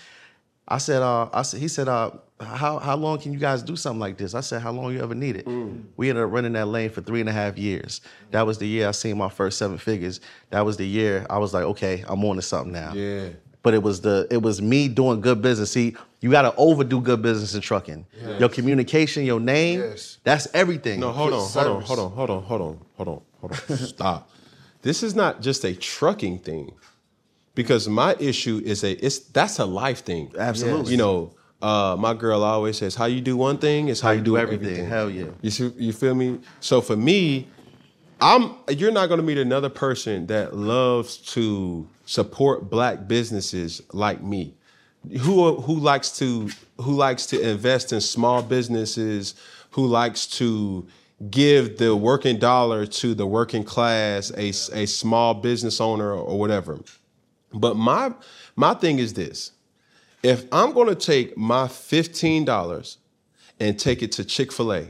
I 0.67 0.77
said, 0.77 1.01
uh, 1.01 1.29
I 1.33 1.41
said, 1.41 1.59
he 1.59 1.67
said, 1.67 1.87
uh, 1.87 2.11
how 2.39 2.79
how 2.79 2.95
long 2.95 3.19
can 3.19 3.33
you 3.33 3.39
guys 3.39 3.61
do 3.63 3.75
something 3.75 3.99
like 3.99 4.17
this? 4.17 4.33
I 4.33 4.39
said, 4.41 4.61
how 4.61 4.71
long 4.71 4.93
you 4.93 5.01
ever 5.01 5.15
need 5.15 5.35
it? 5.35 5.45
Mm. 5.45 5.83
We 5.97 6.09
ended 6.09 6.23
up 6.23 6.31
running 6.31 6.53
that 6.53 6.67
lane 6.67 6.89
for 6.89 7.01
three 7.01 7.19
and 7.19 7.27
a 7.29 7.33
half 7.33 7.57
years. 7.57 8.01
That 8.31 8.45
was 8.45 8.57
the 8.57 8.67
year 8.67 8.87
I 8.87 8.91
seen 8.91 9.17
my 9.17 9.29
first 9.29 9.57
seven 9.57 9.77
figures. 9.77 10.21
That 10.49 10.61
was 10.65 10.77
the 10.77 10.87
year 10.87 11.25
I 11.29 11.37
was 11.37 11.53
like, 11.53 11.63
okay, 11.65 12.03
I'm 12.07 12.23
on 12.23 12.37
to 12.37 12.41
something 12.41 12.71
now. 12.71 12.93
Yeah. 12.93 13.29
But 13.61 13.73
it 13.73 13.83
was 13.83 13.99
the 14.01 14.25
it 14.31 14.41
was 14.41 14.61
me 14.61 14.87
doing 14.87 15.19
good 15.19 15.41
business. 15.41 15.71
See, 15.71 15.95
you 16.21 16.31
got 16.31 16.43
to 16.43 16.55
overdo 16.55 17.01
good 17.01 17.21
business 17.21 17.55
in 17.55 17.61
trucking. 17.61 18.05
Your 18.39 18.47
communication, 18.49 19.25
your 19.25 19.39
name, 19.41 19.79
Yes. 19.81 20.17
that's 20.23 20.47
everything. 20.53 21.01
No, 21.01 21.11
hold 21.11 21.33
on, 21.33 21.41
hold 21.49 21.67
on, 21.67 21.81
hold 21.81 21.99
on, 21.99 22.11
hold 22.11 22.29
on, 22.29 22.43
hold 22.43 22.61
on, 22.61 22.79
hold 22.95 23.07
on, 23.09 23.21
hold 23.41 23.51
on. 23.69 23.77
Stop. 23.77 24.29
This 24.81 25.03
is 25.03 25.13
not 25.13 25.41
just 25.41 25.65
a 25.65 25.73
trucking 25.75 26.39
thing, 26.39 26.71
because 27.53 27.89
my 27.89 28.15
issue 28.17 28.61
is 28.63 28.83
a 28.85 28.91
it's 29.05 29.19
that's 29.19 29.59
a 29.59 29.65
life 29.65 30.05
thing. 30.05 30.31
Absolutely. 30.37 30.91
You 30.91 30.97
know, 30.97 31.33
uh, 31.61 31.95
my 31.99 32.13
girl 32.13 32.43
always 32.43 32.77
says, 32.77 32.95
"How 32.95 33.05
you 33.05 33.21
do 33.21 33.35
one 33.35 33.57
thing 33.57 33.89
is 33.89 33.99
how, 33.99 34.09
How 34.09 34.13
you 34.13 34.21
do 34.21 34.37
everything. 34.37 34.85
Hell 34.85 35.09
yeah. 35.09 35.25
You 35.41 35.51
see, 35.51 35.73
you 35.77 35.93
feel 35.93 36.15
me? 36.15 36.39
So 36.59 36.81
for 36.81 36.95
me, 36.95 37.47
I'm 38.21 38.55
you're 38.69 38.91
not 38.91 39.09
gonna 39.09 39.23
meet 39.23 39.37
another 39.37 39.69
person 39.69 40.27
that 40.27 40.55
loves 40.55 41.17
to 41.33 41.87
support 42.05 42.69
black 42.69 43.07
businesses 43.07 43.81
like 43.93 44.21
me. 44.21 44.53
Who 45.21 45.55
who 45.55 45.75
likes 45.75 46.17
to 46.19 46.49
who 46.77 46.93
likes 46.93 47.25
to 47.27 47.39
invest 47.41 47.93
in 47.93 48.01
small 48.01 48.41
businesses, 48.41 49.35
who 49.71 49.85
likes 49.85 50.27
to 50.37 50.87
give 51.29 51.77
the 51.77 51.95
working 51.95 52.39
dollar 52.39 52.85
to 52.85 53.13
the 53.13 53.25
working 53.25 53.63
class, 53.63 54.31
a, 54.37 54.49
a 54.49 54.85
small 54.85 55.33
business 55.33 55.81
owner 55.81 56.13
or 56.13 56.39
whatever. 56.39 56.79
But 57.53 57.75
my 57.75 58.13
my 58.55 58.73
thing 58.73 58.99
is 58.99 59.13
this. 59.13 59.51
If 60.23 60.45
I'm 60.51 60.73
gonna 60.73 60.95
take 60.95 61.37
my 61.37 61.67
$15 61.67 62.97
and 63.59 63.79
take 63.79 64.01
it 64.01 64.11
to 64.13 64.25
Chick-fil-A, 64.25 64.89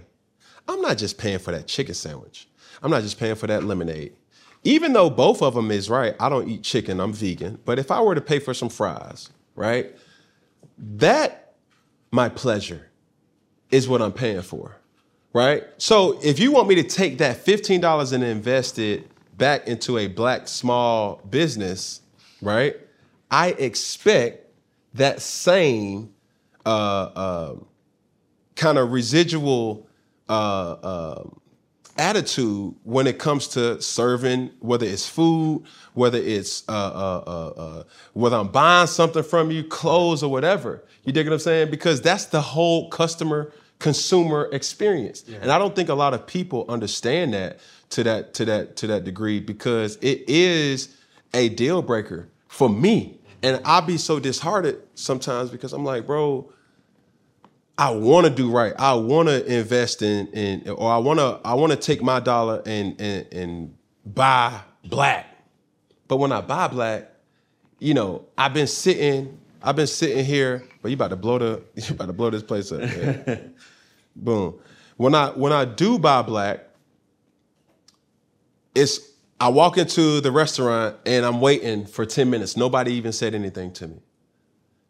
I'm 0.68 0.82
not 0.82 0.98
just 0.98 1.18
paying 1.18 1.40
for 1.40 1.52
that 1.52 1.68
chicken 1.68 1.94
sandwich. 1.94 2.48
I'm 2.82 2.92
not 2.92 3.02
just 3.02 3.20
paying 3.20 3.36
for 3.36 3.48
that 3.48 3.64
lemonade. 3.64 4.16
Even 4.64 4.94
though 4.94 5.10
both 5.10 5.42
of 5.42 5.54
them 5.54 5.72
is 5.72 5.90
right, 5.90 6.16
I 6.20 6.30
don't 6.30 6.48
eat 6.48 6.64
chicken, 6.64 7.00
I'm 7.00 7.14
vegan. 7.14 7.60
But 7.66 7.80
if 7.80 7.92
I 7.92 8.02
were 8.02 8.16
to 8.16 8.22
pay 8.22 8.40
for 8.40 8.54
some 8.54 8.70
fries, 8.70 9.30
right? 9.56 9.96
That, 10.78 11.54
my 12.12 12.30
pleasure, 12.30 12.88
is 13.72 13.88
what 13.88 14.02
I'm 14.02 14.12
paying 14.12 14.42
for, 14.42 14.78
right? 15.34 15.64
So 15.78 16.20
if 16.24 16.40
you 16.40 16.52
want 16.52 16.68
me 16.68 16.76
to 16.76 16.84
take 16.84 17.20
that 17.20 17.46
$15 17.46 18.14
and 18.14 18.24
invest 18.24 18.80
it 18.80 19.08
back 19.38 19.68
into 19.68 19.98
a 19.98 20.08
black 20.08 20.48
small 20.48 21.22
business, 21.30 22.02
right? 22.42 22.76
I 23.32 23.52
expect 23.52 24.49
that 24.94 25.22
same 25.22 26.14
uh, 26.66 26.70
uh, 26.70 27.56
kind 28.56 28.78
of 28.78 28.92
residual 28.92 29.88
uh, 30.28 30.72
uh, 30.84 31.24
attitude 31.98 32.74
when 32.84 33.08
it 33.08 33.20
comes 33.20 33.48
to 33.50 33.82
serving, 33.82 34.50
whether 34.60 34.86
it's 34.86 35.08
food, 35.08 35.64
whether 35.94 36.18
it's 36.18 36.64
uh, 36.70 36.72
uh, 36.72 37.24
uh, 37.28 37.62
uh, 37.62 37.84
whether 38.14 38.38
I'm 38.38 38.48
buying 38.48 38.88
something 38.88 39.24
from 39.24 39.52
you, 39.52 39.64
clothes 39.64 40.24
or 40.24 40.32
whatever. 40.32 40.84
You 41.04 41.12
dig 41.12 41.28
what 41.28 41.34
I'm 41.34 41.40
saying? 41.40 41.72
Because 41.72 42.02
that's 42.02 42.26
the 42.26 42.42
whole 42.42 42.90
customer 42.90 43.52
consumer 43.80 44.50
experience, 44.52 45.24
and 45.42 45.52
I 45.52 45.58
don't 45.58 45.74
think 45.76 45.88
a 45.88 45.94
lot 45.94 46.14
of 46.14 46.28
people 46.28 46.66
understand 46.68 47.34
that 47.34 47.60
to 47.92 48.04
that 48.04 48.34
to 48.36 48.46
that 48.46 48.76
to 48.78 48.88
that 48.88 49.04
degree 49.04 49.40
because 49.40 49.98
it 49.98 50.24
is 50.28 50.96
a 51.34 51.50
deal 51.50 51.82
breaker 51.82 52.28
for 52.48 52.70
me. 52.70 53.19
And 53.42 53.62
I 53.64 53.82
be 53.82 53.98
so 53.98 54.20
disheartened 54.20 54.80
sometimes 54.96 55.50
because 55.50 55.74
I'm 55.74 55.86
like, 55.86 56.06
bro, 56.06 56.52
I 57.78 57.92
want 57.92 58.26
to 58.26 58.30
do 58.30 58.52
right. 58.52 58.74
I 58.78 58.94
want 58.94 59.30
to 59.30 59.46
invest 59.46 60.02
in, 60.02 60.28
in, 60.28 60.70
or 60.70 60.92
I 60.92 60.98
want 60.98 61.20
to, 61.20 61.40
I 61.46 61.54
want 61.54 61.72
to 61.72 61.78
take 61.78 62.02
my 62.02 62.20
dollar 62.20 62.62
and, 62.66 63.00
and 63.00 63.26
and 63.32 63.76
buy 64.06 64.60
black. 64.84 65.28
But 66.10 66.18
when 66.18 66.32
I 66.32 66.42
buy 66.42 66.68
black, 66.68 67.10
you 67.80 67.94
know, 67.94 68.26
I've 68.38 68.54
been 68.54 68.68
sitting, 68.68 69.40
I've 69.64 69.78
been 69.78 69.88
sitting 69.88 70.26
here. 70.26 70.66
But 70.82 70.90
you 70.90 70.96
about 70.96 71.12
to 71.12 71.16
blow 71.16 71.38
the, 71.38 71.62
you 71.76 71.94
about 71.94 72.08
to 72.08 72.14
blow 72.14 72.30
this 72.30 72.44
place 72.44 72.72
up. 72.72 72.82
Boom. 74.16 74.60
When 74.98 75.16
I 75.16 75.30
when 75.30 75.54
I 75.54 75.64
do 75.64 75.98
buy 75.98 76.22
black, 76.22 76.66
it's 78.76 79.09
I 79.40 79.48
walk 79.50 79.78
into 79.78 80.22
the 80.22 80.32
restaurant 80.32 80.98
and 81.06 81.26
I'm 81.26 81.40
waiting 81.40 81.86
for 81.86 82.06
10 82.06 82.30
minutes. 82.30 82.58
Nobody 82.58 82.94
even 82.94 83.12
said 83.12 83.34
anything 83.34 83.72
to 83.74 83.88
me. 83.88 84.00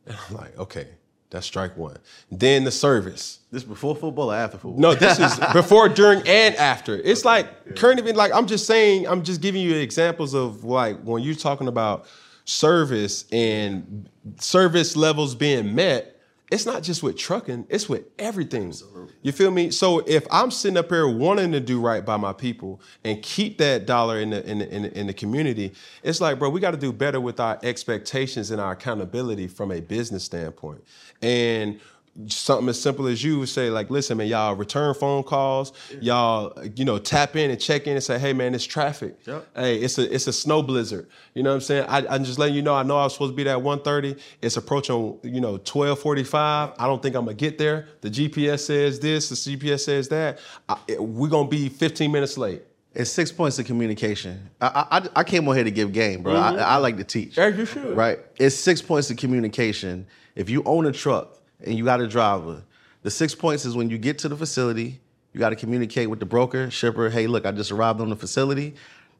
And 0.07 0.17
I'm 0.27 0.35
like, 0.35 0.57
okay, 0.57 0.88
that's 1.29 1.45
strike 1.45 1.77
one. 1.77 1.97
Then 2.31 2.63
the 2.63 2.71
service. 2.71 3.39
This 3.51 3.63
before 3.63 3.95
football 3.95 4.31
or 4.31 4.35
after 4.35 4.57
football? 4.57 4.79
No, 4.79 4.95
this 4.95 5.19
is 5.19 5.39
before, 5.53 5.88
during, 5.88 6.27
and 6.27 6.55
after. 6.55 6.95
It's 6.97 7.23
like 7.23 7.75
current 7.75 7.99
event. 7.99 8.17
Like 8.17 8.33
I'm 8.33 8.47
just 8.47 8.65
saying, 8.65 9.07
I'm 9.07 9.23
just 9.23 9.41
giving 9.41 9.62
you 9.62 9.75
examples 9.75 10.33
of 10.33 10.63
like 10.63 10.99
when 11.01 11.21
you're 11.21 11.35
talking 11.35 11.67
about 11.67 12.05
service 12.45 13.25
and 13.31 14.09
service 14.39 14.95
levels 14.95 15.35
being 15.35 15.75
met. 15.75 16.18
It's 16.51 16.65
not 16.65 16.83
just 16.83 17.03
with 17.03 17.17
trucking; 17.17 17.67
it's 17.69 17.88
with 17.88 18.05
everything. 18.17 18.73
You 19.21 19.31
feel 19.31 19.51
me? 19.51 19.71
So 19.71 19.99
if 19.99 20.25
I'm 20.31 20.51
sitting 20.51 20.77
up 20.77 20.89
here 20.89 21.07
wanting 21.07 21.51
to 21.51 21.59
do 21.59 21.79
right 21.79 22.05
by 22.05 22.17
my 22.17 22.33
people 22.33 22.81
and 23.03 23.21
keep 23.21 23.57
that 23.59 23.85
dollar 23.85 24.19
in 24.19 24.31
the 24.31 24.49
in 24.49 24.59
the, 24.59 24.75
in 24.75 24.81
the, 24.83 24.99
in 24.99 25.07
the 25.07 25.13
community, 25.13 25.73
it's 26.03 26.21
like, 26.21 26.39
bro, 26.39 26.49
we 26.49 26.59
got 26.59 26.71
to 26.71 26.77
do 26.77 26.91
better 26.91 27.21
with 27.21 27.39
our 27.39 27.59
expectations 27.63 28.51
and 28.51 28.59
our 28.59 28.71
accountability 28.71 29.47
from 29.47 29.71
a 29.71 29.81
business 29.81 30.23
standpoint. 30.23 30.83
And 31.21 31.79
something 32.27 32.67
as 32.69 32.82
simple 32.82 33.08
as 33.08 33.23
you 33.23 33.39
would 33.39 33.49
say, 33.49 33.69
like, 33.69 33.89
listen, 33.89 34.17
man, 34.17 34.27
y'all 34.27 34.55
return 34.55 34.93
phone 34.93 35.23
calls, 35.23 35.73
y'all, 36.01 36.53
you 36.75 36.86
know, 36.86 36.97
tap 36.97 37.36
in 37.36 37.51
and 37.51 37.60
check 37.60 37.88
in 37.88 37.93
and 37.93 38.03
say, 38.03 38.19
hey, 38.19 38.34
man, 38.34 38.53
it's 38.53 38.65
traffic. 38.65 39.17
Yep. 39.25 39.47
Hey, 39.55 39.77
it's 39.77 39.97
a 39.97 40.13
it's 40.13 40.27
a 40.27 40.34
snow 40.34 40.62
blizzard. 40.62 41.08
You 41.34 41.43
know 41.43 41.51
what 41.51 41.55
I'm 41.55 41.62
saying? 41.62 41.86
I, 41.88 42.05
I'm 42.08 42.23
just 42.23 42.39
letting 42.39 42.55
you 42.55 42.62
know. 42.62 42.75
I 42.75 42.84
know 42.84 42.97
I 42.97 43.03
was 43.03 43.13
supposed 43.13 43.34
to 43.34 43.36
be 43.36 43.43
there 43.43 43.55
at 43.55 43.63
1:30. 43.63 44.19
It's 44.41 44.58
approaching, 44.58 45.19
you 45.23 45.41
know, 45.41 45.58
12:45. 45.60 46.75
I 46.77 46.88
don't 46.88 47.01
think 47.01 47.15
I'm 47.15 47.25
gonna 47.25 47.36
get 47.36 47.58
there. 47.58 47.88
The 48.01 48.10
GPS 48.10 48.60
says 48.60 48.99
this. 48.99 49.29
The 49.29 49.58
GPS 49.58 49.82
says 49.82 50.10
that. 50.10 50.39
I, 50.67 50.77
we're 50.97 51.29
gonna 51.29 51.47
be 51.47 51.69
15 51.69 52.12
minutes 52.12 52.38
late. 52.38 52.63
It's 52.93 53.12
six 53.12 53.32
points 53.32 53.60
of 53.60 53.65
communication. 53.65 54.49
I, 54.60 54.86
I, 54.91 55.10
I 55.17 55.23
came 55.23 55.47
on 55.47 55.55
here 55.55 55.63
to 55.63 55.71
give 55.71 55.93
game, 55.93 56.23
bro. 56.23 56.36
I, 56.36 56.51
mm-hmm. 56.51 56.60
I 56.60 56.77
like 56.77 56.97
to 56.97 57.03
teach. 57.03 57.38
As 57.38 57.55
you 57.55 57.65
should. 57.65 57.95
Right? 57.95 58.19
It's 58.38 58.55
six 58.55 58.82
points 58.82 59.12
of 59.12 59.17
communication. 59.17 60.08
If 60.36 60.49
you 60.49 60.63
own 60.63 60.86
a 60.88 60.91
truck 60.91 61.38
and 61.63 61.76
you 61.76 61.86
got 61.86 62.02
a 62.02 62.08
driver, 62.08 62.63
the 63.04 63.12
six 63.12 63.34
points 63.36 63.65
is 63.65 63.76
when 63.76 63.89
you 63.89 63.98
get 63.98 64.17
to 64.19 64.30
the 64.30 64.36
facility, 64.36 65.00
you 65.34 65.39
got 65.39 65.50
to 65.50 65.56
communicate 65.56 66.10
with 66.10 66.19
the 66.19 66.26
broker, 66.26 66.69
shipper. 66.69 67.10
Hey, 67.10 67.28
look, 67.28 67.45
I 67.45 67.52
just 67.52 67.72
arrived 67.72 68.02
on 68.02 68.10
the 68.10 68.15
facility. 68.15 68.76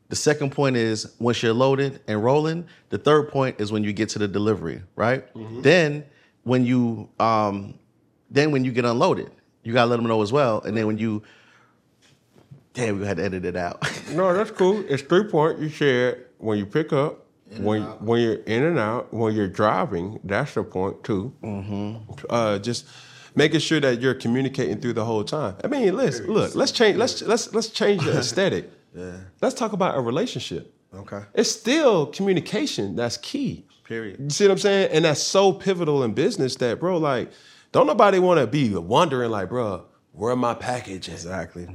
The 0.10 0.16
second 0.16 0.52
point 0.52 0.76
is 0.76 1.14
once 1.20 1.44
you're 1.44 1.54
loaded 1.54 2.02
and 2.08 2.24
rolling. 2.24 2.66
The 2.90 2.98
third 2.98 3.30
point 3.30 3.62
is 3.62 3.72
when 3.72 3.84
you 3.84 3.94
get 3.94 4.10
to 4.10 4.20
the 4.20 4.28
delivery, 4.28 4.82
right? 4.96 5.24
Then 5.62 6.04
when 6.44 6.66
you 6.66 7.10
um, 7.20 7.76
then 8.32 8.52
when 8.52 8.64
you 8.66 8.72
get 8.72 8.86
unloaded, 8.86 9.30
you 9.64 9.72
gotta 9.74 9.90
let 9.90 9.98
them 9.98 10.08
know 10.08 10.22
as 10.24 10.32
well. 10.32 10.62
And 10.62 10.76
then 10.76 10.88
when 10.88 10.98
you 10.98 11.22
damn, 12.74 13.00
we 13.00 13.06
had 13.06 13.18
to 13.18 13.24
edit 13.24 13.46
it 13.46 13.56
out. 13.56 13.82
No, 14.12 14.34
that's 14.34 14.50
cool. 14.52 14.84
It's 14.88 15.04
three 15.04 15.26
point. 15.26 15.60
You 15.60 15.70
shared 15.70 16.26
when 16.40 16.58
you 16.58 16.66
pick 16.66 16.92
up, 16.92 17.26
when 17.58 17.84
when 17.84 18.22
you're 18.22 18.42
in 18.44 18.64
and 18.64 18.80
out, 18.80 19.14
when 19.14 19.34
you're 19.34 19.48
driving. 19.48 20.20
That's 20.24 20.54
the 20.54 20.64
point 20.64 21.04
too. 21.04 21.34
Mm-hmm. 21.44 22.26
Uh, 22.30 22.60
just 22.60 22.86
making 23.36 23.60
sure 23.60 23.80
that 23.80 24.02
you're 24.02 24.14
communicating 24.14 24.80
through 24.80 24.94
the 24.94 25.06
whole 25.06 25.24
time. 25.24 25.56
I 25.64 25.68
mean, 25.68 25.96
let's 25.96 26.20
look. 26.22 26.56
Let's 26.56 26.72
change. 26.72 26.98
Let's 26.98 27.22
let's 27.22 27.54
let's 27.54 27.70
change 27.70 28.04
the 28.04 28.18
aesthetic. 28.18 28.70
yeah. 28.96 29.18
Let's 29.42 29.56
talk 29.56 29.74
about 29.74 29.98
a 29.98 30.02
relationship. 30.02 30.74
okay. 30.94 31.22
It's 31.34 31.52
still 31.52 32.08
communication 32.08 32.96
that's 32.96 33.18
key. 33.18 33.66
Period. 33.84 34.20
You 34.20 34.30
see 34.30 34.46
what 34.46 34.52
I'm 34.52 34.58
saying? 34.60 34.92
And 34.92 35.06
that's 35.06 35.22
so 35.22 35.52
pivotal 35.52 36.04
in 36.04 36.14
business 36.14 36.56
that, 36.58 36.80
bro, 36.80 37.00
like, 37.00 37.32
don't 37.72 37.88
nobody 37.88 38.20
want 38.20 38.40
to 38.40 38.46
be 38.46 38.76
wondering, 38.76 39.32
like, 39.32 39.50
bro, 39.50 39.86
where 40.12 40.36
my 40.36 40.54
package 40.54 41.08
is. 41.08 41.26
Exactly. 41.26 41.68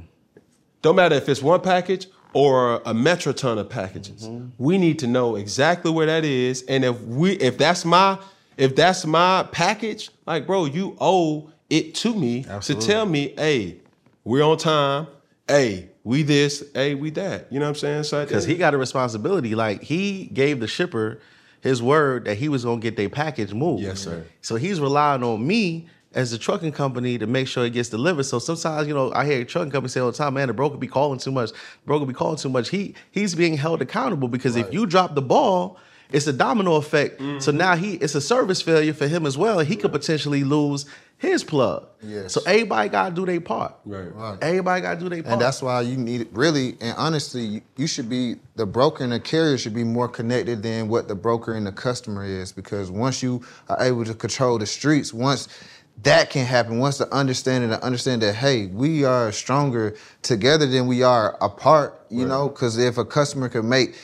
Don't 0.81 0.95
matter 0.95 1.15
if 1.15 1.27
it's 1.27 1.41
one 1.41 1.59
package 1.59 2.07
or 2.35 2.81
a 2.85 2.93
metro 2.93 3.31
ton 3.31 3.57
of 3.57 3.69
packages. 3.69 4.27
Mm-hmm. 4.27 4.47
We 4.57 4.77
need 4.77 4.99
to 4.99 5.07
know 5.07 5.37
exactly 5.37 5.89
where 5.89 6.05
that 6.05 6.25
is, 6.25 6.63
and 6.63 6.83
if 6.83 6.99
we 7.01 7.31
if 7.35 7.57
that's 7.57 7.85
my 7.85 8.19
if 8.57 8.75
that's 8.75 9.05
my 9.05 9.47
package, 9.53 10.11
like 10.27 10.45
bro, 10.45 10.65
you 10.65 10.97
owe 10.99 11.49
it 11.69 11.95
to 11.95 12.13
me 12.13 12.45
to 12.61 12.75
tell 12.75 13.05
me, 13.05 13.33
hey, 13.37 13.77
we're 14.25 14.43
on 14.43 14.57
time. 14.57 15.07
Hey, 15.47 15.89
we 16.03 16.23
this. 16.23 16.61
Hey, 16.73 16.93
we 16.93 17.09
that. 17.11 17.47
You 17.51 17.59
know 17.59 17.67
what 17.67 17.69
I'm 17.69 17.75
saying? 17.75 18.03
So 18.03 18.25
Because 18.25 18.43
he 18.43 18.55
got 18.57 18.73
a 18.73 18.77
responsibility. 18.77 19.55
Like 19.55 19.81
he 19.81 20.25
gave 20.25 20.59
the 20.59 20.67
shipper 20.67 21.21
his 21.61 21.81
word 21.81 22.25
that 22.25 22.35
he 22.35 22.49
was 22.49 22.65
gonna 22.65 22.81
get 22.81 22.97
their 22.97 23.09
package 23.09 23.53
moved. 23.53 23.81
Yes, 23.81 24.01
sir. 24.01 24.25
So 24.41 24.57
he's 24.57 24.81
relying 24.81 25.23
on 25.23 25.47
me 25.47 25.87
as 26.15 26.31
the 26.31 26.37
trucking 26.37 26.71
company 26.71 27.17
to 27.17 27.27
make 27.27 27.47
sure 27.47 27.65
it 27.65 27.71
gets 27.73 27.89
delivered. 27.89 28.23
So 28.23 28.39
sometimes, 28.39 28.87
you 28.87 28.93
know, 28.93 29.11
I 29.13 29.25
hear 29.25 29.41
a 29.41 29.45
trucking 29.45 29.71
companies 29.71 29.91
say 29.91 29.99
all 29.99 30.11
the 30.11 30.17
time, 30.17 30.33
man, 30.33 30.47
the 30.47 30.53
broker 30.53 30.77
be 30.77 30.87
calling 30.87 31.19
too 31.19 31.31
much. 31.31 31.51
The 31.51 31.57
broker 31.85 32.05
be 32.05 32.13
calling 32.13 32.37
too 32.37 32.49
much. 32.49 32.69
He 32.69 32.95
he's 33.11 33.35
being 33.35 33.57
held 33.57 33.81
accountable 33.81 34.27
because 34.29 34.55
if 34.55 34.73
you 34.73 34.85
drop 34.85 35.13
the 35.13 35.21
ball, 35.21 35.77
it's 36.11 36.25
a 36.27 36.33
domino 36.33 36.75
effect. 36.75 37.19
So 37.19 37.25
Mm-hmm. 37.25 37.57
now 37.57 37.75
he 37.75 37.93
it's 37.95 38.15
a 38.15 38.21
service 38.21 38.61
failure 38.61 38.93
for 38.93 39.07
him 39.07 39.25
as 39.25 39.37
well. 39.37 39.59
He 39.59 39.75
could 39.75 39.91
potentially 39.91 40.43
lose 40.43 40.85
his 41.17 41.43
plug. 41.45 41.87
Yes. 42.03 42.33
So 42.33 42.41
everybody 42.45 42.89
gotta 42.89 43.15
do 43.15 43.25
their 43.25 43.39
part. 43.41 43.73
Right. 43.85 44.13
Right. 44.13 44.37
Everybody 44.41 44.81
gotta 44.81 44.99
do 44.99 45.09
their 45.09 45.23
part. 45.23 45.33
And 45.33 45.41
that's 45.41 45.61
why 45.61 45.81
you 45.81 45.97
need 45.97 46.21
it 46.21 46.27
really 46.31 46.77
and 46.81 46.95
honestly, 46.97 47.41
you, 47.41 47.61
you 47.77 47.87
should 47.87 48.09
be 48.09 48.35
the 48.55 48.65
broker 48.65 49.03
and 49.03 49.13
the 49.13 49.19
carrier 49.19 49.57
should 49.57 49.73
be 49.73 49.83
more 49.83 50.07
connected 50.07 50.61
than 50.61 50.87
what 50.89 51.07
the 51.07 51.15
broker 51.15 51.53
and 51.55 51.65
the 51.65 51.71
customer 51.71 52.23
is 52.23 52.51
because 52.51 52.91
once 52.91 53.23
you 53.23 53.41
are 53.69 53.81
able 53.81 54.05
to 54.05 54.13
control 54.13 54.57
the 54.59 54.65
streets, 54.65 55.13
once 55.13 55.47
that 56.03 56.29
can 56.29 56.45
happen, 56.45 56.77
once 56.79 56.97
the 56.97 57.11
understanding 57.13 57.69
to 57.69 57.83
understand 57.83 58.21
that 58.21 58.35
hey, 58.35 58.67
we 58.67 59.03
are 59.05 59.31
stronger 59.31 59.95
together 60.21 60.65
than 60.65 60.87
we 60.87 61.03
are 61.03 61.37
apart, 61.41 62.05
you 62.09 62.25
know, 62.25 62.49
because 62.49 62.77
if 62.77 62.97
a 62.97 63.05
customer 63.05 63.49
can 63.49 63.67
make 63.67 63.95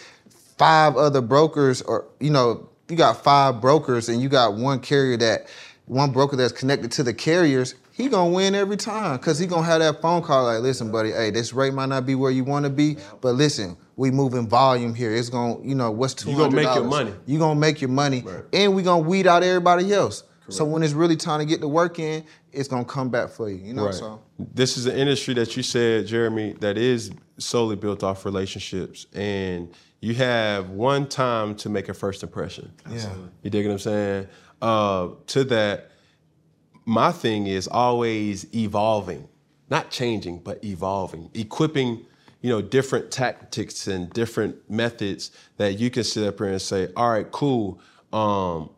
five 0.57 0.95
other 0.95 1.21
brokers 1.21 1.81
or 1.81 2.05
you 2.19 2.29
know, 2.29 2.69
you 2.89 2.95
got 2.95 3.23
five 3.23 3.61
brokers 3.61 4.09
and 4.09 4.21
you 4.21 4.29
got 4.29 4.55
one 4.55 4.79
carrier 4.79 5.17
that 5.17 5.47
one 5.85 6.11
broker 6.11 6.35
that's 6.35 6.53
connected 6.53 6.91
to 6.93 7.03
the 7.03 7.13
carriers, 7.13 7.75
he 7.91 8.07
gonna 8.07 8.31
win 8.31 8.55
every 8.55 8.77
time 8.77 9.17
because 9.17 9.37
he 9.37 9.45
gonna 9.45 9.65
have 9.65 9.79
that 9.79 10.01
phone 10.01 10.21
call 10.21 10.45
like, 10.45 10.61
listen, 10.61 10.91
buddy, 10.91 11.11
hey, 11.11 11.29
this 11.29 11.53
rate 11.53 11.73
might 11.73 11.89
not 11.89 12.05
be 12.05 12.15
where 12.15 12.31
you 12.31 12.43
want 12.43 12.63
to 12.63 12.69
be, 12.69 12.97
but 13.19 13.33
listen, 13.33 13.75
we 13.97 14.09
moving 14.09 14.47
volume 14.47 14.95
here. 14.95 15.13
It's 15.13 15.29
gonna, 15.29 15.61
you 15.61 15.75
know, 15.75 15.91
what's 15.91 16.13
two 16.13 16.31
You 16.31 16.37
hundred? 16.37 16.63
gonna 16.63 16.67
make 16.67 16.75
your 16.75 16.85
money. 16.85 17.13
You 17.27 17.37
gonna 17.39 17.59
make 17.59 17.81
your 17.81 17.89
money, 17.89 18.23
and 18.53 18.73
we 18.75 18.81
gonna 18.81 19.03
weed 19.03 19.27
out 19.27 19.43
everybody 19.43 19.93
else. 19.93 20.23
So 20.51 20.65
when 20.65 20.83
it's 20.83 20.93
really 20.93 21.15
time 21.15 21.39
to 21.39 21.45
get 21.45 21.61
the 21.61 21.67
work 21.67 21.99
in, 21.99 22.23
it's 22.51 22.67
gonna 22.67 22.85
come 22.85 23.09
back 23.09 23.29
for 23.29 23.49
you. 23.49 23.57
You 23.57 23.73
know, 23.73 23.85
Right. 23.85 23.93
so 23.93 24.19
This 24.37 24.77
is 24.77 24.85
an 24.85 24.95
industry 24.95 25.33
that 25.35 25.55
you 25.57 25.63
said, 25.63 26.07
Jeremy, 26.07 26.53
that 26.59 26.77
is 26.77 27.11
solely 27.37 27.75
built 27.75 28.03
off 28.03 28.25
relationships, 28.25 29.07
and 29.13 29.69
you 30.01 30.13
have 30.15 30.69
one 30.71 31.07
time 31.07 31.55
to 31.55 31.69
make 31.69 31.89
a 31.89 31.93
first 31.93 32.23
impression. 32.23 32.71
Yeah. 32.89 33.09
You 33.43 33.49
dig 33.49 33.65
what 33.65 33.73
I'm 33.73 33.79
saying? 33.79 34.27
Uh, 34.61 35.09
to 35.27 35.43
that, 35.45 35.91
my 36.85 37.11
thing 37.11 37.47
is 37.47 37.67
always 37.67 38.45
evolving, 38.55 39.27
not 39.69 39.91
changing, 39.91 40.39
but 40.39 40.63
evolving, 40.63 41.29
equipping. 41.33 42.05
You 42.43 42.49
know, 42.49 42.59
different 42.59 43.11
tactics 43.11 43.85
and 43.85 44.09
different 44.13 44.67
methods 44.67 45.29
that 45.57 45.77
you 45.77 45.91
can 45.91 46.03
sit 46.03 46.27
up 46.27 46.39
here 46.39 46.47
and 46.47 46.59
say, 46.59 46.89
"All 46.97 47.11
right, 47.11 47.31
cool. 47.31 47.79
Um, 48.11 48.71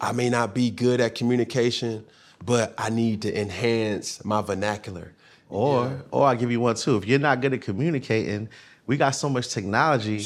I 0.00 0.12
may 0.12 0.30
not 0.30 0.54
be 0.54 0.70
good 0.70 1.00
at 1.00 1.14
communication, 1.14 2.06
but 2.44 2.74
I 2.78 2.90
need 2.90 3.22
to 3.22 3.40
enhance 3.40 4.24
my 4.24 4.40
vernacular. 4.42 5.12
Or, 5.48 6.04
or 6.10 6.26
I'll 6.26 6.36
give 6.36 6.50
you 6.50 6.60
one 6.60 6.76
too. 6.76 6.96
If 6.96 7.06
you're 7.06 7.18
not 7.18 7.40
good 7.40 7.52
at 7.52 7.60
communicating, 7.60 8.48
we 8.86 8.96
got 8.96 9.10
so 9.10 9.28
much 9.28 9.48
technology 9.48 10.24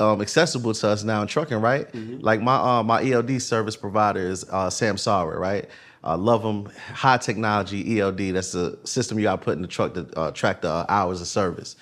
um, 0.00 0.20
accessible 0.20 0.74
to 0.74 0.88
us 0.88 1.04
now 1.04 1.22
in 1.22 1.28
trucking, 1.28 1.58
right? 1.60 1.86
Like 2.22 2.40
my 2.40 2.56
uh, 2.56 2.82
my 2.82 3.08
ELD 3.08 3.40
service 3.40 3.76
provider 3.76 4.20
is 4.20 4.44
uh, 4.50 4.68
Samsara, 4.68 5.38
right? 5.38 5.68
Uh, 6.02 6.16
love 6.16 6.42
them. 6.42 6.70
High 6.92 7.18
technology 7.18 8.00
ELD. 8.00 8.34
That's 8.34 8.52
the 8.52 8.78
system 8.84 9.18
you 9.18 9.24
got 9.24 9.40
put 9.40 9.56
in 9.56 9.62
the 9.62 9.68
truck 9.68 9.94
to 9.94 10.08
uh, 10.18 10.30
track 10.32 10.62
the 10.62 10.70
uh, 10.70 10.86
hours 10.88 11.20
of 11.20 11.26
service. 11.26 11.76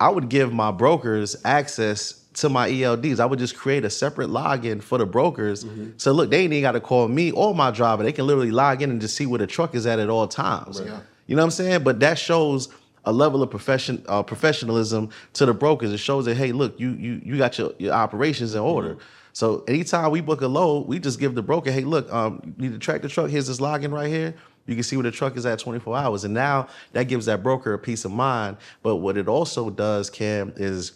I 0.00 0.08
would 0.10 0.28
give 0.28 0.52
my 0.52 0.70
brokers 0.70 1.36
access 1.44 2.24
to 2.40 2.48
my 2.48 2.68
ELDs. 2.70 3.20
I 3.20 3.26
would 3.26 3.38
just 3.38 3.56
create 3.56 3.84
a 3.84 3.90
separate 3.90 4.28
login 4.30 4.82
for 4.82 4.98
the 4.98 5.06
brokers. 5.06 5.64
So 5.96 6.12
look, 6.12 6.30
they 6.30 6.40
ain't 6.40 6.52
even 6.52 6.62
got 6.62 6.72
to 6.72 6.80
call 6.80 7.08
me 7.08 7.30
or 7.32 7.54
my 7.54 7.70
driver. 7.70 8.02
They 8.02 8.12
can 8.12 8.26
literally 8.26 8.50
log 8.50 8.82
in 8.82 8.90
and 8.90 9.00
just 9.00 9.16
see 9.16 9.26
where 9.26 9.38
the 9.38 9.46
truck 9.46 9.74
is 9.74 9.86
at 9.86 9.98
at 9.98 10.08
all 10.08 10.28
times. 10.28 10.80
You 11.26 11.36
know 11.36 11.42
what 11.42 11.46
I'm 11.46 11.50
saying? 11.50 11.84
But 11.84 12.00
that 12.00 12.18
shows 12.18 12.68
a 13.04 13.12
level 13.12 13.42
of 13.42 13.50
profession 13.50 14.04
uh, 14.08 14.22
professionalism 14.22 15.10
to 15.34 15.46
the 15.46 15.54
brokers. 15.54 15.92
It 15.92 15.98
shows 15.98 16.24
that 16.26 16.36
hey, 16.36 16.52
look, 16.52 16.78
you 16.78 16.90
you 16.90 17.20
you 17.24 17.38
got 17.38 17.58
your, 17.58 17.72
your 17.78 17.92
operations 17.92 18.54
in 18.54 18.60
order. 18.60 18.98
So 19.32 19.62
anytime 19.68 20.10
we 20.10 20.20
book 20.20 20.40
a 20.40 20.48
load, 20.48 20.88
we 20.88 20.98
just 20.98 21.20
give 21.20 21.36
the 21.36 21.42
broker, 21.42 21.70
hey, 21.70 21.82
look, 21.82 22.12
um, 22.12 22.54
you 22.58 22.70
need 22.70 22.72
to 22.72 22.78
track 22.78 23.02
the 23.02 23.08
truck. 23.08 23.30
Here's 23.30 23.46
this 23.46 23.60
login 23.60 23.92
right 23.92 24.08
here. 24.08 24.34
You 24.66 24.74
can 24.74 24.82
see 24.82 24.96
where 24.96 25.04
the 25.04 25.12
truck 25.12 25.36
is 25.36 25.46
at 25.46 25.60
24 25.60 25.96
hours. 25.96 26.24
And 26.24 26.34
now 26.34 26.66
that 26.92 27.04
gives 27.04 27.26
that 27.26 27.42
broker 27.42 27.72
a 27.72 27.78
peace 27.78 28.04
of 28.04 28.10
mind. 28.10 28.56
But 28.82 28.96
what 28.96 29.16
it 29.16 29.28
also 29.28 29.70
does, 29.70 30.10
Cam, 30.10 30.52
is 30.56 30.92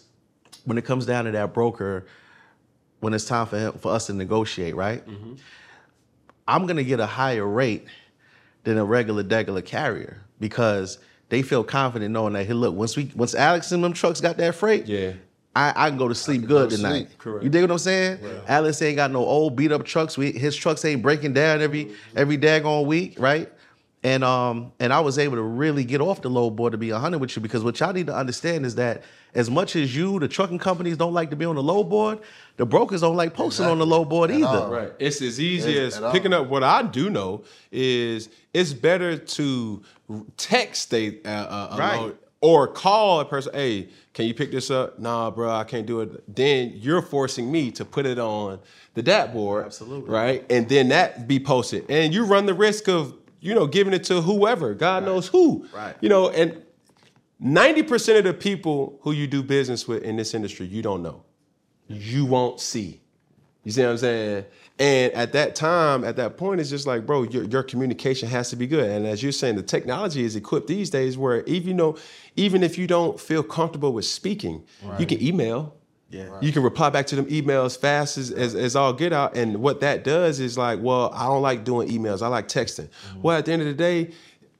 when 0.65 0.77
it 0.77 0.85
comes 0.85 1.05
down 1.05 1.25
to 1.25 1.31
that 1.31 1.53
broker, 1.53 2.05
when 2.99 3.13
it's 3.13 3.25
time 3.25 3.45
for 3.47 3.57
him, 3.59 3.73
for 3.73 3.91
us 3.91 4.07
to 4.07 4.13
negotiate, 4.13 4.75
right? 4.75 5.05
Mm-hmm. 5.05 5.33
I'm 6.47 6.65
gonna 6.67 6.83
get 6.83 6.99
a 6.99 7.05
higher 7.05 7.45
rate 7.47 7.85
than 8.63 8.77
a 8.77 8.85
regular 8.85 9.23
degular 9.23 9.63
carrier 9.63 10.21
because 10.39 10.99
they 11.29 11.41
feel 11.41 11.63
confident 11.63 12.11
knowing 12.11 12.33
that 12.33 12.45
hey, 12.45 12.53
look, 12.53 12.75
once 12.75 12.95
we 12.95 13.11
once 13.15 13.35
Alex 13.35 13.71
and 13.71 13.83
them 13.83 13.93
trucks 13.93 14.21
got 14.21 14.37
that 14.37 14.55
freight, 14.55 14.85
Yeah. 14.87 15.13
I, 15.55 15.85
I 15.85 15.89
can 15.89 15.99
go 15.99 16.07
to 16.07 16.15
sleep 16.15 16.47
good 16.47 16.71
to 16.71 16.77
tonight. 16.77 16.95
sleep. 17.09 17.17
Correct. 17.19 17.43
You 17.43 17.49
dig 17.51 17.61
what 17.61 17.69
I'm 17.69 17.77
saying? 17.77 18.17
Alex 18.47 18.81
ain't 18.81 18.95
got 18.95 19.11
no 19.11 19.19
old 19.19 19.55
beat 19.55 19.71
up 19.71 19.85
trucks. 19.85 20.17
We, 20.17 20.31
his 20.31 20.55
trucks 20.55 20.83
ain't 20.83 21.03
breaking 21.03 21.33
down 21.33 21.61
every 21.61 21.91
every 22.15 22.39
daggone 22.39 22.85
week, 22.87 23.19
right? 23.19 23.51
And 24.05 24.21
um 24.23 24.73
and 24.81 24.91
I 24.91 24.99
was 24.99 25.17
able 25.17 25.37
to 25.37 25.41
really 25.41 25.85
get 25.85 26.01
off 26.01 26.21
the 26.21 26.29
load 26.29 26.51
board 26.57 26.73
to 26.73 26.77
be 26.77 26.89
hundred 26.89 27.19
with 27.19 27.35
you 27.37 27.41
because 27.41 27.63
what 27.63 27.79
y'all 27.79 27.93
need 27.93 28.07
to 28.07 28.15
understand 28.15 28.65
is 28.65 28.75
that 28.75 29.03
as 29.33 29.49
much 29.49 29.75
as 29.77 29.95
you, 29.95 30.19
the 30.19 30.27
trucking 30.27 30.59
companies 30.59 30.97
don't 30.97 31.13
like 31.13 31.29
to 31.29 31.35
be 31.37 31.45
on 31.45 31.55
the 31.55 31.63
load 31.63 31.85
board, 31.85 32.19
the 32.57 32.65
brokers 32.65 33.01
don't 33.01 33.15
like 33.15 33.33
posting 33.33 33.65
on 33.65 33.79
the 33.79 33.85
load 33.85 34.09
board 34.09 34.29
either. 34.29 34.45
all. 34.45 34.69
Right. 34.71 34.91
It's 34.99 35.21
as 35.21 35.39
easy 35.39 35.77
It's 35.77 35.95
as 35.95 36.03
at 36.03 36.11
picking 36.11 36.33
up. 36.33 36.47
What 36.49 36.63
I 36.63 36.83
do 36.83 37.09
know 37.09 37.43
is 37.71 38.29
it's 38.53 38.73
better 38.73 39.17
to 39.17 39.81
text 40.37 40.93
a, 40.93 41.19
a, 41.23 41.29
a 41.29 41.69
a 41.71 41.77
Right. 41.77 41.99
load 41.99 42.17
or 42.41 42.67
call 42.67 43.21
a 43.21 43.25
person. 43.25 43.53
Hey, 43.53 43.87
can 44.13 44.25
you 44.25 44.33
pick 44.33 44.51
this 44.51 44.69
up? 44.69 44.99
Nah, 44.99 45.31
bro, 45.31 45.49
I 45.49 45.63
can't 45.63 45.85
do 45.85 46.01
it. 46.01 46.35
Then 46.35 46.73
you're 46.75 47.01
forcing 47.01 47.49
me 47.49 47.71
to 47.71 47.85
put 47.85 48.05
it 48.05 48.19
on 48.19 48.59
the 48.95 49.01
DAT 49.01 49.33
board. 49.33 49.65
Absolutely. 49.65 50.09
Right, 50.09 50.45
and 50.51 50.67
then 50.67 50.89
that 50.89 51.25
be 51.27 51.39
posted, 51.39 51.89
and 51.89 52.13
you 52.13 52.25
run 52.25 52.45
the 52.45 52.53
risk 52.53 52.87
of 52.89 53.15
you 53.43 53.53
know 53.53 53.67
giving 53.67 53.93
it 53.93 54.03
to 54.05 54.21
whoever. 54.21 54.73
God 54.73 55.05
knows 55.05 55.27
who. 55.27 55.67
Right. 55.73 55.95
You 56.01 56.09
know, 56.09 56.29
and 56.29 56.61
ninety 57.39 57.83
percent 57.83 58.17
of 58.17 58.23
the 58.23 58.33
people 58.33 58.99
who 59.01 59.11
you 59.11 59.27
do 59.27 59.43
business 59.43 59.87
with 59.87 60.03
in 60.03 60.15
this 60.15 60.33
industry, 60.33 60.65
you 60.65 60.81
don't 60.81 61.03
know 61.03 61.23
you 61.87 62.25
won't 62.25 62.59
see. 62.59 63.01
You 63.63 63.71
see 63.71 63.81
what 63.81 63.91
I'm 63.91 63.97
saying? 63.97 64.45
And 64.77 65.13
at 65.13 65.31
that 65.33 65.55
time, 65.55 66.03
at 66.03 66.17
that 66.17 66.35
point, 66.35 66.59
it's 66.59 66.69
just 66.69 66.85
like, 66.85 67.05
bro, 67.05 67.23
your, 67.23 67.45
your 67.45 67.63
communication 67.63 68.27
has 68.27 68.49
to 68.49 68.55
be 68.55 68.67
good. 68.67 68.89
And 68.89 69.07
as 69.07 69.23
you're 69.23 69.31
saying, 69.31 69.55
the 69.55 69.63
technology 69.63 70.23
is 70.23 70.35
equipped 70.35 70.67
these 70.67 70.89
days 70.89 71.17
where 71.17 71.43
even 71.43 71.77
though, 71.77 71.97
even 72.35 72.61
if 72.61 72.77
you 72.77 72.87
don't 72.87 73.19
feel 73.19 73.43
comfortable 73.43 73.93
with 73.93 74.05
speaking, 74.05 74.65
you 74.99 75.05
can 75.05 75.21
email. 75.21 75.75
Yeah. 76.13 76.37
You 76.41 76.51
can 76.51 76.61
reply 76.61 76.91
back 76.91 77.07
to 77.07 77.15
them 77.15 77.25
emails 77.25 77.75
fast 77.77 78.19
as, 78.19 78.29
as, 78.29 78.53
as 78.53 78.75
all 78.75 78.93
get 78.93 79.11
out. 79.11 79.35
And 79.35 79.57
what 79.57 79.79
that 79.79 80.03
does 80.03 80.39
is 80.39 80.57
like, 80.57 80.79
well, 80.79 81.11
I 81.11 81.25
don't 81.25 81.41
like 81.41 81.63
doing 81.63 81.89
emails. 81.89 82.21
I 82.21 82.27
like 82.27 82.47
texting. 82.47 82.87
Mm-hmm. 82.87 83.21
Well, 83.23 83.37
at 83.37 83.45
the 83.45 83.51
end 83.51 83.63
of 83.63 83.67
the 83.67 83.73
day, 83.73 84.11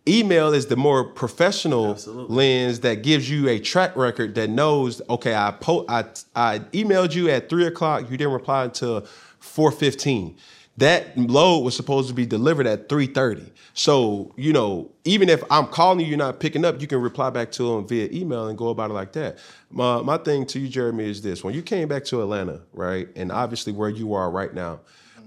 email 0.07 0.51
is 0.51 0.65
the 0.65 0.75
more 0.75 1.03
professional 1.03 1.91
Absolutely. 1.91 2.35
lens 2.35 2.79
that 2.79 3.03
gives 3.03 3.29
you 3.29 3.47
a 3.49 3.59
track 3.59 3.95
record 3.95 4.33
that 4.35 4.49
knows, 4.49 5.01
okay, 5.09 5.35
I 5.35 5.51
po- 5.51 5.85
I, 5.87 6.05
I 6.35 6.59
emailed 6.73 7.13
you 7.13 7.29
at 7.29 7.49
three 7.49 7.67
o'clock. 7.67 8.09
You 8.09 8.17
didn't 8.17 8.33
reply 8.33 8.65
until 8.65 9.05
four 9.39 9.71
fifteen. 9.71 10.35
That 10.77 11.15
load 11.17 11.59
was 11.59 11.75
supposed 11.75 12.07
to 12.07 12.15
be 12.15 12.25
delivered 12.25 12.65
at 12.65 12.89
three 12.89 13.05
thirty. 13.05 13.51
So 13.73 14.33
you 14.35 14.53
know, 14.53 14.91
even 15.05 15.29
if 15.29 15.43
I'm 15.51 15.67
calling 15.67 15.99
you, 15.99 16.07
you're 16.07 16.17
not 16.17 16.39
picking 16.39 16.65
up. 16.65 16.81
You 16.81 16.87
can 16.87 16.99
reply 16.99 17.29
back 17.29 17.51
to 17.53 17.63
them 17.63 17.87
via 17.87 18.09
email 18.11 18.47
and 18.47 18.57
go 18.57 18.69
about 18.69 18.89
it 18.89 18.93
like 18.93 19.13
that. 19.13 19.37
My 19.69 20.01
my 20.01 20.17
thing 20.17 20.45
to 20.47 20.59
you, 20.59 20.67
Jeremy, 20.67 21.09
is 21.09 21.21
this: 21.21 21.43
when 21.43 21.53
you 21.53 21.61
came 21.61 21.87
back 21.87 22.05
to 22.05 22.21
Atlanta, 22.21 22.61
right, 22.73 23.07
and 23.15 23.31
obviously 23.31 23.71
where 23.71 23.89
you 23.89 24.13
are 24.13 24.31
right 24.31 24.53
now, 24.53 24.79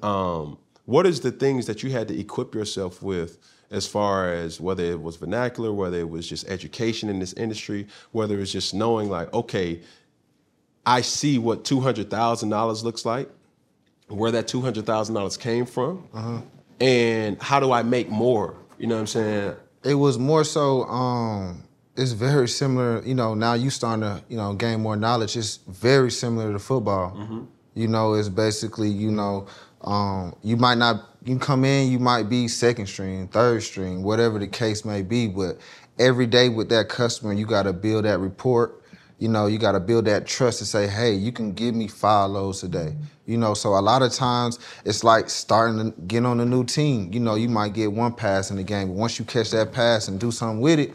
um, 0.03 0.59
what 0.85 1.07
is 1.07 1.21
the 1.21 1.31
things 1.31 1.67
that 1.67 1.83
you 1.83 1.91
had 1.91 2.09
to 2.09 2.19
equip 2.19 2.55
yourself 2.55 3.03
with? 3.03 3.39
as 3.71 3.87
far 3.87 4.33
as 4.33 4.61
whether 4.61 4.85
it 4.85 5.01
was 5.01 5.17
vernacular, 5.17 5.73
whether 5.73 5.99
it 5.99 6.09
was 6.09 6.29
just 6.29 6.49
education 6.49 7.09
in 7.09 7.19
this 7.19 7.33
industry, 7.33 7.87
whether 8.13 8.39
it's 8.41 8.53
just 8.53 8.75
knowing 8.75 9.09
like, 9.09 9.33
okay, 9.35 9.81
I 10.85 11.01
see 11.01 11.39
what 11.39 11.65
two 11.65 11.81
hundred 11.81 12.11
thousand 12.11 12.51
dollars 12.51 12.85
looks 12.85 13.05
like, 13.05 13.29
where 14.09 14.31
that 14.31 14.49
two 14.49 14.61
hundred 14.61 14.87
thousand 14.87 15.15
dollars 15.15 15.37
came 15.37 15.67
from, 15.67 16.09
and 16.81 17.41
how 17.43 17.61
do 17.61 17.73
I 17.73 17.83
make 17.83 18.09
more? 18.09 18.55
You 18.79 18.87
know 18.87 18.97
what 18.97 19.01
I'm 19.01 19.07
saying? 19.07 19.57
it 19.87 19.95
was 19.95 20.19
more 20.19 20.43
so 20.43 20.83
um 20.85 21.63
it's 21.97 22.13
very 22.13 22.47
similar. 22.47 23.03
You 23.07 23.15
know, 23.15 23.33
now 23.33 23.55
you 23.55 23.71
starting 23.71 24.03
to 24.03 24.23
you 24.29 24.37
know 24.37 24.53
gain 24.53 24.83
more 24.83 24.97
knowledge. 24.97 25.37
It's 25.37 25.61
very 25.67 26.11
similar 26.11 26.53
to 26.53 26.59
football. 26.59 27.13
Mm-hmm. 27.17 27.45
You 27.75 27.89
know, 27.89 28.15
it's 28.15 28.29
basically 28.29 28.91
you 28.91 29.11
know 29.11 29.47
um, 29.83 30.35
you 30.43 30.57
might 30.57 30.77
not 30.77 31.05
you 31.25 31.39
come 31.39 31.65
in, 31.65 31.91
you 31.91 31.99
might 31.99 32.29
be 32.29 32.49
second 32.49 32.87
string, 32.87 33.29
third 33.29 33.63
string, 33.63 34.03
whatever 34.03 34.39
the 34.39 34.47
case 34.47 34.85
may 34.85 35.03
be. 35.03 35.27
But 35.27 35.59
every 35.99 36.27
day 36.27 36.49
with 36.51 36.69
that 36.69 36.89
customer, 36.89 37.33
you 37.33 37.47
got 37.47 37.63
to 37.63 37.73
build 37.73 38.05
that 38.05 38.19
report. 38.19 38.83
You 39.19 39.29
know, 39.29 39.47
you 39.47 39.59
got 39.59 39.73
to 39.73 39.81
build 39.81 40.05
that 40.07 40.27
trust 40.27 40.59
to 40.59 40.67
say, 40.67 40.87
hey, 40.87 41.13
you 41.15 41.33
can 41.33 41.53
give 41.53 41.75
me 41.75 41.89
five 41.89 42.31
loads 42.31 42.61
today. 42.61 42.95
You 43.25 43.39
know, 43.39 43.55
so 43.55 43.71
a 43.71 43.81
lot 43.81 44.03
of 44.03 44.13
times 44.13 44.59
it's 44.85 45.03
like 45.03 45.31
starting 45.31 45.93
to 45.93 46.01
get 46.03 46.25
on 46.27 46.39
a 46.41 46.45
new 46.45 46.65
team. 46.65 47.13
You 47.13 47.21
know, 47.21 47.35
you 47.35 47.49
might 47.49 47.73
get 47.73 47.91
one 47.91 48.13
pass 48.13 48.51
in 48.51 48.57
the 48.57 48.63
game, 48.63 48.89
but 48.89 48.95
once 48.95 49.19
you 49.19 49.25
catch 49.25 49.51
that 49.53 49.73
pass 49.73 50.09
and 50.09 50.21
do 50.21 50.31
something 50.31 50.61
with 50.61 50.79
it, 50.79 50.93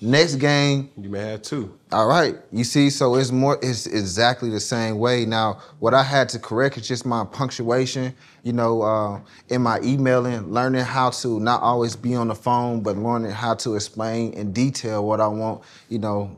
next 0.00 0.36
game 0.36 0.90
You 0.96 1.08
may 1.08 1.20
have 1.20 1.42
two. 1.42 1.76
all 1.90 2.06
right. 2.06 2.36
You 2.52 2.62
see, 2.64 2.90
so 2.90 3.16
it's 3.16 3.32
more 3.32 3.58
it's 3.60 3.86
exactly 3.86 4.50
the 4.50 4.60
same 4.60 4.98
way. 4.98 5.24
Now, 5.24 5.60
what 5.78 5.94
I 5.94 6.02
had 6.02 6.28
to 6.30 6.38
correct 6.38 6.76
is 6.78 6.86
just 6.86 7.04
my 7.04 7.24
punctuation, 7.24 8.14
you 8.44 8.52
know, 8.52 8.82
uh, 8.82 9.20
in 9.48 9.62
my 9.62 9.80
emailing, 9.82 10.50
learning 10.52 10.84
how 10.84 11.10
to 11.10 11.40
not 11.40 11.60
always 11.62 11.96
be 11.96 12.14
on 12.14 12.28
the 12.28 12.34
phone, 12.34 12.82
but 12.82 12.96
learning 12.96 13.32
how 13.32 13.54
to 13.56 13.74
explain 13.74 14.32
in 14.34 14.52
detail 14.52 15.06
what 15.06 15.20
I 15.20 15.26
want, 15.28 15.62
you 15.88 15.98
know, 15.98 16.36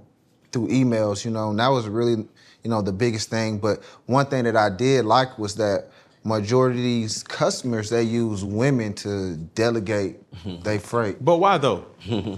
through 0.57 0.69
emails, 0.69 1.25
you 1.25 1.31
know, 1.31 1.51
and 1.51 1.59
that 1.59 1.69
was 1.69 1.87
really, 1.87 2.25
you 2.65 2.71
know, 2.71 2.81
the 2.81 2.93
biggest 2.93 3.29
thing. 3.29 3.59
But 3.59 3.83
one 4.07 4.27
thing 4.27 4.45
that 4.45 4.57
I 4.57 4.71
did 4.71 5.05
like 5.05 5.39
was 5.39 5.55
that 5.57 5.89
majority 6.25 6.79
of 6.81 6.85
these 6.85 7.23
customers 7.23 7.89
they 7.91 8.03
use 8.03 8.43
women 8.43 8.93
to 8.95 9.37
delegate 9.55 10.17
their 10.65 10.81
freight. 10.81 11.23
But 11.25 11.37
why 11.37 11.59
though? 11.59 11.85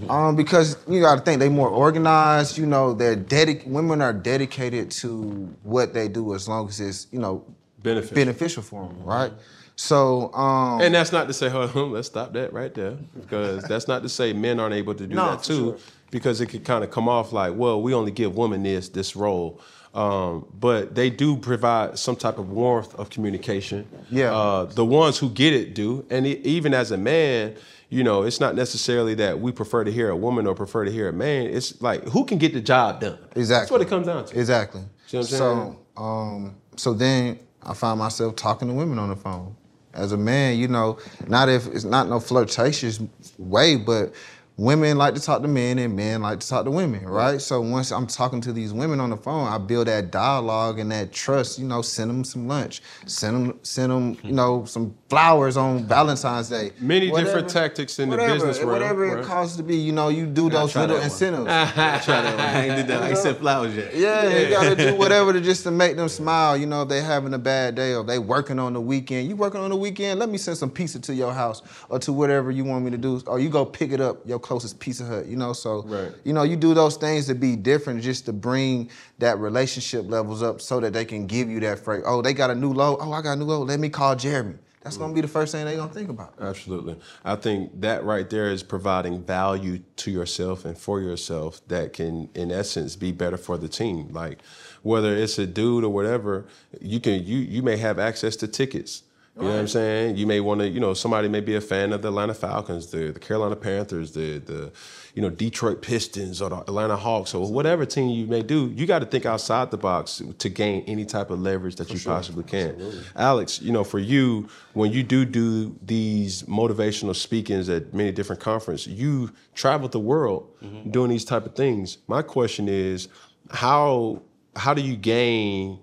Um, 0.08 0.34
because 0.34 0.76
you 0.88 1.00
got 1.00 1.16
to 1.16 1.20
think 1.20 1.38
they 1.40 1.48
more 1.50 1.68
organized. 1.68 2.56
You 2.58 2.66
know, 2.66 2.92
they're 2.94 3.16
dedic- 3.16 3.66
Women 3.66 4.00
are 4.02 4.12
dedicated 4.14 4.90
to 5.02 5.54
what 5.62 5.92
they 5.94 6.08
do 6.08 6.34
as 6.34 6.48
long 6.48 6.68
as 6.68 6.80
it's 6.80 7.06
you 7.12 7.18
know 7.18 7.44
Beneficial. 7.82 8.14
beneficial 8.16 8.62
for 8.62 8.88
them, 8.88 9.04
right? 9.04 9.32
So, 9.76 10.32
um, 10.34 10.80
And 10.80 10.92
that's 10.92 11.12
not 11.12 11.28
to 11.28 11.32
say, 11.32 11.48
hold 11.48 11.70
on, 11.76 11.92
let's 11.92 12.08
stop 12.08 12.32
that 12.32 12.52
right 12.52 12.74
there. 12.74 12.96
Because 13.20 13.62
that's 13.64 13.86
not 13.86 14.02
to 14.02 14.08
say 14.08 14.32
men 14.32 14.58
aren't 14.58 14.74
able 14.74 14.94
to 14.94 15.06
do 15.06 15.14
No, 15.14 15.26
that 15.30 15.40
for 15.42 15.46
too. 15.46 15.54
sure. 15.54 15.76
Because 16.10 16.40
it 16.40 16.46
could 16.46 16.64
kind 16.64 16.82
of 16.84 16.90
come 16.90 17.08
off 17.08 17.32
like, 17.32 17.54
well, 17.54 17.82
we 17.82 17.92
only 17.92 18.10
give 18.10 18.36
women 18.36 18.62
this 18.62 18.88
this 18.88 19.14
role. 19.14 19.60
Um, 19.94 20.46
but 20.58 20.94
they 20.94 21.10
do 21.10 21.36
provide 21.36 21.98
some 21.98 22.14
type 22.16 22.38
of 22.38 22.50
warmth 22.50 22.94
of 22.94 23.10
communication. 23.10 23.86
Yeah. 24.10 24.32
Uh, 24.34 24.64
the 24.66 24.84
ones 24.84 25.18
who 25.18 25.30
get 25.30 25.52
it 25.54 25.74
do. 25.74 26.06
And 26.10 26.26
e- 26.26 26.40
even 26.44 26.74
as 26.74 26.90
a 26.92 26.96
man, 26.98 27.56
you 27.88 28.04
know, 28.04 28.22
it's 28.22 28.38
not 28.38 28.54
necessarily 28.54 29.14
that 29.14 29.40
we 29.40 29.50
prefer 29.50 29.84
to 29.84 29.90
hear 29.90 30.10
a 30.10 30.16
woman 30.16 30.46
or 30.46 30.54
prefer 30.54 30.84
to 30.84 30.92
hear 30.92 31.08
a 31.08 31.12
man. 31.12 31.46
It's 31.46 31.80
like 31.80 32.04
who 32.04 32.24
can 32.24 32.38
get 32.38 32.52
the 32.52 32.60
job 32.60 33.00
done. 33.00 33.18
exactly. 33.34 33.46
That's 33.46 33.70
what 33.70 33.80
it 33.80 33.88
comes 33.88 34.06
down 34.06 34.26
to. 34.26 34.38
Exactly. 34.38 34.82
See 35.06 35.16
what 35.16 35.26
I'm 35.32 35.36
so, 35.38 35.80
um, 35.96 36.56
so 36.76 36.92
then 36.92 37.38
I 37.62 37.74
find 37.74 37.98
myself 37.98 38.36
talking 38.36 38.68
to 38.68 38.74
women 38.74 38.98
on 38.98 39.08
the 39.08 39.16
phone. 39.16 39.56
As 39.94 40.12
a 40.12 40.16
man, 40.18 40.58
you 40.58 40.68
know, 40.68 40.98
not 41.26 41.48
if 41.48 41.66
it's 41.66 41.84
not 41.84 42.08
no 42.08 42.20
flirtatious 42.20 43.00
way, 43.38 43.76
but 43.76 44.12
women 44.58 44.98
like 44.98 45.14
to 45.14 45.20
talk 45.20 45.40
to 45.40 45.48
men 45.48 45.78
and 45.78 45.94
men 45.94 46.20
like 46.20 46.40
to 46.40 46.48
talk 46.48 46.64
to 46.64 46.70
women, 46.70 47.06
right? 47.06 47.40
So 47.40 47.60
once 47.60 47.92
I'm 47.92 48.08
talking 48.08 48.40
to 48.42 48.52
these 48.52 48.72
women 48.72 48.98
on 48.98 49.08
the 49.08 49.16
phone, 49.16 49.46
I 49.46 49.56
build 49.56 49.86
that 49.86 50.10
dialogue 50.10 50.80
and 50.80 50.90
that 50.90 51.12
trust. 51.12 51.60
You 51.60 51.64
know, 51.64 51.80
send 51.80 52.10
them 52.10 52.24
some 52.24 52.48
lunch, 52.48 52.82
send 53.06 53.36
them, 53.36 53.58
send 53.62 53.92
them, 53.92 54.18
you 54.24 54.32
know, 54.32 54.64
some 54.64 54.96
flowers 55.08 55.56
on 55.56 55.84
Valentine's 55.84 56.48
Day. 56.48 56.72
Many 56.80 57.10
different 57.10 57.48
tactics 57.48 58.00
in 58.00 58.10
the 58.10 58.16
business 58.16 58.58
world. 58.58 58.72
Whatever 58.72 59.06
right? 59.06 59.18
it 59.18 59.24
costs 59.24 59.56
to 59.56 59.62
be, 59.62 59.76
you 59.76 59.92
know, 59.92 60.08
you 60.08 60.26
do 60.26 60.50
those 60.50 60.74
little 60.74 60.98
incentives. 60.98 61.46
I 61.48 62.00
tried 62.04 62.22
that 62.22 62.36
one. 62.36 62.44
I 62.44 62.66
ain't 62.66 62.76
did 62.76 62.86
that. 62.88 63.02
I 63.02 63.08
ain't 63.10 63.18
sent 63.18 63.38
flowers 63.38 63.76
yet. 63.76 63.94
Yeah, 63.94 64.38
you 64.38 64.50
gotta 64.50 64.74
do 64.74 64.94
whatever 64.96 65.32
to 65.32 65.40
just 65.40 65.62
to 65.62 65.70
make 65.70 65.96
them 65.96 66.08
smile. 66.08 66.56
You 66.56 66.66
know, 66.66 66.82
if 66.82 66.88
they 66.88 67.00
having 67.00 67.32
a 67.32 67.38
bad 67.38 67.76
day 67.76 67.94
or 67.94 68.02
they 68.02 68.18
working 68.18 68.58
on 68.58 68.72
the 68.72 68.80
weekend. 68.80 69.28
You 69.28 69.36
working 69.36 69.60
on 69.60 69.70
the 69.70 69.76
weekend? 69.76 70.18
Let 70.18 70.28
me 70.28 70.38
send 70.38 70.56
some 70.56 70.70
pizza 70.70 70.98
to 70.98 71.14
your 71.14 71.32
house 71.32 71.62
or 71.88 72.00
to 72.00 72.12
whatever 72.12 72.50
you 72.50 72.64
want 72.64 72.84
me 72.84 72.90
to 72.90 72.98
do. 72.98 73.22
Or 73.28 73.38
you 73.38 73.50
go 73.50 73.64
pick 73.64 73.92
it 73.92 74.00
up 74.00 74.26
your 74.26 74.40
closest 74.48 74.80
Pizza 74.80 75.04
Hut. 75.04 75.26
You 75.26 75.36
know, 75.36 75.52
so 75.52 75.82
Right. 75.82 76.10
you 76.24 76.32
know 76.32 76.42
you 76.42 76.56
do 76.56 76.72
those 76.74 76.96
things 76.96 77.26
to 77.26 77.34
be 77.34 77.54
different, 77.54 78.02
just 78.02 78.24
to 78.26 78.32
bring 78.32 78.88
that 79.18 79.38
relationship 79.38 80.08
levels 80.10 80.42
up, 80.42 80.60
so 80.60 80.80
that 80.80 80.92
they 80.94 81.04
can 81.04 81.26
give 81.26 81.48
you 81.50 81.60
that 81.60 81.78
freight. 81.78 82.02
Oh, 82.06 82.22
they 82.22 82.32
got 82.32 82.50
a 82.50 82.54
new 82.54 82.72
load. 82.72 82.96
Oh, 83.00 83.12
I 83.12 83.20
got 83.22 83.34
a 83.34 83.36
new 83.36 83.44
load. 83.44 83.68
Let 83.68 83.78
me 83.78 83.90
call 83.90 84.16
Jeremy. 84.16 84.54
That's 84.82 84.96
gonna 84.96 85.12
be 85.12 85.20
the 85.20 85.28
first 85.28 85.52
thing 85.52 85.66
they 85.66 85.76
gonna 85.76 85.92
think 85.92 86.08
about. 86.08 86.32
Absolutely. 86.40 86.96
I 87.22 87.34
think 87.36 87.78
that 87.82 88.04
right 88.04 88.28
there 88.30 88.50
is 88.50 88.62
providing 88.62 89.22
value 89.22 89.80
to 89.96 90.10
yourself 90.10 90.64
and 90.64 90.78
for 90.78 91.00
yourself 91.02 91.60
that 91.68 91.92
can, 91.92 92.30
in 92.34 92.50
essence, 92.50 92.96
be 92.96 93.12
better 93.12 93.36
for 93.36 93.58
the 93.58 93.68
team. 93.68 94.08
Like 94.12 94.38
whether 94.82 95.14
it's 95.14 95.38
a 95.38 95.46
dude 95.46 95.84
or 95.84 95.90
whatever, 95.90 96.46
you 96.80 97.00
can 97.00 97.22
you 97.26 97.36
you 97.38 97.62
may 97.62 97.76
have 97.76 97.98
access 97.98 98.34
to 98.36 98.48
tickets. 98.48 99.02
You 99.38 99.44
know 99.44 99.50
what 99.50 99.60
I'm 99.60 99.68
saying? 99.68 100.16
You 100.16 100.26
may 100.26 100.40
want 100.40 100.62
to, 100.62 100.68
you 100.68 100.80
know, 100.80 100.94
somebody 100.94 101.28
may 101.28 101.40
be 101.40 101.54
a 101.54 101.60
fan 101.60 101.92
of 101.92 102.02
the 102.02 102.08
Atlanta 102.08 102.34
Falcons, 102.34 102.88
the 102.88 103.12
the 103.12 103.20
Carolina 103.20 103.54
Panthers, 103.54 104.10
the 104.10 104.38
the 104.38 104.72
you 105.14 105.22
know 105.22 105.30
Detroit 105.30 105.80
Pistons 105.80 106.42
or 106.42 106.50
the 106.50 106.56
Atlanta 106.56 106.96
Hawks 106.96 107.34
or 107.34 107.50
whatever 107.50 107.86
team 107.86 108.10
you 108.10 108.26
may 108.26 108.42
do. 108.42 108.72
You 108.74 108.84
got 108.84 108.98
to 108.98 109.06
think 109.06 109.26
outside 109.26 109.70
the 109.70 109.76
box 109.76 110.20
to 110.38 110.48
gain 110.48 110.82
any 110.88 111.04
type 111.04 111.30
of 111.30 111.40
leverage 111.40 111.76
that 111.76 111.92
you 111.92 112.00
possibly 112.00 112.42
can. 112.42 112.70
Absolutely. 112.70 113.02
Alex, 113.14 113.62
you 113.62 113.70
know, 113.70 113.84
for 113.84 114.00
you, 114.00 114.48
when 114.72 114.90
you 114.90 115.04
do 115.04 115.24
do 115.24 115.76
these 115.82 116.42
motivational 116.44 117.14
speakings 117.14 117.68
at 117.68 117.94
many 117.94 118.10
different 118.10 118.40
conferences, 118.40 118.88
you 118.88 119.30
travel 119.54 119.88
the 119.88 120.00
world 120.00 120.50
doing 120.90 121.10
these 121.10 121.24
type 121.24 121.46
of 121.46 121.54
things. 121.54 121.98
My 122.08 122.22
question 122.22 122.68
is, 122.68 123.06
how 123.50 124.22
how 124.56 124.74
do 124.74 124.82
you 124.82 124.96
gain 124.96 125.78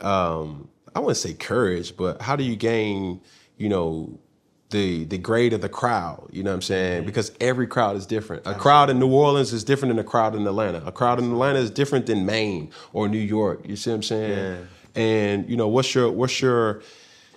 um, 0.00 0.68
I 0.94 1.00
wouldn't 1.00 1.16
say 1.16 1.34
courage, 1.34 1.96
but 1.96 2.22
how 2.22 2.36
do 2.36 2.44
you 2.44 2.56
gain, 2.56 3.20
you 3.56 3.68
know, 3.68 4.18
the 4.70 5.04
the 5.04 5.18
grade 5.18 5.52
of 5.52 5.60
the 5.60 5.68
crowd? 5.68 6.28
You 6.30 6.42
know 6.42 6.50
what 6.50 6.56
I'm 6.56 6.62
saying? 6.62 7.04
Because 7.06 7.32
every 7.40 7.66
crowd 7.66 7.96
is 7.96 8.06
different. 8.06 8.46
A 8.46 8.54
crowd 8.54 8.90
in 8.90 8.98
New 8.98 9.10
Orleans 9.12 9.52
is 9.52 9.64
different 9.64 9.94
than 9.94 9.98
a 9.98 10.08
crowd 10.08 10.34
in 10.34 10.46
Atlanta. 10.46 10.82
A 10.86 10.92
crowd 10.92 11.18
in 11.18 11.26
Atlanta 11.30 11.58
is 11.58 11.70
different 11.70 12.06
than 12.06 12.26
Maine 12.26 12.70
or 12.92 13.08
New 13.08 13.18
York. 13.18 13.66
You 13.66 13.76
see 13.76 13.90
what 13.90 13.96
I'm 13.96 14.02
saying? 14.02 14.68
And 14.94 15.48
you 15.48 15.56
know, 15.56 15.68
what's 15.68 15.94
your 15.94 16.10
what's 16.10 16.40
your 16.40 16.82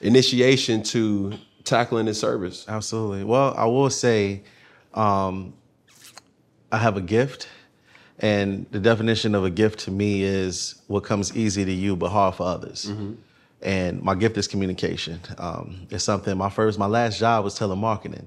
initiation 0.02 0.84
to 0.84 1.34
tackling 1.64 2.06
this 2.06 2.20
service? 2.20 2.66
Absolutely. 2.68 3.24
Well, 3.24 3.54
I 3.56 3.66
will 3.66 3.90
say, 3.90 4.44
um, 4.94 5.54
I 6.72 6.78
have 6.78 6.98
a 6.98 7.02
gift, 7.02 7.48
and 8.20 8.66
the 8.72 8.80
definition 8.80 9.36
of 9.36 9.44
a 9.44 9.50
gift 9.50 9.80
to 9.82 9.92
me 9.92 10.24
is 10.24 10.82
what 10.88 11.04
comes 11.04 11.36
easy 11.36 11.66
to 11.66 11.72
you 11.72 11.96
but 11.96 12.10
hard 12.10 12.36
for 12.36 12.48
others. 12.48 12.92
And 13.64 14.02
my 14.02 14.16
gift 14.16 14.38
is 14.38 14.48
communication. 14.48 15.20
Um, 15.38 15.86
it's 15.92 16.04
something. 16.04 16.36
My 16.38 16.50
first, 16.50 16.80
my 16.80 16.88
last 16.88 17.20
job 17.20 17.44
was 17.44 17.58
telemarketing. 17.60 18.26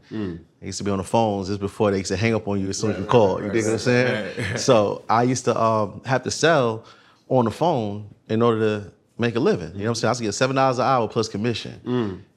I 0.62 0.64
used 0.66 0.78
to 0.78 0.84
be 0.84 0.90
on 0.92 0.98
the 0.98 1.04
phones 1.04 1.48
just 1.48 1.58
before 1.60 1.90
they 1.90 1.98
used 1.98 2.10
to 2.12 2.16
hang 2.16 2.34
up 2.34 2.46
on 2.46 2.60
you 2.60 2.68
as 2.68 2.78
soon 2.78 2.92
as 2.92 2.98
you 2.98 3.04
call. 3.04 3.42
You 3.42 3.50
dig 3.50 3.64
what 3.64 3.72
I'm 3.72 3.78
saying? 3.78 4.56
So 4.58 5.02
I 5.08 5.24
used 5.24 5.44
to 5.46 5.60
um, 5.60 6.02
have 6.04 6.22
to 6.22 6.30
sell 6.30 6.84
on 7.28 7.46
the 7.46 7.50
phone 7.50 8.14
in 8.28 8.42
order 8.42 8.60
to 8.60 8.92
make 9.18 9.34
a 9.34 9.40
living. 9.40 9.72
You 9.72 9.78
know 9.78 9.84
what 9.84 9.88
I'm 9.90 9.94
saying? 9.96 10.08
I 10.08 10.10
used 10.12 10.18
to 10.20 10.24
get 10.26 10.32
seven 10.34 10.54
dollars 10.56 10.78
an 10.78 10.84
hour 10.84 11.08
plus 11.08 11.28
commission. 11.28 11.80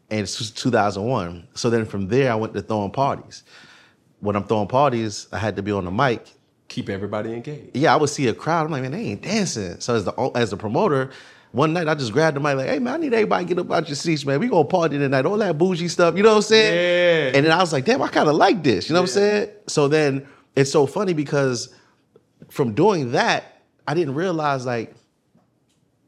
And 0.10 0.22
it's 0.22 0.52
2001. 0.52 1.48
So 1.54 1.70
then 1.70 1.86
from 1.86 2.08
there, 2.08 2.32
I 2.32 2.36
went 2.36 2.54
to 2.54 2.62
throwing 2.62 2.92
parties. 2.92 3.44
When 4.22 4.36
I'm 4.36 4.46
throwing 4.46 4.68
parties, 4.70 5.28
I 5.32 5.38
had 5.38 5.56
to 5.58 5.62
be 5.62 5.72
on 5.72 5.86
the 5.86 5.92
mic 5.92 6.26
Keep 6.70 6.90
everybody 6.90 7.32
engaged. 7.34 7.76
yeah, 7.78 7.94
I 7.94 7.98
would 7.98 8.10
see 8.10 8.28
a 8.28 8.34
crowd. 8.34 8.66
I'm 8.66 8.72
like, 8.72 8.82
man, 8.82 8.92
they 8.92 9.00
ain't 9.06 9.22
dancing. 9.22 9.80
So 9.80 9.96
as 9.96 10.04
the 10.06 10.14
as 10.36 10.50
the 10.50 10.58
promoter, 10.58 11.12
one 11.52 11.74
night 11.74 11.88
I 11.88 11.96
just 11.96 12.12
grabbed 12.12 12.36
the 12.36 12.42
mic 12.42 12.58
like, 12.58 12.68
hey 12.68 12.80
man, 12.80 12.96
I 12.96 12.98
need 12.98 13.14
everybody 13.14 13.46
to 13.46 13.56
get 13.56 13.60
up 13.60 13.72
out 13.72 13.88
your 13.88 13.96
seats, 13.96 14.26
man. 14.26 14.40
We 14.40 14.48
gonna 14.48 14.66
party 14.66 14.98
tonight. 14.98 15.26
All 15.26 15.38
that 15.38 15.58
bougie 15.58 15.88
stuff, 15.88 16.16
you 16.16 16.24
know 16.24 16.30
what 16.30 16.36
I'm 16.38 16.42
saying? 16.44 17.32
Yeah. 17.32 17.38
And 17.38 17.46
then 17.46 17.54
I 17.54 17.60
was 17.60 17.74
like, 17.74 17.86
damn, 17.86 18.02
I 18.02 18.10
kind 18.10 18.30
of 18.30 18.36
like 18.36 18.64
this. 18.64 18.90
You 18.90 18.94
know 18.94 19.02
what 19.02 19.10
I'm 19.10 19.14
saying? 19.14 19.50
So 19.68 19.88
then 19.88 20.28
it's 20.56 20.72
so 20.72 20.86
funny 20.86 21.14
because 21.14 21.74
from 22.50 22.74
doing 22.74 23.12
that, 23.12 23.62
I 23.88 23.94
didn't 23.94 24.16
realize 24.16 24.66
like 24.66 24.94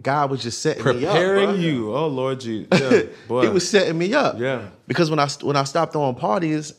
God 0.02 0.32
was 0.32 0.42
just 0.42 0.62
setting 0.62 0.84
me 0.84 1.06
up. 1.06 1.14
Preparing 1.14 1.62
you. 1.62 1.94
Oh 1.94 2.08
Lord 2.08 2.40
Jesus. 2.42 2.68
Yeah, 2.80 3.14
boy. 3.28 3.44
he 3.44 3.50
was 3.50 3.70
setting 3.70 3.98
me 3.98 4.14
up. 4.14 4.40
Yeah. 4.40 4.70
Because 4.88 5.10
when 5.10 5.20
I 5.20 5.28
when 5.42 5.56
I 5.56 5.64
stopped 5.64 5.94
throwing 5.94 6.16
parties, 6.16 6.74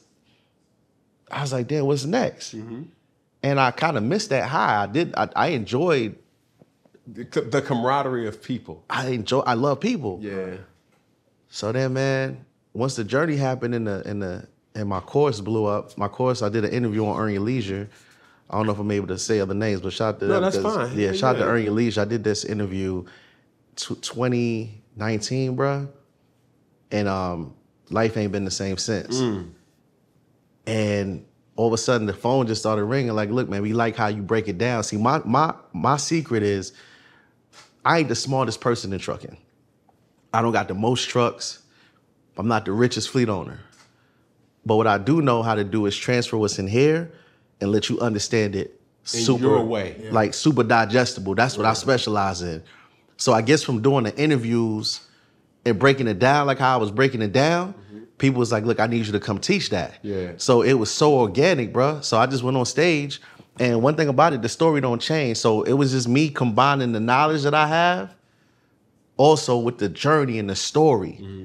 I 1.31 1.43
was 1.43 1.53
like, 1.53 1.69
damn, 1.69 1.87
what's 1.87 2.05
next? 2.05 2.57
Mm-hmm. 2.57 2.83
And 3.43 3.61
I 3.61 3.71
kind 3.71 3.97
of 3.97 4.03
missed 4.03 4.31
that 4.31 4.49
high. 4.49 4.83
I 4.83 4.87
did. 4.87 5.15
I, 5.17 5.29
I 5.35 5.47
enjoyed. 5.49 6.19
The, 7.07 7.25
the 7.25 7.63
camaraderie 7.63 8.27
of 8.27 8.43
people. 8.43 8.85
I 8.91 9.09
enjoy. 9.09 9.41
I 9.41 9.55
love 9.55 9.81
people. 9.81 10.19
Yeah. 10.23 10.57
So 11.49 11.73
then, 11.73 11.95
man, 11.95 12.45
once 12.73 12.97
the 12.97 13.05
journey 13.05 13.37
happened 13.37 13.75
in 13.75 13.85
the 13.85 14.09
in 14.09 14.21
the 14.21 14.47
and 14.75 14.89
my 14.89 15.01
course 15.01 15.41
blew 15.41 15.67
up. 15.67 15.97
My 15.99 16.09
course, 16.09 16.43
I 16.43 16.49
did 16.49 16.65
an 16.65 16.73
interview 16.73 17.05
on 17.07 17.21
Earn 17.21 17.33
Your 17.33 17.43
Leisure. 17.43 17.89
I 18.49 18.57
don't 18.57 18.67
know 18.67 18.73
if 18.73 18.79
I'm 18.79 18.91
able 18.91 19.09
to 19.09 19.19
say 19.19 19.41
other 19.41 19.55
names, 19.55 19.81
but 19.81 19.93
shout 19.93 20.19
to 20.21 20.27
No, 20.27 20.41
that's 20.41 20.59
fine. 20.59 20.97
Yeah, 20.97 21.07
Yeah, 21.09 21.13
shout 21.13 21.37
yeah. 21.37 21.45
to 21.45 21.51
Earn 21.51 21.65
Your 21.65 21.73
Leisure. 21.73 22.01
I 22.01 22.05
did 22.05 22.25
this 22.25 22.45
interview, 22.45 23.05
tw 23.77 24.01
2019, 24.01 25.57
bruh, 25.57 25.89
and 26.91 27.09
um, 27.09 27.55
life 27.91 28.17
ain't 28.17 28.33
been 28.33 28.45
the 28.45 28.51
same 28.51 28.77
since. 28.77 29.21
Mm. 29.21 29.51
And 30.67 31.27
all 31.57 31.67
of 31.69 31.73
a 31.73 31.79
sudden 31.79 32.07
the 32.07 32.13
phone 32.13 32.47
just 32.47 32.61
started 32.61 32.85
ringing. 32.85 33.13
Like, 33.13 33.31
look, 33.31 33.49
man, 33.49 33.63
we 33.63 33.73
like 33.73 33.97
how 33.97 34.09
you 34.09 34.23
break 34.23 34.49
it 34.49 34.59
down. 34.59 34.83
See, 34.83 34.97
my 34.97 35.21
my 35.25 35.55
my 35.73 35.97
secret 35.97 36.43
is 36.43 36.73
I 37.85 37.99
ain't 38.01 38.09
the 38.09 38.15
smartest 38.15 38.61
person 38.61 38.93
in 38.93 38.99
trucking. 38.99 39.37
I 40.33 40.43
don't 40.43 40.53
got 40.53 40.69
the 40.69 40.75
most 40.75 41.09
trucks. 41.09 41.63
I'm 42.37 42.49
not 42.49 42.65
the 42.65 42.73
richest 42.73 43.11
fleet 43.11 43.29
owner. 43.29 43.61
But 44.65 44.77
what 44.77 44.87
I 44.87 44.99
do 44.99 45.23
know 45.23 45.43
how 45.43 45.55
to 45.55 45.65
do 45.65 45.87
is 45.87 45.97
transfer 45.97 46.37
what's 46.37 46.59
in 46.59 46.67
here 46.67 47.11
and 47.61 47.73
let 47.73 47.89
you 47.89 47.99
understand 48.01 48.55
it 48.55 48.81
In 49.15 49.21
super 49.21 49.45
your 49.45 49.65
way. 49.65 50.09
like 50.11 50.35
super 50.35 50.63
digestible. 50.63 51.35
That's 51.35 51.57
what 51.57 51.67
I 51.67 51.73
specialize 51.73 52.43
in. 52.43 52.63
So 53.17 53.33
I 53.33 53.43
guess 53.43 53.63
from 53.63 53.83
doing 53.83 54.05
the 54.05 54.17
interviews 54.17 55.01
and 55.65 55.79
breaking 55.79 56.09
it 56.09 56.19
down 56.19 56.47
like 56.47 56.59
how 56.59 56.75
I 56.75 56.77
was 56.79 56.91
breaking 56.91 57.23
it 57.23 57.33
down, 57.33 57.75
mm-hmm. 57.75 58.05
people 58.19 58.39
was 58.39 58.53
like, 58.53 58.65
"Look, 58.65 58.81
I 58.81 58.87
need 58.87 59.05
you 59.07 59.13
to 59.13 59.21
come 59.21 59.39
teach 59.39 59.71
that." 59.71 59.99
Yeah. 60.03 60.33
So 60.37 60.63
it 60.63 60.75
was 60.75 60.91
so 60.91 61.15
organic, 61.15 61.73
bruh. 61.73 62.03
So 62.03 62.19
I 62.19 62.27
just 62.27 62.43
went 62.43 62.57
on 62.57 62.65
stage, 62.65 63.21
and 63.61 63.83
one 63.83 63.95
thing 63.95 64.09
about 64.09 64.33
it, 64.33 64.41
the 64.41 64.49
story 64.49 64.81
don't 64.81 65.01
change. 65.01 65.37
So 65.37 65.63
it 65.63 65.75
was 65.75 65.93
just 65.93 66.09
me 66.09 66.31
combining 66.31 66.93
the 66.93 66.99
knowledge 66.99 67.43
that 67.43 67.55
I 67.55 67.67
have, 67.67 68.15
also 69.19 69.59
with 69.59 69.77
the 69.77 69.91
journey 69.91 70.39
and 70.39 70.49
the 70.49 70.57
story. 70.57 71.19
Mm-hmm. 71.21 71.45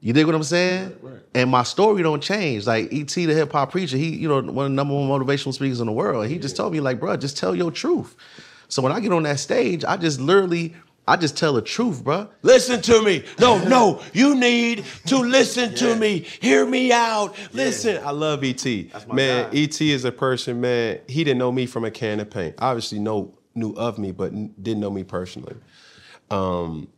You 0.00 0.12
dig 0.12 0.24
what 0.26 0.34
I'm 0.34 0.42
saying? 0.44 0.96
And 1.34 1.50
my 1.50 1.64
story 1.64 2.02
don't 2.02 2.22
change. 2.22 2.66
Like 2.66 2.92
ET, 2.92 3.08
the 3.08 3.26
hip 3.26 3.50
hop 3.52 3.72
preacher, 3.72 3.96
he, 3.96 4.16
you 4.16 4.28
know, 4.28 4.40
one 4.40 4.66
of 4.66 4.70
the 4.72 4.76
number 4.76 4.94
one 4.94 5.08
motivational 5.08 5.52
speakers 5.52 5.80
in 5.80 5.86
the 5.86 5.92
world. 5.92 6.26
He 6.26 6.38
just 6.38 6.56
told 6.56 6.72
me, 6.72 6.80
like, 6.80 7.00
bruh, 7.00 7.18
just 7.20 7.36
tell 7.36 7.54
your 7.54 7.70
truth. 7.72 8.16
So 8.68 8.80
when 8.80 8.92
I 8.92 9.00
get 9.00 9.12
on 9.12 9.24
that 9.24 9.38
stage, 9.38 9.84
I 9.84 9.96
just 9.96 10.20
literally, 10.20 10.74
I 11.06 11.16
just 11.16 11.36
tell 11.36 11.54
the 11.54 11.62
truth, 11.62 12.04
bruh. 12.04 12.28
Listen 12.42 12.80
to 12.82 13.02
me. 13.02 13.24
No, 13.40 13.58
no, 13.68 14.02
you 14.12 14.36
need 14.36 14.84
to 15.06 15.18
listen 15.18 15.74
to 15.76 15.96
me. 15.96 16.20
Hear 16.40 16.64
me 16.64 16.92
out. 16.92 17.36
Listen. 17.52 18.02
I 18.04 18.10
love 18.10 18.44
ET. 18.44 18.64
man, 19.12 19.50
guy. 19.50 19.58
ET 19.58 19.80
is 19.80 20.04
a 20.04 20.12
person, 20.12 20.60
man. 20.60 21.00
He 21.08 21.24
didn't 21.24 21.38
know 21.38 21.50
me 21.50 21.66
from 21.66 21.84
a 21.84 21.90
can 21.90 22.20
of 22.20 22.30
paint. 22.30 22.54
Obviously, 22.58 23.00
no 23.00 23.34
knew 23.54 23.72
of 23.72 23.98
me, 23.98 24.12
but 24.12 24.32
didn't 24.62 24.80
know 24.80 24.90
me 24.90 25.04
personally. 25.04 25.56
Um, 26.30 26.88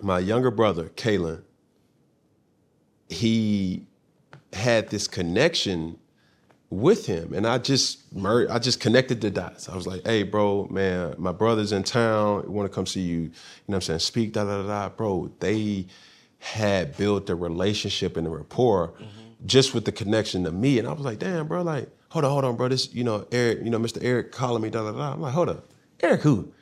my 0.00 0.18
younger 0.18 0.50
brother, 0.50 0.90
Caylin, 0.96 1.42
he 3.08 3.86
had 4.52 4.88
this 4.88 5.06
connection 5.06 5.98
with 6.68 7.06
him 7.06 7.32
and 7.32 7.46
I 7.46 7.58
just 7.58 8.12
mer- 8.12 8.50
I 8.50 8.58
just 8.58 8.80
connected 8.80 9.20
the 9.20 9.30
dots. 9.30 9.68
I 9.68 9.76
was 9.76 9.86
like, 9.86 10.04
hey 10.04 10.24
bro, 10.24 10.66
man, 10.70 11.14
my 11.18 11.32
brother's 11.32 11.72
in 11.72 11.84
town, 11.84 12.50
want 12.52 12.70
to 12.70 12.74
come 12.74 12.86
see 12.86 13.02
you, 13.02 13.20
you 13.20 13.28
know 13.28 13.32
what 13.66 13.74
I'm 13.76 13.80
saying, 13.82 13.98
speak, 14.00 14.32
da 14.32 14.44
da 14.44 14.62
da 14.62 14.68
da. 14.68 14.88
Bro, 14.88 15.32
they 15.40 15.86
had 16.38 16.96
built 16.96 17.30
a 17.30 17.34
relationship 17.34 18.16
and 18.16 18.26
a 18.26 18.30
rapport 18.30 18.88
mm-hmm. 18.88 19.46
just 19.46 19.74
with 19.74 19.84
the 19.84 19.92
connection 19.92 20.44
to 20.44 20.52
me. 20.52 20.78
And 20.78 20.86
I 20.86 20.92
was 20.92 21.02
like, 21.02 21.18
damn, 21.18 21.46
bro, 21.48 21.62
like, 21.62 21.88
hold 22.08 22.24
on, 22.24 22.30
hold 22.30 22.44
on, 22.44 22.56
bro. 22.56 22.68
This, 22.68 22.92
you 22.94 23.04
know, 23.04 23.26
Eric, 23.32 23.60
you 23.62 23.70
know, 23.70 23.78
Mr. 23.78 23.98
Eric 24.02 24.32
calling 24.32 24.62
me, 24.62 24.70
da 24.70 24.84
da 24.84 24.92
da. 24.92 25.12
I'm 25.12 25.20
like, 25.20 25.32
hold 25.34 25.48
up. 25.48 25.68
Eric 26.00 26.20
who? 26.22 26.52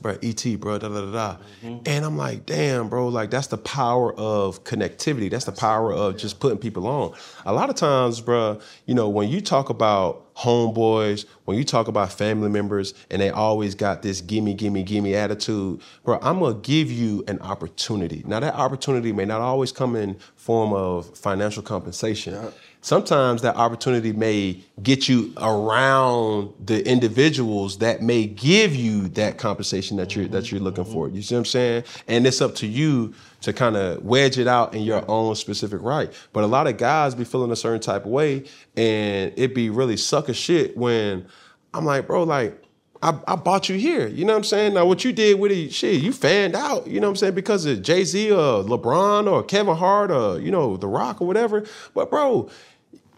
Bro, 0.00 0.18
ET, 0.22 0.44
bro, 0.58 0.78
da 0.78 0.88
da 0.88 1.00
da 1.00 1.12
da. 1.12 1.36
Mm-hmm. 1.62 1.82
And 1.86 2.04
I'm 2.04 2.16
like, 2.16 2.46
damn, 2.46 2.88
bro, 2.88 3.08
like 3.08 3.30
that's 3.30 3.48
the 3.48 3.58
power 3.58 4.14
of 4.14 4.64
connectivity. 4.64 5.30
That's 5.30 5.44
the 5.44 5.52
power 5.52 5.92
of 5.92 6.16
just 6.16 6.40
putting 6.40 6.58
people 6.58 6.86
on. 6.86 7.14
A 7.44 7.52
lot 7.52 7.70
of 7.70 7.76
times, 7.76 8.20
bro, 8.20 8.60
you 8.86 8.94
know, 8.94 9.08
when 9.08 9.28
you 9.28 9.40
talk 9.40 9.70
about 9.70 10.34
homeboys, 10.34 11.26
when 11.44 11.56
you 11.56 11.64
talk 11.64 11.88
about 11.88 12.12
family 12.12 12.48
members, 12.48 12.92
and 13.10 13.20
they 13.20 13.30
always 13.30 13.74
got 13.74 14.02
this 14.02 14.20
gimme, 14.20 14.54
gimme, 14.54 14.82
gimme 14.82 15.14
attitude, 15.14 15.80
bro, 16.04 16.18
I'm 16.22 16.40
gonna 16.40 16.54
give 16.56 16.90
you 16.90 17.24
an 17.28 17.38
opportunity. 17.40 18.22
Now 18.26 18.40
that 18.40 18.54
opportunity 18.54 19.12
may 19.12 19.24
not 19.24 19.40
always 19.40 19.70
come 19.70 19.96
in 19.96 20.16
form 20.36 20.72
of 20.72 21.16
financial 21.16 21.62
compensation. 21.62 22.52
Sometimes 22.84 23.40
that 23.40 23.56
opportunity 23.56 24.12
may 24.12 24.62
get 24.82 25.08
you 25.08 25.32
around 25.38 26.52
the 26.62 26.86
individuals 26.86 27.78
that 27.78 28.02
may 28.02 28.26
give 28.26 28.76
you 28.76 29.08
that 29.08 29.38
compensation 29.38 29.96
that 29.96 30.14
you're 30.14 30.28
that 30.28 30.52
you're 30.52 30.60
looking 30.60 30.84
for. 30.84 31.08
You 31.08 31.22
see 31.22 31.34
what 31.34 31.38
I'm 31.38 31.44
saying? 31.46 31.84
And 32.08 32.26
it's 32.26 32.42
up 32.42 32.54
to 32.56 32.66
you 32.66 33.14
to 33.40 33.54
kind 33.54 33.76
of 33.76 34.04
wedge 34.04 34.38
it 34.38 34.46
out 34.46 34.74
in 34.74 34.82
your 34.82 35.02
own 35.10 35.34
specific 35.34 35.80
right. 35.80 36.12
But 36.34 36.44
a 36.44 36.46
lot 36.46 36.66
of 36.66 36.76
guys 36.76 37.14
be 37.14 37.24
feeling 37.24 37.50
a 37.52 37.56
certain 37.56 37.80
type 37.80 38.04
of 38.04 38.10
way, 38.10 38.44
and 38.76 39.32
it 39.34 39.54
be 39.54 39.70
really 39.70 39.96
sucker 39.96 40.34
shit 40.34 40.76
when 40.76 41.26
I'm 41.72 41.86
like, 41.86 42.06
bro, 42.06 42.24
like 42.24 42.64
I, 43.04 43.18
I 43.28 43.36
bought 43.36 43.68
you 43.68 43.76
here. 43.76 44.08
You 44.08 44.24
know 44.24 44.32
what 44.32 44.38
I'm 44.38 44.44
saying? 44.44 44.74
Now, 44.74 44.86
what 44.86 45.04
you 45.04 45.12
did 45.12 45.38
with 45.38 45.52
it, 45.52 45.74
shit, 45.74 46.02
you 46.02 46.10
fanned 46.10 46.56
out. 46.56 46.86
You 46.86 47.00
know 47.00 47.08
what 47.08 47.12
I'm 47.12 47.16
saying? 47.16 47.34
Because 47.34 47.66
of 47.66 47.82
Jay 47.82 48.02
Z 48.02 48.30
or 48.30 48.64
LeBron 48.64 49.30
or 49.30 49.42
Kevin 49.42 49.76
Hart 49.76 50.10
or, 50.10 50.40
you 50.40 50.50
know, 50.50 50.78
The 50.78 50.88
Rock 50.88 51.20
or 51.20 51.26
whatever. 51.26 51.66
But, 51.92 52.08
bro, 52.08 52.48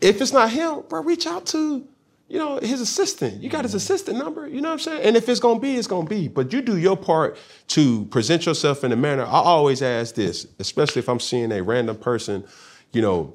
if 0.01 0.21
it's 0.21 0.33
not 0.33 0.51
him, 0.51 0.83
bro, 0.89 1.03
reach 1.03 1.27
out 1.27 1.47
to, 1.47 1.87
you 2.29 2.39
know, 2.39 2.59
his 2.59 2.81
assistant. 2.81 3.43
You 3.43 3.49
got 3.49 3.65
his 3.65 3.71
mm-hmm. 3.71 3.77
assistant 3.77 4.19
number. 4.19 4.47
You 4.47 4.61
know 4.61 4.69
what 4.69 4.75
I'm 4.75 4.79
saying? 4.81 5.03
And 5.03 5.17
if 5.17 5.29
it's 5.29 5.41
to 5.41 5.59
be, 5.59 5.77
it's 5.77 5.89
to 5.89 6.03
be. 6.05 6.29
But 6.29 6.53
you 6.53 6.63
do 6.63 6.77
your 6.77 6.97
part 6.97 7.39
to 7.69 8.05
present 8.07 8.47
yourself 8.47 8.85
in 8.85 8.93
a 8.93 8.97
manner. 8.97 9.23
I 9.23 9.41
always 9.41 9.83
ask 9.83 10.15
this, 10.15 10.47
especially 10.59 11.01
if 11.01 11.09
I'm 11.09 11.21
seeing 11.21 11.53
a 11.53 11.63
random 11.63 11.97
person, 11.97 12.45
you 12.93 13.03
know, 13.03 13.35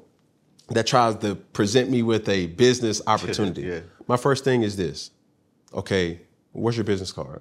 that 0.68 0.86
tries 0.86 1.16
to 1.16 1.34
present 1.34 1.90
me 1.90 2.02
with 2.02 2.28
a 2.28 2.46
business 2.46 3.02
opportunity. 3.06 3.62
Yeah. 3.62 3.80
My 4.06 4.16
first 4.16 4.44
thing 4.44 4.62
is 4.62 4.76
this 4.76 5.10
okay, 5.74 6.20
what's 6.52 6.76
your 6.76 6.84
business 6.84 7.12
card? 7.12 7.40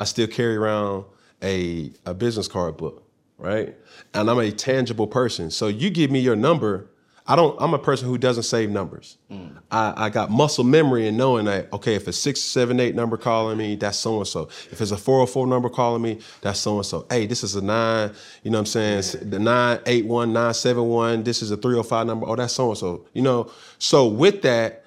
I 0.00 0.04
still 0.04 0.26
carry 0.26 0.56
around 0.56 1.04
a, 1.42 1.92
a 2.04 2.12
business 2.12 2.48
card 2.48 2.76
book, 2.76 3.08
right? 3.38 3.74
And 4.14 4.28
I'm 4.28 4.38
a 4.38 4.50
tangible 4.50 5.06
person. 5.06 5.50
So 5.50 5.68
you 5.68 5.90
give 5.90 6.10
me 6.10 6.20
your 6.20 6.36
number. 6.36 6.90
I 7.28 7.34
don't, 7.34 7.60
I'm 7.60 7.74
a 7.74 7.78
person 7.78 8.08
who 8.08 8.18
doesn't 8.18 8.44
save 8.44 8.70
numbers. 8.70 9.18
Mm. 9.30 9.58
I, 9.70 10.06
I 10.06 10.10
got 10.10 10.30
muscle 10.30 10.62
memory 10.62 11.08
in 11.08 11.16
knowing 11.16 11.46
that, 11.46 11.72
okay, 11.72 11.94
if 11.94 12.06
it's 12.06 12.18
678 12.18 12.94
number 12.94 13.16
calling 13.16 13.58
me, 13.58 13.74
that's 13.74 13.98
so 13.98 14.18
and 14.18 14.26
so. 14.28 14.44
If 14.70 14.80
it's 14.80 14.92
a 14.92 14.96
404 14.96 15.46
number 15.46 15.68
calling 15.68 16.02
me, 16.02 16.20
that's 16.40 16.60
so 16.60 16.76
and 16.76 16.86
so. 16.86 17.04
Hey, 17.10 17.26
this 17.26 17.42
is 17.42 17.56
a 17.56 17.62
nine, 17.62 18.12
you 18.44 18.50
know 18.50 18.58
what 18.58 18.76
I'm 18.76 19.02
saying? 19.02 19.30
The 19.30 19.40
981, 19.40 20.32
971, 20.32 21.24
this 21.24 21.42
is 21.42 21.50
a 21.50 21.56
305 21.56 22.06
number. 22.06 22.28
Oh, 22.28 22.36
that's 22.36 22.54
so 22.54 22.68
and 22.68 22.78
so. 22.78 23.06
You 23.12 23.22
know, 23.22 23.50
so 23.78 24.06
with 24.06 24.42
that, 24.42 24.84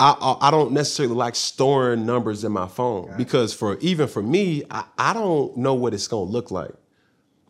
I, 0.00 0.36
I 0.40 0.50
don't 0.50 0.72
necessarily 0.72 1.14
like 1.14 1.36
storing 1.36 2.04
numbers 2.04 2.44
in 2.44 2.52
my 2.52 2.66
phone 2.66 3.14
because 3.16 3.54
for 3.54 3.78
even 3.78 4.08
for 4.08 4.22
me, 4.22 4.64
I, 4.70 4.84
I 4.98 5.12
don't 5.12 5.56
know 5.56 5.74
what 5.74 5.94
it's 5.94 6.08
gonna 6.08 6.30
look 6.30 6.50
like. 6.50 6.72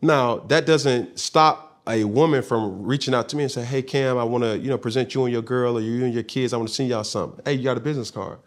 Now 0.01 0.37
that 0.37 0.65
doesn't 0.67 1.19
stop 1.19 1.64
a 1.87 2.03
woman 2.03 2.41
from 2.41 2.83
reaching 2.83 3.13
out 3.13 3.29
to 3.29 3.35
me 3.35 3.43
and 3.43 3.51
say, 3.51 3.63
"Hey 3.63 3.81
Cam, 3.81 4.17
I 4.17 4.23
want 4.23 4.43
to 4.43 4.57
you 4.57 4.69
know 4.69 4.77
present 4.77 5.13
you 5.13 5.23
and 5.23 5.33
your 5.33 5.41
girl 5.41 5.77
or 5.77 5.81
you 5.81 6.03
and 6.03 6.13
your 6.13 6.23
kids. 6.23 6.53
I 6.53 6.57
want 6.57 6.69
to 6.69 6.75
send 6.75 6.89
y'all 6.89 7.03
something. 7.03 7.41
Hey, 7.45 7.53
you 7.53 7.63
got 7.63 7.77
a 7.77 7.81
business 7.81 8.11
card." 8.11 8.39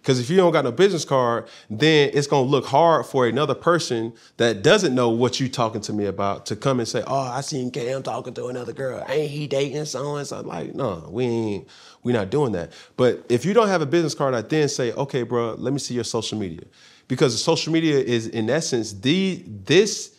Because 0.00 0.20
if 0.20 0.30
you 0.30 0.36
don't 0.36 0.52
got 0.52 0.64
no 0.64 0.72
business 0.72 1.04
card, 1.04 1.48
then 1.68 2.10
it's 2.14 2.26
gonna 2.26 2.46
look 2.46 2.64
hard 2.64 3.04
for 3.04 3.26
another 3.26 3.54
person 3.54 4.12
that 4.36 4.62
doesn't 4.62 4.94
know 4.94 5.10
what 5.10 5.40
you 5.40 5.48
talking 5.48 5.80
to 5.82 5.92
me 5.92 6.06
about 6.06 6.46
to 6.46 6.56
come 6.56 6.78
and 6.78 6.88
say, 6.88 7.02
"Oh, 7.06 7.18
I 7.18 7.40
seen 7.40 7.70
Cam 7.70 8.02
talking 8.02 8.32
to 8.34 8.46
another 8.46 8.72
girl. 8.72 9.04
Ain't 9.08 9.30
he 9.30 9.46
dating 9.46 9.84
so 9.84 10.16
and 10.16 10.26
so?" 10.26 10.40
Like, 10.40 10.74
no, 10.74 11.08
we 11.10 11.24
ain't. 11.24 11.68
We 12.04 12.12
not 12.12 12.30
doing 12.30 12.52
that. 12.52 12.72
But 12.96 13.24
if 13.28 13.44
you 13.44 13.52
don't 13.52 13.68
have 13.68 13.82
a 13.82 13.86
business 13.86 14.14
card, 14.14 14.34
I 14.34 14.42
then 14.42 14.68
say, 14.68 14.92
"Okay, 14.92 15.24
bro, 15.24 15.56
let 15.58 15.72
me 15.72 15.78
see 15.78 15.94
your 15.94 16.04
social 16.04 16.38
media," 16.38 16.62
because 17.08 17.42
social 17.42 17.72
media 17.72 17.98
is 17.98 18.28
in 18.28 18.48
essence 18.48 18.92
the 18.92 19.44
this 19.46 20.12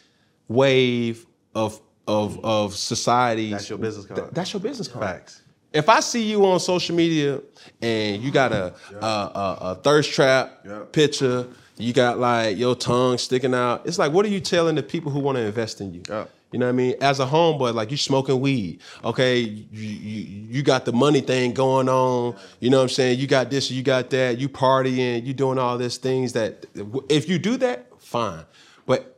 wave 0.50 1.26
of 1.56 1.82
of 2.10 2.44
of 2.44 2.76
society. 2.76 3.52
That's 3.52 3.70
your 3.70 3.78
business 3.78 4.06
card. 4.06 4.20
Th- 4.20 4.32
that's 4.34 4.52
your 4.54 4.60
business 4.62 4.88
card. 4.88 5.06
Facts. 5.06 5.42
If 5.72 5.88
I 5.88 6.00
see 6.00 6.24
you 6.24 6.44
on 6.48 6.60
social 6.60 6.96
media 6.96 7.42
and 7.82 8.24
you 8.24 8.32
got 8.32 8.52
a 8.52 8.74
a, 9.00 9.06
a, 9.06 9.58
a 9.62 9.76
thirst 9.76 10.12
trap 10.14 10.62
Yep. 10.66 10.92
picture, 10.92 11.48
you 11.78 11.94
got 11.94 12.18
like 12.20 12.58
your 12.58 12.76
tongue 12.76 13.18
sticking 13.20 13.54
out. 13.54 13.86
It's 13.86 14.00
like, 14.00 14.12
what 14.12 14.26
are 14.26 14.30
you 14.30 14.40
telling 14.40 14.76
the 14.76 14.84
people 14.84 15.12
who 15.12 15.20
want 15.20 15.38
to 15.38 15.44
invest 15.44 15.80
in 15.82 15.94
you? 15.94 16.02
Yep. 16.10 16.30
You 16.52 16.58
know 16.58 16.66
what 16.66 16.70
I 16.82 16.84
mean? 16.84 16.96
As 17.00 17.20
a 17.20 17.28
homeboy, 17.28 17.76
like 17.76 17.92
you 17.92 17.98
smoking 17.98 18.40
weed, 18.42 18.80
okay? 19.06 19.38
You, 19.38 19.66
you 19.72 20.22
you 20.56 20.64
got 20.64 20.84
the 20.86 20.92
money 20.92 21.22
thing 21.22 21.54
going 21.54 21.88
on. 21.88 22.36
You 22.60 22.72
know 22.72 22.78
what 22.78 22.84
I'm 22.90 22.90
saying? 22.90 23.20
You 23.20 23.28
got 23.28 23.52
this, 23.52 23.70
you 23.70 23.84
got 23.84 24.10
that. 24.10 24.40
You 24.40 24.50
partying, 24.50 25.24
you 25.28 25.34
doing 25.36 25.60
all 25.60 25.78
these 25.78 25.98
things 25.98 26.34
that 26.34 26.66
if 27.08 27.30
you 27.30 27.38
do 27.38 27.58
that, 27.58 27.86
fine. 28.00 28.46
But 28.88 29.16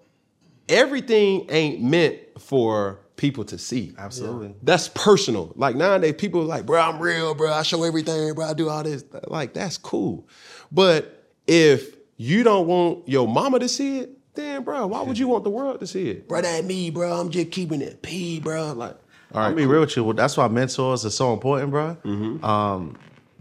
everything 0.67 1.45
ain't 1.49 1.81
meant 1.81 2.17
for 2.41 2.99
people 3.17 3.43
to 3.45 3.57
see. 3.57 3.93
Absolutely. 3.97 4.55
That's 4.63 4.87
personal. 4.89 5.53
Like 5.55 5.75
nowadays, 5.75 6.15
people 6.17 6.41
are 6.41 6.45
like, 6.45 6.65
bro, 6.65 6.81
I'm 6.81 6.99
real, 6.99 7.35
bro. 7.35 7.51
I 7.53 7.61
show 7.63 7.83
everything, 7.83 8.33
bro. 8.33 8.45
I 8.45 8.53
do 8.53 8.69
all 8.69 8.83
this. 8.83 9.03
Like, 9.27 9.53
that's 9.53 9.77
cool. 9.77 10.27
But 10.71 11.27
if 11.47 11.95
you 12.17 12.43
don't 12.43 12.67
want 12.67 13.07
your 13.07 13.27
mama 13.27 13.59
to 13.59 13.67
see 13.69 13.99
it, 13.99 14.09
then, 14.33 14.63
bro, 14.63 14.87
why 14.87 15.01
would 15.01 15.17
you 15.17 15.27
want 15.27 15.43
the 15.43 15.49
world 15.49 15.79
to 15.81 15.87
see 15.87 16.09
it? 16.09 16.27
Bro, 16.27 16.41
that 16.41 16.63
me, 16.65 16.89
bro. 16.89 17.11
I'm 17.19 17.29
just 17.29 17.51
keeping 17.51 17.81
it 17.81 18.01
P, 18.01 18.39
bro. 18.39 18.71
Like, 18.73 18.95
all 19.33 19.41
I'll 19.41 19.47
right. 19.49 19.55
be 19.57 19.65
real 19.65 19.81
with 19.81 19.95
you. 19.97 20.03
Well, 20.03 20.13
That's 20.15 20.37
why 20.37 20.47
mentors 20.47 21.05
are 21.05 21.09
so 21.09 21.33
important, 21.33 21.71
bro. 21.71 21.97
Um, 22.43 22.97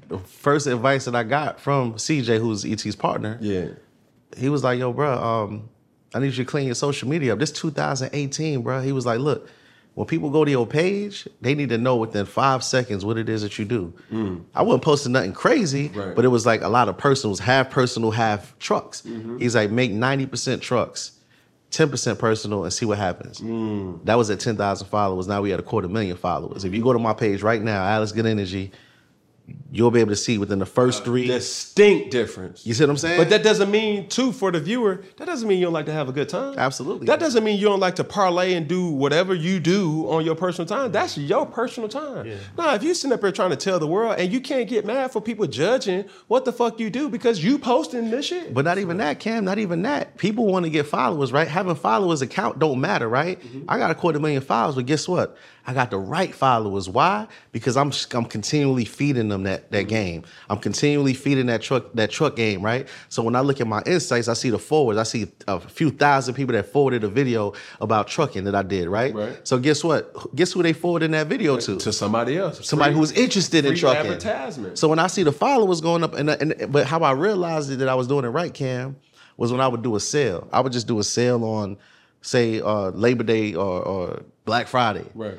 the 0.09 0.19
first 0.19 0.67
advice 0.67 1.05
that 1.05 1.15
I 1.15 1.23
got 1.23 1.61
from 1.61 1.95
CJ, 1.95 2.39
who's 2.41 2.65
ET's 2.65 2.97
partner, 2.97 3.39
Yeah. 3.41 3.69
he 4.37 4.49
was 4.49 4.65
like, 4.65 4.79
"Yo, 4.81 4.93
bro, 4.93 5.13
um, 5.23 5.69
I 6.15 6.19
need 6.19 6.27
you 6.37 6.45
to 6.45 6.45
clean 6.45 6.67
your 6.67 6.75
social 6.75 7.09
media 7.09 7.33
up." 7.33 7.39
This 7.39 7.53
2018, 7.53 8.63
bro. 8.63 8.81
He 8.83 8.93
was 8.93 9.07
like, 9.07 9.21
"Look, 9.21 9.49
when 9.95 10.07
people 10.07 10.31
go 10.31 10.45
to 10.45 10.51
your 10.51 10.67
page, 10.67 11.29
they 11.41 11.55
need 11.55 11.69
to 11.71 11.79
know 11.79 11.97
within 11.97 12.25
five 12.25 12.63
seconds 12.65 13.05
what 13.05 13.19
it 13.19 13.29
is 13.29 13.43
that 13.43 13.59
you 13.59 13.65
do. 13.65 13.93
I 14.55 14.63
wasn't 14.63 14.83
posting 14.85 15.13
nothing 15.13 15.33
crazy, 15.33 15.89
Mm. 15.89 15.97
Right. 15.97 16.05
Mm-hmm. 16.07 16.15
but 16.17 16.25
it 16.25 16.29
was 16.29 16.47
like 16.47 16.63
a 16.63 16.69
lot 16.69 16.89
of 16.89 16.97
personals, 16.97 17.41
half 17.41 17.71
personal, 17.71 18.11
half 18.13 18.57
trucks. 18.59 19.03
He's 19.39 19.55
like, 19.57 19.71
make 19.71 19.91
90% 19.93 20.61
trucks, 20.61 21.13
10% 21.73 22.19
personal, 22.19 22.65
and 22.65 22.73
see 22.73 22.87
what 22.87 22.99
happens. 22.99 23.41
Mm. 23.41 24.05
That 24.05 24.15
was 24.17 24.31
at 24.31 24.41
10,000 24.41 24.87
followers. 24.87 25.27
Now 25.29 25.43
we 25.43 25.51
had 25.51 25.61
a 25.61 25.63
quarter 25.65 25.89
million 25.89 26.17
followers. 26.17 26.65
If 26.65 26.73
you 26.75 26.83
go 26.83 26.93
to 26.93 26.99
my 26.99 27.13
page 27.13 27.43
right 27.43 27.61
now, 27.63 27.85
Alex 27.85 28.13
Good 28.13 28.27
Energy, 28.27 28.71
you'll 29.73 29.91
be 29.91 30.01
able 30.01 30.11
to 30.11 30.17
see 30.17 30.39
within 30.39 30.59
the 30.59 30.67
first 30.67 31.05
three. 31.05 31.27
Distinct 31.27 32.11
difference. 32.11 32.67
you 32.67 32.75
see 32.75 32.85
what 32.85 32.91
I'm 32.91 32.97
saying? 32.97 33.19
But 33.19 33.31
that 33.31 33.43
doesn't 33.43 33.71
mean, 33.71 34.09
too, 34.09 34.33
for 34.33 34.51
the 34.51 34.61
viewer, 34.61 35.03
that 35.17 35.27
doesn't 35.27 35.49
mean 35.49 35.59
you 35.59 35.67
don't 35.67 35.73
like 35.73 35.87
to 35.87 35.93
have 35.93 36.09
a 36.09 36.13
good 36.13 36.29
time. 36.29 36.55
Absolutely. 36.59 37.07
That 37.07 37.21
doesn't 37.21 37.45
mean 37.45 37.59
you 37.59 37.67
don't 37.67 37.81
like 37.81 37.97
to 37.97 38.05
parlay 38.05 38.55
and 38.55 38.67
do 38.69 38.91
whatever 38.91 39.35
you 39.35 39.61
do 39.61 40.09
on 40.11 40.25
your 40.25 40.35
personal 40.35 40.67
time. 40.67 40.93
That's 40.93 41.17
your 41.17 41.47
personal 41.47 41.89
time. 41.89 42.31
Now, 42.57 42.75
if 42.75 42.83
you 42.83 42.95
sitting 42.95 43.13
up 43.13 43.21
here 43.21 43.33
trying 43.33 43.51
to 43.51 43.57
tell 43.57 43.79
the 43.79 43.87
world 43.87 44.17
and 44.19 44.33
you 44.33 44.41
can't 44.41 44.69
get 44.69 44.85
mad 44.85 45.13
for 45.13 45.21
people 45.21 45.47
judging 45.47 46.05
what 46.29 46.45
the 46.45 46.53
fuck 46.53 46.81
you 46.81 46.91
do 46.91 47.09
because 47.09 47.43
you 47.43 47.59
posting 47.59 48.11
this 48.11 48.27
shit. 48.27 48.53
But 48.53 48.65
not 48.65 48.79
even 48.79 48.97
that, 48.99 49.21
Cam. 49.21 49.45
Not 49.45 49.59
even 49.59 49.83
that. 49.83 50.17
People 50.17 50.47
want 50.47 50.65
to 50.65 50.71
get 50.71 50.87
followers, 50.87 51.33
right? 51.33 51.49
Having 51.49 51.77
followers 51.77 52.23
account 52.23 52.59
don't 52.59 52.81
matter, 52.81 53.09
right? 53.09 53.41
Mm-hmm. 53.41 53.65
I 53.69 53.79
got 53.79 53.91
a 53.91 53.95
quarter 53.95 54.19
million 54.19 54.43
followers, 54.43 54.75
but 54.75 54.87
guess 54.87 55.09
what? 55.09 55.37
I 55.67 55.75
got 55.75 55.91
the 55.91 55.99
right 55.99 56.35
followers. 56.35 56.89
Why? 56.89 57.27
Because 57.53 57.77
I'm 57.77 57.93
I'm 58.13 58.25
continually 58.25 58.85
feeding 58.85 59.29
them 59.29 59.40
that 59.45 59.71
that 59.71 59.89
game. 59.89 60.25
I'm 60.49 60.59
continually 60.59 61.15
feeding 61.15 61.47
that 61.47 61.63
truck 61.63 61.93
that 61.95 62.11
truck 62.11 62.37
game, 62.37 62.63
right? 62.63 62.89
So 63.09 63.23
when 63.23 63.35
I 63.37 63.41
look 63.41 63.61
at 63.61 63.67
my 63.67 63.83
insights, 63.87 64.29
I 64.29 64.35
see 64.35 64.51
the 64.51 64.59
forwards. 64.59 64.99
I 64.99 65.03
see 65.05 65.27
a 65.49 65.61
few 65.61 65.91
thousand 65.91 66.35
people 66.35 66.55
that 66.55 66.67
forwarded 66.67 67.05
a 67.05 67.09
video 67.09 67.53
about 67.81 68.09
trucking 68.09 68.45
that 68.45 68.55
I 68.55 68.63
did, 68.63 68.89
right? 68.89 69.15
Right. 69.15 69.39
So 69.47 69.59
guess 69.59 69.83
what? 69.85 70.35
Guess 70.35 70.53
who 70.53 70.63
they 70.63 70.73
forwarded 70.73 71.13
that 71.13 71.27
video 71.27 71.57
to? 71.59 71.77
to 71.79 71.93
somebody 71.93 72.39
else. 72.39 72.67
somebody 72.69 72.91
Free- 72.91 72.95
who 72.95 73.01
was 73.01 73.13
interested 73.13 73.65
in 73.65 73.75
trucking. 73.77 74.01
advertisement. 74.13 74.79
So 74.79 74.89
when 74.89 74.99
I 74.99 75.07
see 75.07 75.23
the 75.23 75.33
followers 75.33 75.81
going 75.81 76.05
up, 76.05 76.15
and, 76.15 76.31
and 76.31 76.73
but 76.73 76.87
how 76.87 77.01
I 77.01 77.13
realized 77.13 77.71
that 77.71 77.89
I 77.89 77.95
was 77.95 78.07
doing 78.07 78.25
it 78.25 78.29
right, 78.29 78.53
Cam, 78.53 78.97
was 79.37 79.53
when 79.53 79.61
I 79.61 79.69
would 79.69 79.83
do 79.83 79.97
a 79.97 80.01
sale. 80.01 80.49
I 80.53 80.61
would 80.61 80.73
just 80.73 80.87
do 80.87 80.99
a 80.99 81.05
sale 81.05 81.45
on, 81.45 81.79
say, 82.21 82.61
uh, 82.61 82.91
Labor 82.91 83.25
Day 83.25 83.55
or, 83.55 83.83
or 83.83 84.23
Black 84.45 84.67
Friday, 84.69 85.05
Right. 85.15 85.39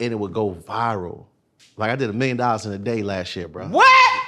and 0.00 0.12
it 0.12 0.16
would 0.16 0.32
go 0.32 0.54
viral. 0.54 1.26
Like 1.78 1.90
I 1.90 1.96
did 1.96 2.10
a 2.10 2.12
million 2.12 2.36
dollars 2.36 2.66
in 2.66 2.72
a 2.72 2.78
day 2.78 3.02
last 3.02 3.34
year, 3.36 3.48
bro. 3.48 3.68
What? 3.68 4.24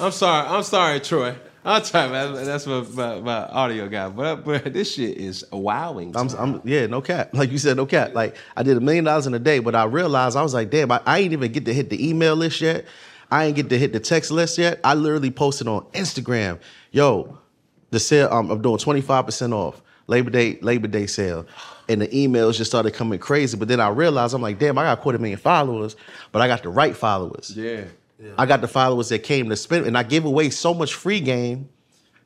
I'm 0.00 0.10
sorry. 0.12 0.48
I'm 0.48 0.62
sorry, 0.62 1.00
Troy. 1.00 1.34
I'm 1.64 1.84
sorry, 1.84 2.10
man. 2.10 2.32
That's 2.46 2.66
my, 2.66 2.80
my, 2.80 3.20
my 3.20 3.46
audio 3.48 3.88
guy. 3.88 4.08
But, 4.08 4.36
but 4.44 4.72
this 4.72 4.94
shit 4.94 5.18
is 5.18 5.44
wowing. 5.52 6.16
I'm, 6.16 6.28
I'm 6.38 6.62
yeah, 6.64 6.86
no 6.86 7.00
cap. 7.02 7.30
Like 7.34 7.50
you 7.52 7.58
said, 7.58 7.76
no 7.76 7.84
cap. 7.84 8.14
Like 8.14 8.36
I 8.56 8.62
did 8.62 8.76
a 8.76 8.80
million 8.80 9.04
dollars 9.04 9.26
in 9.26 9.34
a 9.34 9.38
day, 9.38 9.58
but 9.58 9.74
I 9.74 9.84
realized 9.84 10.36
I 10.36 10.42
was 10.42 10.54
like, 10.54 10.70
damn, 10.70 10.90
I, 10.90 11.00
I 11.04 11.18
ain't 11.18 11.32
even 11.32 11.52
get 11.52 11.66
to 11.66 11.74
hit 11.74 11.90
the 11.90 12.08
email 12.08 12.36
list 12.36 12.60
yet. 12.60 12.86
I 13.30 13.44
ain't 13.44 13.56
get 13.56 13.68
to 13.68 13.78
hit 13.78 13.92
the 13.92 14.00
text 14.00 14.30
list 14.30 14.56
yet. 14.56 14.80
I 14.82 14.94
literally 14.94 15.30
posted 15.30 15.68
on 15.68 15.82
Instagram, 15.92 16.58
yo, 16.92 17.38
the 17.90 18.00
sale. 18.00 18.28
Um, 18.30 18.50
I'm 18.50 18.62
doing 18.62 18.78
25 18.78 19.26
percent 19.26 19.52
off 19.52 19.82
Labor 20.06 20.30
Day 20.30 20.58
Labor 20.62 20.88
Day 20.88 21.06
sale, 21.06 21.44
and 21.88 22.00
the 22.02 22.08
emails 22.08 22.56
just 22.56 22.70
started 22.70 22.92
coming 22.94 23.18
crazy. 23.18 23.56
But 23.56 23.68
then 23.68 23.80
I 23.80 23.88
realized 23.88 24.34
I'm 24.34 24.42
like, 24.42 24.58
damn, 24.58 24.76
I 24.78 24.84
got 24.84 24.98
a 24.98 25.00
quarter 25.02 25.18
million 25.18 25.38
followers, 25.38 25.96
but 26.32 26.42
I 26.42 26.46
got 26.48 26.62
the 26.62 26.68
right 26.68 26.96
followers. 26.96 27.52
yeah. 27.56 27.84
I 28.36 28.46
got 28.46 28.60
the 28.60 28.68
followers 28.68 29.10
that 29.10 29.20
came 29.20 29.48
to 29.48 29.56
spend, 29.56 29.86
and 29.86 29.96
I 29.96 30.02
give 30.02 30.24
away 30.24 30.50
so 30.50 30.74
much 30.74 30.94
free 30.94 31.20
game 31.20 31.68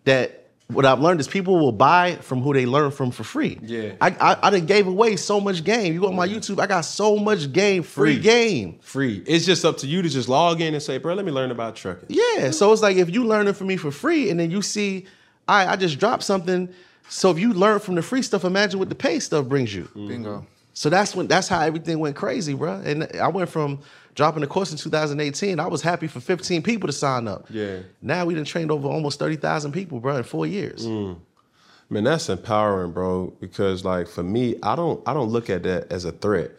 that 0.04 0.38
what 0.68 0.86
I've 0.86 1.00
learned 1.00 1.20
is 1.20 1.28
people 1.28 1.58
will 1.58 1.70
buy 1.72 2.16
from 2.22 2.40
who 2.40 2.54
they 2.54 2.64
learn 2.64 2.92
from 2.92 3.10
for 3.10 3.24
free. 3.24 3.58
Yeah. 3.62 3.92
I 4.00 4.08
I, 4.18 4.38
I 4.44 4.50
done 4.50 4.64
gave 4.64 4.86
away 4.86 5.16
so 5.16 5.38
much 5.38 5.62
game. 5.64 5.92
You 5.92 6.00
go 6.00 6.08
on 6.08 6.16
my 6.16 6.26
YouTube, 6.26 6.60
I 6.60 6.66
got 6.66 6.86
so 6.86 7.18
much 7.18 7.52
game, 7.52 7.82
free, 7.82 8.14
Free. 8.14 8.22
game. 8.22 8.78
Free. 8.80 9.22
It's 9.26 9.44
just 9.44 9.66
up 9.66 9.76
to 9.78 9.86
you 9.86 10.00
to 10.00 10.08
just 10.08 10.30
log 10.30 10.62
in 10.62 10.72
and 10.72 10.82
say, 10.82 10.96
bro, 10.96 11.12
let 11.12 11.26
me 11.26 11.30
learn 11.32 11.50
about 11.50 11.76
trucking. 11.76 12.06
Yeah. 12.08 12.52
So 12.52 12.72
it's 12.72 12.80
like 12.80 12.96
if 12.96 13.10
you 13.10 13.24
learning 13.24 13.52
from 13.52 13.66
me 13.66 13.76
for 13.76 13.90
free, 13.90 14.30
and 14.30 14.40
then 14.40 14.50
you 14.50 14.62
see, 14.62 15.04
I 15.46 15.66
I 15.74 15.76
just 15.76 15.98
dropped 15.98 16.22
something. 16.22 16.70
So 17.09 17.30
if 17.30 17.38
you 17.38 17.53
learn 17.53 17.80
from 17.80 17.94
the 17.94 18.03
free 18.03 18.22
stuff, 18.22 18.44
imagine 18.44 18.78
what 18.78 18.88
the 18.88 18.94
pay 18.94 19.20
stuff 19.20 19.46
brings 19.46 19.74
you. 19.74 19.84
Mm-hmm. 19.84 20.09
Bingo. 20.09 20.46
So 20.74 20.88
that's 20.88 21.14
when 21.14 21.26
that's 21.26 21.48
how 21.48 21.61
everything 21.61 21.98
went 21.98 22.16
crazy, 22.16 22.55
bro. 22.55 22.80
And 22.84 23.05
I 23.20 23.28
went 23.28 23.48
from 23.50 23.80
dropping 24.14 24.40
the 24.40 24.46
course 24.46 24.72
in 24.72 24.78
2018. 24.78 25.61
I 25.61 25.66
was 25.66 25.82
happy 25.82 26.07
for 26.07 26.20
15 26.20 26.62
people 26.62 26.86
to 26.86 26.92
sign 26.92 27.28
up. 27.28 27.46
Yeah. 27.50 27.80
Now 28.00 28.24
we 28.24 28.34
done 28.34 28.44
trained 28.44 28.70
over 28.70 28.88
almost 28.88 29.18
30,000 29.18 29.72
people, 29.72 30.00
bro, 30.00 30.16
in 30.16 30.22
four 30.22 30.46
years. 30.46 30.86
Mm. 30.86 31.18
Man, 31.90 32.05
that's 32.05 32.30
empowering, 32.30 32.92
bro. 32.92 33.34
Because 33.38 33.84
like 33.84 34.09
for 34.09 34.22
me, 34.22 34.57
I 34.62 34.76
don't 34.76 35.07
I 35.07 35.12
don't 35.12 35.28
look 35.28 35.50
at 35.50 35.62
that 35.64 35.92
as 35.92 36.05
a 36.05 36.12
threat. 36.12 36.53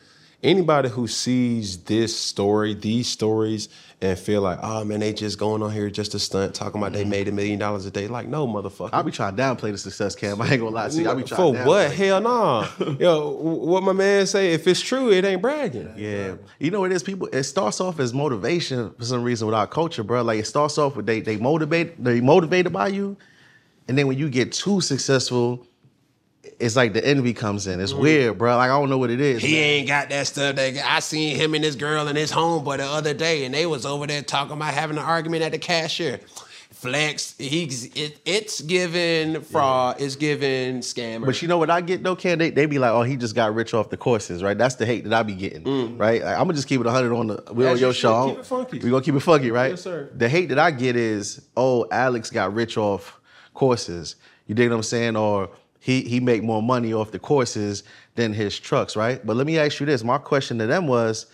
Anybody 0.44 0.90
who 0.90 1.08
sees 1.08 1.84
this 1.86 2.16
story, 2.16 2.74
these 2.74 3.08
stories, 3.08 3.70
and 4.04 4.20
feel 4.20 4.42
like, 4.42 4.60
oh 4.62 4.84
man, 4.84 5.00
they 5.00 5.14
just 5.14 5.40
going 5.40 5.64
on 5.64 5.72
here 5.72 5.90
just 5.90 6.12
to 6.12 6.20
stunt, 6.20 6.54
talking 6.54 6.82
about 6.82 6.92
they 6.92 7.02
mm-hmm. 7.02 7.10
made 7.10 7.28
a 7.30 7.32
million 7.32 7.58
dollars 7.58 7.86
a 7.86 7.92
day. 7.92 8.08
Like, 8.08 8.28
no, 8.28 8.46
motherfucker. 8.46 8.90
I'll 8.92 9.02
be 9.02 9.12
trying 9.12 9.36
to 9.36 9.42
downplay 9.42 9.72
the 9.72 9.78
success, 9.78 10.14
Cam. 10.14 10.42
I 10.42 10.50
ain't 10.50 10.60
gonna 10.60 10.76
lie 10.76 10.90
to 10.90 11.02
you. 11.02 11.08
I'll 11.08 11.16
be 11.16 11.24
trying 11.24 11.54
For 11.54 11.60
to 11.60 11.66
what? 11.66 11.94
Hell 11.94 12.20
no. 12.20 12.68
Yo, 13.00 13.30
what 13.32 13.82
my 13.82 13.94
man 13.94 14.28
say? 14.28 14.52
If 14.52 14.68
it's 14.68 14.82
true, 14.82 15.10
it 15.10 15.24
ain't 15.24 15.42
bragging. 15.42 15.94
Yeah, 15.96 16.36
you 16.60 16.70
know 16.70 16.82
what 16.82 16.92
it 16.92 16.96
is. 16.96 17.04
People, 17.04 17.28
it 17.28 17.44
starts 17.44 17.80
off 17.80 18.02
as 18.02 18.14
motivation 18.14 18.94
for 18.94 19.06
some 19.06 19.24
reason 19.24 19.48
with 19.48 19.56
our 19.56 19.68
culture, 19.68 20.04
bro. 20.04 20.22
Like 20.22 20.40
it 20.40 20.48
starts 20.48 20.78
off 20.78 20.98
with 20.98 21.06
they 21.06 21.22
they 21.22 21.38
motivate 21.38 22.04
they 22.04 22.20
motivated 22.20 22.74
by 22.74 22.90
you, 22.90 23.16
and 23.88 23.98
then 23.98 24.08
when 24.08 24.18
you 24.18 24.30
get 24.30 24.52
too 24.52 24.82
successful, 24.82 25.66
it's 26.60 26.76
like 26.76 26.94
the 26.94 27.06
envy 27.06 27.34
comes 27.34 27.68
in. 27.68 27.80
It's 27.80 27.94
mm-hmm. 27.94 28.02
weird, 28.02 28.38
bro. 28.38 28.56
Like 28.56 28.70
I 28.70 28.80
don't 28.80 28.90
know 28.90 28.98
what 28.98 29.10
it 29.10 29.22
is. 29.22 29.42
He 29.42 29.54
man. 29.54 29.64
ain't 29.64 29.88
got 29.88 30.10
that 30.10 30.28
stuff. 30.28 30.56
That 30.56 30.78
I 30.86 31.00
seen 31.00 31.36
him 31.36 31.54
and 31.54 31.64
this 31.64 31.76
girl 31.76 32.08
and 32.08 32.18
his 32.18 32.32
homeboy 32.32 32.78
the 32.78 32.86
other 32.86 33.14
day, 33.14 33.46
and 33.46 33.54
they 33.54 33.66
was 33.66 33.86
over 33.86 34.08
there 34.08 34.22
talking 34.22 34.56
about 34.56 34.74
having 34.74 34.98
an 34.98 35.04
argument 35.04 35.44
at 35.44 35.52
the 35.52 35.60
cashier. 35.60 36.20
Flex, 36.72 37.36
he's 37.38 37.86
it, 37.96 38.20
it's 38.26 38.60
given 38.60 39.42
fraud. 39.42 40.02
It's 40.02 40.18
given 40.18 40.80
scammer. 40.80 41.26
But 41.26 41.42
you 41.42 41.48
know 41.48 41.58
what 41.58 41.70
I 41.70 41.80
get 41.80 42.04
though, 42.04 42.18
Ken? 42.18 42.38
They, 42.38 42.50
they 42.50 42.66
be 42.66 42.78
like, 42.78 42.92
oh, 42.92 43.04
he 43.04 43.16
just 43.16 43.36
got 43.36 43.56
rich 43.56 43.74
off 43.74 43.90
the 43.90 43.96
courses, 43.96 44.44
right? 44.44 44.58
That's 44.58 44.76
the 44.76 44.86
hate 44.86 45.06
that 45.06 45.14
I 45.14 45.24
be 45.24 45.34
getting, 45.34 45.64
mm. 45.64 45.98
right? 45.98 46.22
Like, 46.22 46.34
I'm 46.34 46.44
gonna 46.44 46.56
just 46.56 46.68
keep 46.68 46.82
it 46.82 46.86
100 46.86 47.16
on 47.16 47.28
the 47.28 47.44
we 47.54 47.66
on 47.66 47.78
your 47.78 47.94
show. 47.94 48.32
Keep 48.32 48.40
it 48.40 48.46
funky. 48.46 48.80
We 48.80 48.90
gonna 48.90 49.02
keep 49.02 49.16
it 49.16 49.22
funky, 49.22 49.50
right? 49.50 49.72
Yes, 49.72 49.82
sir. 49.82 50.10
The 50.14 50.28
hate 50.28 50.50
that 50.50 50.60
I 50.60 50.72
get 50.72 50.98
is, 50.98 51.48
oh, 51.56 51.88
Alex 51.90 52.30
got 52.30 52.54
rich 52.54 52.76
off 52.76 53.18
courses. 53.54 54.18
You 54.48 54.56
dig 54.56 54.70
what 54.70 54.76
I'm 54.76 54.84
saying? 54.84 55.16
Or 55.16 55.52
he 55.84 56.02
he 56.04 56.22
make 56.22 56.44
more 56.44 56.64
money 56.64 56.94
off 56.94 57.12
the 57.12 57.20
courses 57.20 57.84
than 58.16 58.32
his 58.32 58.58
trucks, 58.58 58.96
right? 58.96 59.24
But 59.26 59.36
let 59.36 59.46
me 59.46 59.60
ask 59.60 59.82
you 59.82 59.86
this: 59.86 60.02
my 60.02 60.18
question 60.18 60.58
to 60.60 60.66
them 60.66 60.88
was, 60.88 61.26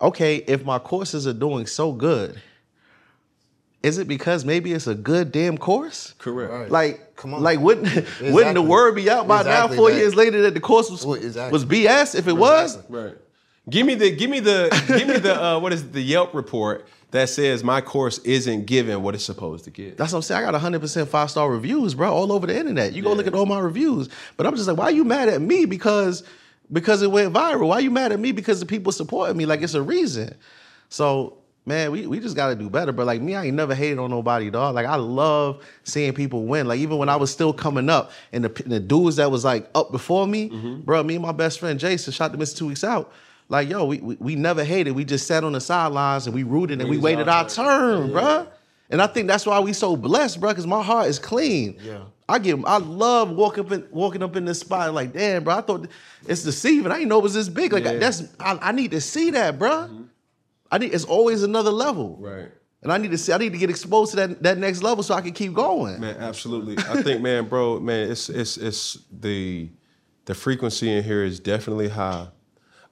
okay, 0.00 0.36
if 0.36 0.64
my 0.64 0.78
courses 0.78 1.26
are 1.26 1.32
doing 1.32 1.66
so 1.66 1.92
good. 1.92 2.40
Is 3.82 3.98
it 3.98 4.08
because 4.08 4.44
maybe 4.44 4.72
it's 4.72 4.86
a 4.88 4.94
good 4.94 5.30
damn 5.30 5.58
course? 5.58 6.14
Correct. 6.18 6.52
Right. 6.52 6.70
Like, 6.70 7.16
Come 7.16 7.34
on. 7.34 7.42
like 7.42 7.60
wouldn't 7.60 7.86
wouldn't 8.20 8.54
the 8.54 8.62
word 8.62 8.94
be 8.94 9.08
out 9.10 9.26
by 9.28 9.42
now? 9.42 9.68
Four 9.68 9.90
that. 9.90 9.96
years 9.98 10.14
later, 10.14 10.42
that 10.42 10.54
the 10.54 10.60
course 10.60 10.88
was 10.90 11.04
Well, 11.04 11.14
exactly. 11.16 11.52
was 11.52 11.64
BS. 11.64 12.14
If 12.18 12.26
it 12.28 12.32
was, 12.32 12.78
Right. 12.88 13.14
Give 13.68 13.84
me 13.86 13.94
the 13.94 14.10
give 14.14 14.30
me 14.30 14.38
the 14.40 14.68
give 14.86 15.08
me 15.08 15.18
the 15.18 15.40
uh, 15.42 15.58
what 15.60 15.72
is 15.72 15.82
it, 15.82 15.92
the 15.92 16.00
Yelp 16.00 16.32
report 16.34 16.86
that 17.12 17.28
says 17.28 17.62
my 17.62 17.80
course 17.80 18.18
isn't 18.18 18.66
giving 18.66 19.02
what 19.02 19.14
it's 19.14 19.24
supposed 19.24 19.64
to 19.64 19.70
give. 19.70 19.96
that's 19.96 20.12
what 20.12 20.18
I'm 20.18 20.22
saying. 20.22 20.42
I 20.42 20.44
got 20.44 20.52
100 20.54 20.80
percent 20.80 21.08
five 21.08 21.30
star 21.30 21.50
reviews, 21.50 21.94
bro, 21.94 22.12
all 22.12 22.32
over 22.32 22.46
the 22.46 22.56
internet. 22.56 22.92
You 22.92 23.02
go 23.02 23.12
look 23.12 23.26
at 23.26 23.34
all 23.34 23.46
my 23.46 23.58
reviews, 23.58 24.08
but 24.36 24.46
I'm 24.46 24.56
just 24.56 24.68
like, 24.68 24.76
why 24.76 24.84
are 24.84 24.92
you 24.92 25.04
mad 25.04 25.28
at 25.28 25.40
me 25.40 25.64
because 25.64 26.24
because 26.72 27.02
it 27.02 27.10
went 27.10 27.32
viral? 27.32 27.68
Why 27.68 27.76
are 27.76 27.80
you 27.80 27.90
mad 27.90 28.12
at 28.12 28.18
me 28.18 28.32
because 28.32 28.60
the 28.60 28.66
people 28.66 28.92
supporting 28.92 29.36
me? 29.36 29.46
Like 29.46 29.62
it's 29.62 29.74
a 29.74 29.82
reason. 29.82 30.34
So. 30.88 31.38
Man, 31.68 31.90
we, 31.90 32.06
we 32.06 32.20
just 32.20 32.36
gotta 32.36 32.54
do 32.54 32.70
better. 32.70 32.92
But 32.92 33.06
like 33.06 33.20
me, 33.20 33.34
I 33.34 33.46
ain't 33.46 33.56
never 33.56 33.74
hated 33.74 33.98
on 33.98 34.08
nobody, 34.08 34.50
dog. 34.50 34.76
Like 34.76 34.86
I 34.86 34.94
love 34.94 35.66
seeing 35.82 36.12
people 36.12 36.44
win. 36.44 36.68
Like 36.68 36.78
even 36.78 36.96
when 36.96 37.08
I 37.08 37.16
was 37.16 37.32
still 37.32 37.52
coming 37.52 37.90
up, 37.90 38.12
and 38.32 38.44
the, 38.44 38.62
the 38.62 38.78
dudes 38.78 39.16
that 39.16 39.32
was 39.32 39.44
like 39.44 39.68
up 39.74 39.90
before 39.90 40.28
me, 40.28 40.48
mm-hmm. 40.48 40.82
bro, 40.82 41.02
me 41.02 41.16
and 41.16 41.24
my 41.24 41.32
best 41.32 41.58
friend 41.58 41.80
Jason 41.80 42.12
shot 42.12 42.30
the 42.30 42.38
Mr. 42.38 42.58
Two 42.58 42.68
Weeks 42.68 42.84
Out. 42.84 43.12
Like 43.48 43.68
yo, 43.68 43.84
we, 43.84 43.98
we 43.98 44.16
we 44.16 44.34
never 44.36 44.64
hated. 44.64 44.92
We 44.92 45.04
just 45.04 45.26
sat 45.26 45.44
on 45.44 45.52
the 45.52 45.60
sidelines 45.60 46.26
and 46.26 46.34
we 46.34 46.42
rooted 46.42 46.80
and 46.80 46.90
we 46.90 46.98
Waited 46.98 47.28
our 47.28 47.48
turn, 47.48 48.10
bruh. 48.10 48.48
And 48.90 49.02
I 49.02 49.06
think 49.08 49.26
that's 49.28 49.44
why 49.46 49.58
we 49.60 49.72
so 49.72 49.96
blessed, 49.96 50.40
bruh, 50.40 50.50
because 50.50 50.66
my 50.66 50.82
heart 50.82 51.08
is 51.08 51.18
clean. 51.18 51.76
Yeah. 51.82 52.04
I 52.28 52.38
get, 52.40 52.58
I 52.66 52.78
love 52.78 53.30
walking 53.30 53.64
up 53.64 53.72
in, 53.72 53.86
walking 53.92 54.22
up 54.22 54.34
in 54.34 54.44
this 54.44 54.60
spot 54.60 54.92
like, 54.94 55.12
damn, 55.12 55.44
bro. 55.44 55.56
I 55.56 55.60
thought 55.60 55.88
it's 56.26 56.42
deceiving. 56.42 56.90
I 56.90 56.96
didn't 56.96 57.08
know 57.08 57.18
it 57.18 57.22
was 57.22 57.34
this 57.34 57.48
big. 57.48 57.72
Like 57.72 57.84
Yeah. 57.84 57.98
that's, 57.98 58.24
I, 58.40 58.58
I 58.60 58.72
need 58.72 58.90
to 58.92 59.00
see 59.00 59.30
that, 59.32 59.58
bruh. 59.58 59.88
Mm-hmm. 59.88 60.02
I 60.72 60.78
need. 60.78 60.92
It's 60.94 61.04
always 61.04 61.44
another 61.44 61.70
level, 61.70 62.16
Right. 62.20 62.48
and 62.82 62.92
I 62.92 62.98
need 62.98 63.12
to 63.12 63.18
see. 63.18 63.32
I 63.32 63.38
need 63.38 63.52
to 63.52 63.58
get 63.58 63.70
exposed 63.70 64.10
to 64.10 64.16
that 64.16 64.42
that 64.42 64.58
next 64.58 64.82
level 64.82 65.04
so 65.04 65.14
I 65.14 65.20
can 65.20 65.32
keep 65.32 65.52
going. 65.54 66.00
Man, 66.00 66.16
absolutely. 66.18 66.76
I 66.78 67.02
think, 67.02 67.22
man, 67.22 67.46
bro, 67.48 67.78
man, 67.78 68.10
it's 68.10 68.28
it's 68.28 68.56
it's 68.56 68.98
the 69.12 69.70
the 70.24 70.34
frequency 70.34 70.90
in 70.92 71.04
here 71.04 71.22
is 71.22 71.38
definitely 71.38 71.88
high. 71.88 72.26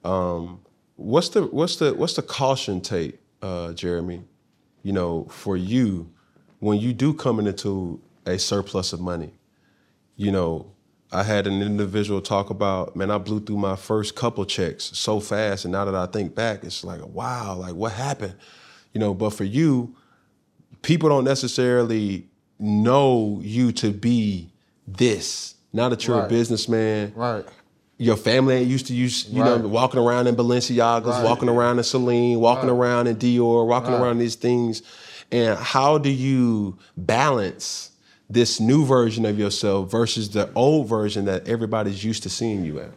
Um, 0.05 0.61
what's 0.95 1.29
the 1.29 1.43
what's 1.43 1.77
the 1.77 1.93
what's 1.93 2.13
the 2.13 2.21
caution 2.21 2.79
tape, 2.81 3.19
uh, 3.41 3.73
Jeremy? 3.73 4.23
You 4.83 4.93
know, 4.93 5.25
for 5.29 5.57
you 5.57 6.11
when 6.59 6.79
you 6.79 6.93
do 6.93 7.13
come 7.13 7.39
into 7.39 7.99
a 8.25 8.39
surplus 8.39 8.93
of 8.93 8.99
money, 8.99 9.33
you 10.15 10.31
know, 10.31 10.71
I 11.11 11.23
had 11.23 11.47
an 11.47 11.61
individual 11.61 12.21
talk 12.21 12.49
about, 12.49 12.95
man, 12.95 13.11
I 13.11 13.17
blew 13.17 13.39
through 13.39 13.57
my 13.57 13.75
first 13.75 14.15
couple 14.15 14.45
checks 14.45 14.85
so 14.93 15.19
fast, 15.19 15.65
and 15.65 15.71
now 15.71 15.85
that 15.85 15.95
I 15.95 16.05
think 16.07 16.35
back, 16.35 16.63
it's 16.63 16.83
like, 16.83 17.05
wow, 17.05 17.55
like 17.55 17.73
what 17.75 17.91
happened, 17.91 18.35
you 18.93 18.99
know? 18.99 19.13
But 19.13 19.31
for 19.31 19.43
you, 19.43 19.95
people 20.81 21.09
don't 21.09 21.23
necessarily 21.23 22.27
know 22.59 23.39
you 23.43 23.71
to 23.73 23.91
be 23.91 24.49
this. 24.87 25.55
Now 25.73 25.89
that 25.89 26.07
you're 26.07 26.23
a 26.25 26.29
businessman, 26.29 27.11
Right. 27.15 27.45
Your 27.97 28.17
family 28.17 28.55
ain't 28.55 28.67
used 28.67 28.87
to 28.87 28.93
you, 28.93 29.09
you 29.29 29.43
know, 29.43 29.57
walking 29.57 29.99
around 29.99 30.27
in 30.27 30.35
Balenciagas, 30.35 31.05
Right. 31.05 31.23
walking 31.23 31.47
around 31.49 31.77
in 31.77 31.83
Celine, 31.83 32.39
walking 32.39 32.69
Right. 32.69 32.75
around 32.77 33.07
in 33.07 33.15
Dior, 33.15 33.65
walking 33.65 33.93
Right. 33.93 34.01
around 34.01 34.17
these 34.17 34.35
things. 34.35 34.81
And 35.31 35.57
how 35.57 35.97
do 35.97 36.09
you 36.09 36.77
balance 36.97 37.91
this 38.29 38.59
new 38.59 38.85
version 38.85 39.25
of 39.25 39.39
yourself 39.39 39.89
versus 39.89 40.29
the 40.29 40.49
old 40.55 40.87
version 40.87 41.25
that 41.25 41.47
everybody's 41.47 42.03
used 42.03 42.23
to 42.23 42.29
seeing 42.29 42.65
you 42.65 42.79
at? 42.79 42.91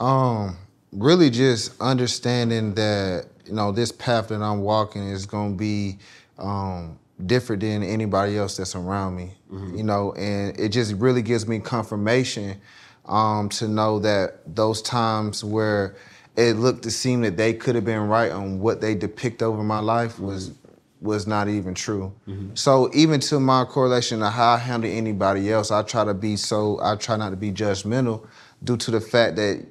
Um, 0.00 0.56
really 0.92 1.30
just 1.30 1.72
understanding 1.80 2.74
that 2.74 3.26
you 3.46 3.52
know 3.54 3.72
this 3.72 3.92
path 3.92 4.28
that 4.28 4.42
I'm 4.42 4.60
walking 4.62 5.08
is 5.08 5.26
gonna 5.26 5.54
be 5.54 5.98
um, 6.38 6.98
different 7.24 7.62
than 7.62 7.82
anybody 7.82 8.36
else 8.36 8.56
that's 8.56 8.74
around 8.76 9.16
me. 9.16 9.32
You 9.74 9.82
know, 9.84 10.12
and 10.12 10.58
it 10.58 10.68
just 10.70 10.92
really 10.94 11.22
gives 11.22 11.46
me 11.48 11.58
confirmation 11.60 12.60
um, 13.06 13.48
to 13.50 13.68
know 13.68 13.98
that 14.00 14.40
those 14.54 14.82
times 14.82 15.42
where 15.44 15.96
it 16.36 16.54
looked 16.54 16.82
to 16.82 16.90
seem 16.90 17.22
that 17.22 17.36
they 17.36 17.54
could 17.54 17.74
have 17.74 17.84
been 17.84 18.08
right 18.08 18.30
on 18.30 18.60
what 18.60 18.80
they 18.80 18.94
depict 18.94 19.42
over 19.42 19.62
my 19.62 19.78
life 19.80 20.18
was 20.18 20.52
was 21.00 21.26
not 21.26 21.48
even 21.48 21.74
true. 21.74 22.12
So 22.54 22.90
even 22.94 23.20
to 23.20 23.38
my 23.38 23.64
correlation 23.64 24.22
of 24.22 24.32
how 24.32 24.52
I 24.54 24.58
handle 24.58 24.90
anybody 24.90 25.52
else, 25.52 25.70
I 25.70 25.82
try 25.82 26.04
to 26.04 26.14
be 26.14 26.36
so 26.36 26.78
I 26.82 26.96
try 26.96 27.16
not 27.16 27.30
to 27.30 27.36
be 27.36 27.52
judgmental 27.52 28.26
due 28.64 28.76
to 28.78 28.90
the 28.90 29.00
fact 29.00 29.36
that 29.36 29.64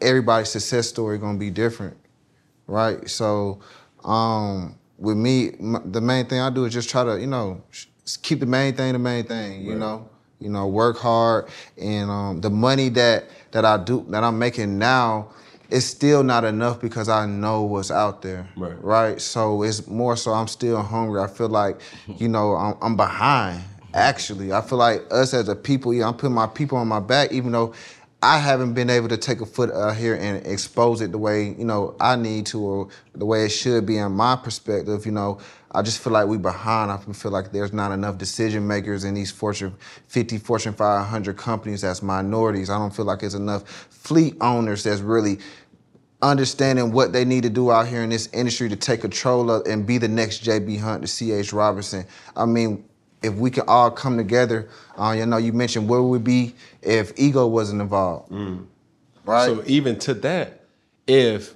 everybody's 0.00 0.48
success 0.48 0.88
story 0.88 1.18
gonna 1.18 1.38
be 1.38 1.50
different, 1.50 1.96
right? 2.66 3.08
So 3.08 3.60
um, 4.04 4.78
with 4.98 5.16
me, 5.16 5.50
m- 5.60 5.82
the 5.92 6.00
main 6.00 6.26
thing 6.26 6.40
I 6.40 6.50
do 6.50 6.64
is 6.64 6.72
just 6.72 6.88
try 6.88 7.04
to 7.04 7.20
you 7.20 7.26
know 7.26 7.62
sh- 7.70 7.86
keep 8.22 8.40
the 8.40 8.46
main 8.46 8.74
thing 8.74 8.92
the 8.94 8.98
main 8.98 9.24
thing. 9.24 9.62
You 9.64 9.74
know, 9.76 10.08
you 10.40 10.48
know, 10.50 10.66
work 10.66 10.98
hard, 10.98 11.48
and 11.78 12.10
um, 12.10 12.40
the 12.40 12.50
money 12.50 12.88
that 12.90 13.24
that 13.52 13.64
I 13.64 13.76
do 13.82 14.04
that 14.08 14.24
I'm 14.24 14.38
making 14.38 14.78
now. 14.78 15.28
It's 15.72 15.86
still 15.86 16.24
not 16.24 16.42
enough 16.42 16.80
because 16.80 17.08
I 17.08 17.26
know 17.26 17.62
what's 17.62 17.92
out 17.92 18.22
there, 18.22 18.48
Right. 18.56 18.74
right? 18.82 19.20
So 19.20 19.62
it's 19.62 19.86
more 19.86 20.16
so 20.16 20.32
I'm 20.32 20.48
still 20.48 20.82
hungry. 20.82 21.20
I 21.22 21.28
feel 21.28 21.48
like, 21.48 21.80
you 22.18 22.26
know, 22.26 22.56
I'm, 22.56 22.74
I'm 22.82 22.96
behind. 22.96 23.62
Actually, 23.94 24.52
I 24.52 24.62
feel 24.62 24.78
like 24.78 25.02
us 25.12 25.32
as 25.32 25.48
a 25.48 25.54
people, 25.54 25.94
yeah, 25.94 26.08
I'm 26.08 26.14
putting 26.14 26.34
my 26.34 26.48
people 26.48 26.76
on 26.78 26.88
my 26.88 26.98
back, 26.98 27.30
even 27.30 27.52
though 27.52 27.72
I 28.20 28.38
haven't 28.38 28.74
been 28.74 28.90
able 28.90 29.08
to 29.10 29.16
take 29.16 29.40
a 29.40 29.46
foot 29.46 29.70
out 29.70 29.96
here 29.96 30.16
and 30.16 30.44
expose 30.44 31.00
it 31.02 31.12
the 31.12 31.18
way 31.18 31.54
you 31.56 31.64
know 31.64 31.94
I 32.00 32.16
need 32.16 32.46
to, 32.46 32.60
or 32.60 32.88
the 33.14 33.24
way 33.24 33.44
it 33.44 33.50
should 33.50 33.86
be 33.86 33.96
in 33.96 34.10
my 34.10 34.34
perspective. 34.34 35.06
You 35.06 35.12
know, 35.12 35.38
I 35.72 35.82
just 35.82 36.00
feel 36.00 36.12
like 36.12 36.26
we're 36.26 36.38
behind. 36.38 36.90
I 36.90 36.96
feel 36.96 37.30
like 37.30 37.52
there's 37.52 37.72
not 37.72 37.92
enough 37.92 38.18
decision 38.18 38.66
makers 38.66 39.04
in 39.04 39.14
these 39.14 39.30
Fortune 39.30 39.74
50, 40.08 40.38
Fortune 40.38 40.72
500 40.72 41.36
companies 41.36 41.82
that's 41.82 42.02
minorities. 42.02 42.70
I 42.70 42.78
don't 42.78 42.94
feel 42.94 43.04
like 43.04 43.20
there's 43.20 43.36
enough 43.36 43.68
fleet 43.68 44.36
owners 44.40 44.82
that's 44.82 45.00
really 45.00 45.38
understanding 46.22 46.92
what 46.92 47.12
they 47.12 47.24
need 47.24 47.44
to 47.44 47.50
do 47.50 47.70
out 47.70 47.86
here 47.86 48.02
in 48.02 48.10
this 48.10 48.28
industry 48.32 48.68
to 48.68 48.76
take 48.76 49.00
control 49.00 49.50
of 49.50 49.66
and 49.66 49.86
be 49.86 49.96
the 49.96 50.08
next 50.08 50.44
JB 50.44 50.80
Hunt, 50.80 51.02
the 51.02 51.42
CH 51.42 51.52
Robinson. 51.52 52.04
I 52.36 52.46
mean, 52.46 52.84
if 53.22 53.34
we 53.34 53.50
can 53.50 53.64
all 53.68 53.90
come 53.90 54.16
together, 54.16 54.68
uh, 54.98 55.12
you 55.12 55.24
know, 55.26 55.36
you 55.36 55.52
mentioned 55.52 55.88
where 55.88 56.02
would 56.02 56.08
we 56.08 56.18
be 56.18 56.54
if 56.82 57.12
ego 57.16 57.46
wasn't 57.46 57.80
involved, 57.80 58.32
right? 59.24 59.46
So 59.46 59.62
even 59.66 59.98
to 60.00 60.14
that, 60.14 60.64
if 61.06 61.54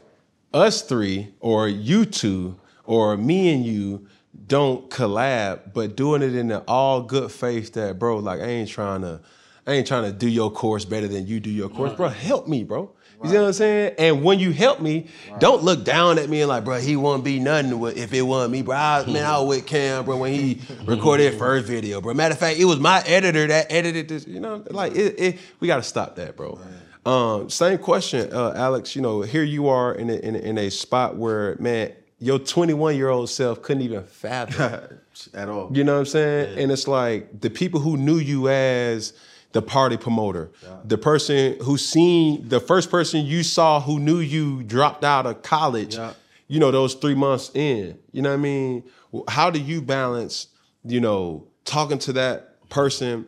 us 0.53 0.83
three 0.83 1.35
or 1.41 1.69
you 1.69 2.05
two 2.05 2.57
or 2.87 3.17
me 3.17 3.53
and 3.53 3.65
you 3.65 4.07
don't 4.47 4.91
collab, 4.91 5.73
but 5.73 5.97
doing 5.97 6.23
it 6.23 6.35
in 6.35 6.49
the 6.49 6.61
all 6.61 7.03
good 7.03 7.31
faith 7.31 7.73
that, 7.75 7.99
bro, 7.99 8.19
like 8.19 8.41
I 8.41 8.47
ain't 8.47 8.69
trying 8.69 9.03
to, 9.03 9.21
I 9.67 9.73
ain't 9.73 9.87
trying 9.87 10.05
to 10.05 10.13
do 10.13 10.29
your 10.29 10.51
course 10.51 10.85
better 10.85 11.09
than 11.09 11.27
you 11.27 11.41
do 11.41 11.51
your 11.51 11.69
course, 11.69 11.93
bro. 11.95 12.09
Help 12.09 12.49
me, 12.49 12.65
bro. 12.65 12.93
You 13.23 13.31
see 13.31 13.37
what 13.37 13.47
I'm 13.47 13.53
saying? 13.55 13.95
And 13.99 14.23
when 14.23 14.39
you 14.39 14.53
help 14.53 14.83
me, 14.83 15.07
don't 15.39 15.63
look 15.63 15.83
down 15.83 16.19
at 16.19 16.29
me 16.29 16.43
and 16.43 16.49
like, 16.49 16.65
bro, 16.65 16.79
he 16.79 16.95
won't 16.95 17.25
be 17.25 17.39
nothing 17.41 17.83
if 17.97 18.13
it 18.13 18.21
wasn't 18.21 18.53
me, 18.53 18.61
bro. 18.61 18.77
I, 18.77 19.07
man, 19.11 19.25
I 19.25 19.39
was 19.39 19.57
with 19.57 19.67
Cam, 19.67 20.05
bro, 20.05 20.19
when 20.19 20.35
he 20.35 20.61
recorded 20.85 21.31
his 21.31 21.39
first 21.39 21.67
video, 21.67 22.03
bro. 22.03 22.13
Matter 22.13 22.35
of 22.35 22.39
fact, 22.39 22.59
it 22.59 22.67
was 22.67 22.79
my 22.79 23.03
editor 23.07 23.47
that 23.47 23.73
edited 23.73 24.09
this. 24.09 24.27
You 24.27 24.41
know, 24.41 24.63
like 24.69 24.95
it, 24.95 25.19
it 25.19 25.39
we 25.61 25.69
got 25.69 25.77
to 25.77 25.83
stop 25.83 26.17
that, 26.17 26.37
bro. 26.37 26.59
Um, 27.07 27.49
same 27.49 27.79
question, 27.79 28.31
uh, 28.33 28.53
Alex. 28.57 28.95
You 28.95 29.01
know, 29.01 29.23
here 29.23 29.43
you 29.43 29.69
are 29.69 29.95
in 29.95 30.11
a, 30.11 30.15
in, 30.15 30.37
a, 30.37 30.39
in 30.39 30.59
a 30.59 30.71
spot 30.71 31.17
where, 31.17 31.57
man, 31.59 31.93
your 32.25 32.39
21 32.39 32.97
year 32.97 33.11
old 33.11 33.29
self 33.29 33.61
couldn't 33.61 33.83
even 33.83 34.03
fathom. 34.05 34.99
At 35.35 35.49
all. 35.49 35.71
You 35.73 35.85
know 35.85 35.93
what 35.93 36.01
I'm 36.01 36.07
saying? 36.07 36.59
And 36.59 36.73
it's 36.73 36.89
like 36.89 37.41
the 37.41 37.51
people 37.51 37.79
who 37.79 37.97
knew 37.97 38.17
you 38.17 38.49
as 38.49 39.13
the 39.53 39.63
party 39.63 39.97
promoter, 39.97 40.51
the 40.85 40.99
person 40.99 41.57
who 41.63 41.79
seen 41.79 42.49
the 42.49 42.59
first 42.59 42.91
person 42.91 43.25
you 43.25 43.45
saw 43.45 43.81
who 43.81 44.01
knew 44.01 44.19
you 44.19 44.65
dropped 44.65 45.05
out 45.05 45.27
of 45.27 45.43
college. 45.43 45.95
Yeah. 45.95 46.15
You 46.49 46.59
know 46.59 46.71
those 46.71 46.95
three 46.95 47.15
months 47.15 47.53
in. 47.55 47.99
You 48.11 48.23
know 48.23 48.31
what 48.31 48.39
I 48.39 48.43
mean? 48.43 48.85
How 49.29 49.51
do 49.51 49.61
you 49.61 49.81
balance? 49.81 50.49
You 50.85 51.01
know, 51.01 51.47
talking 51.65 51.99
to 52.01 52.13
that 52.15 52.69
person 52.69 53.27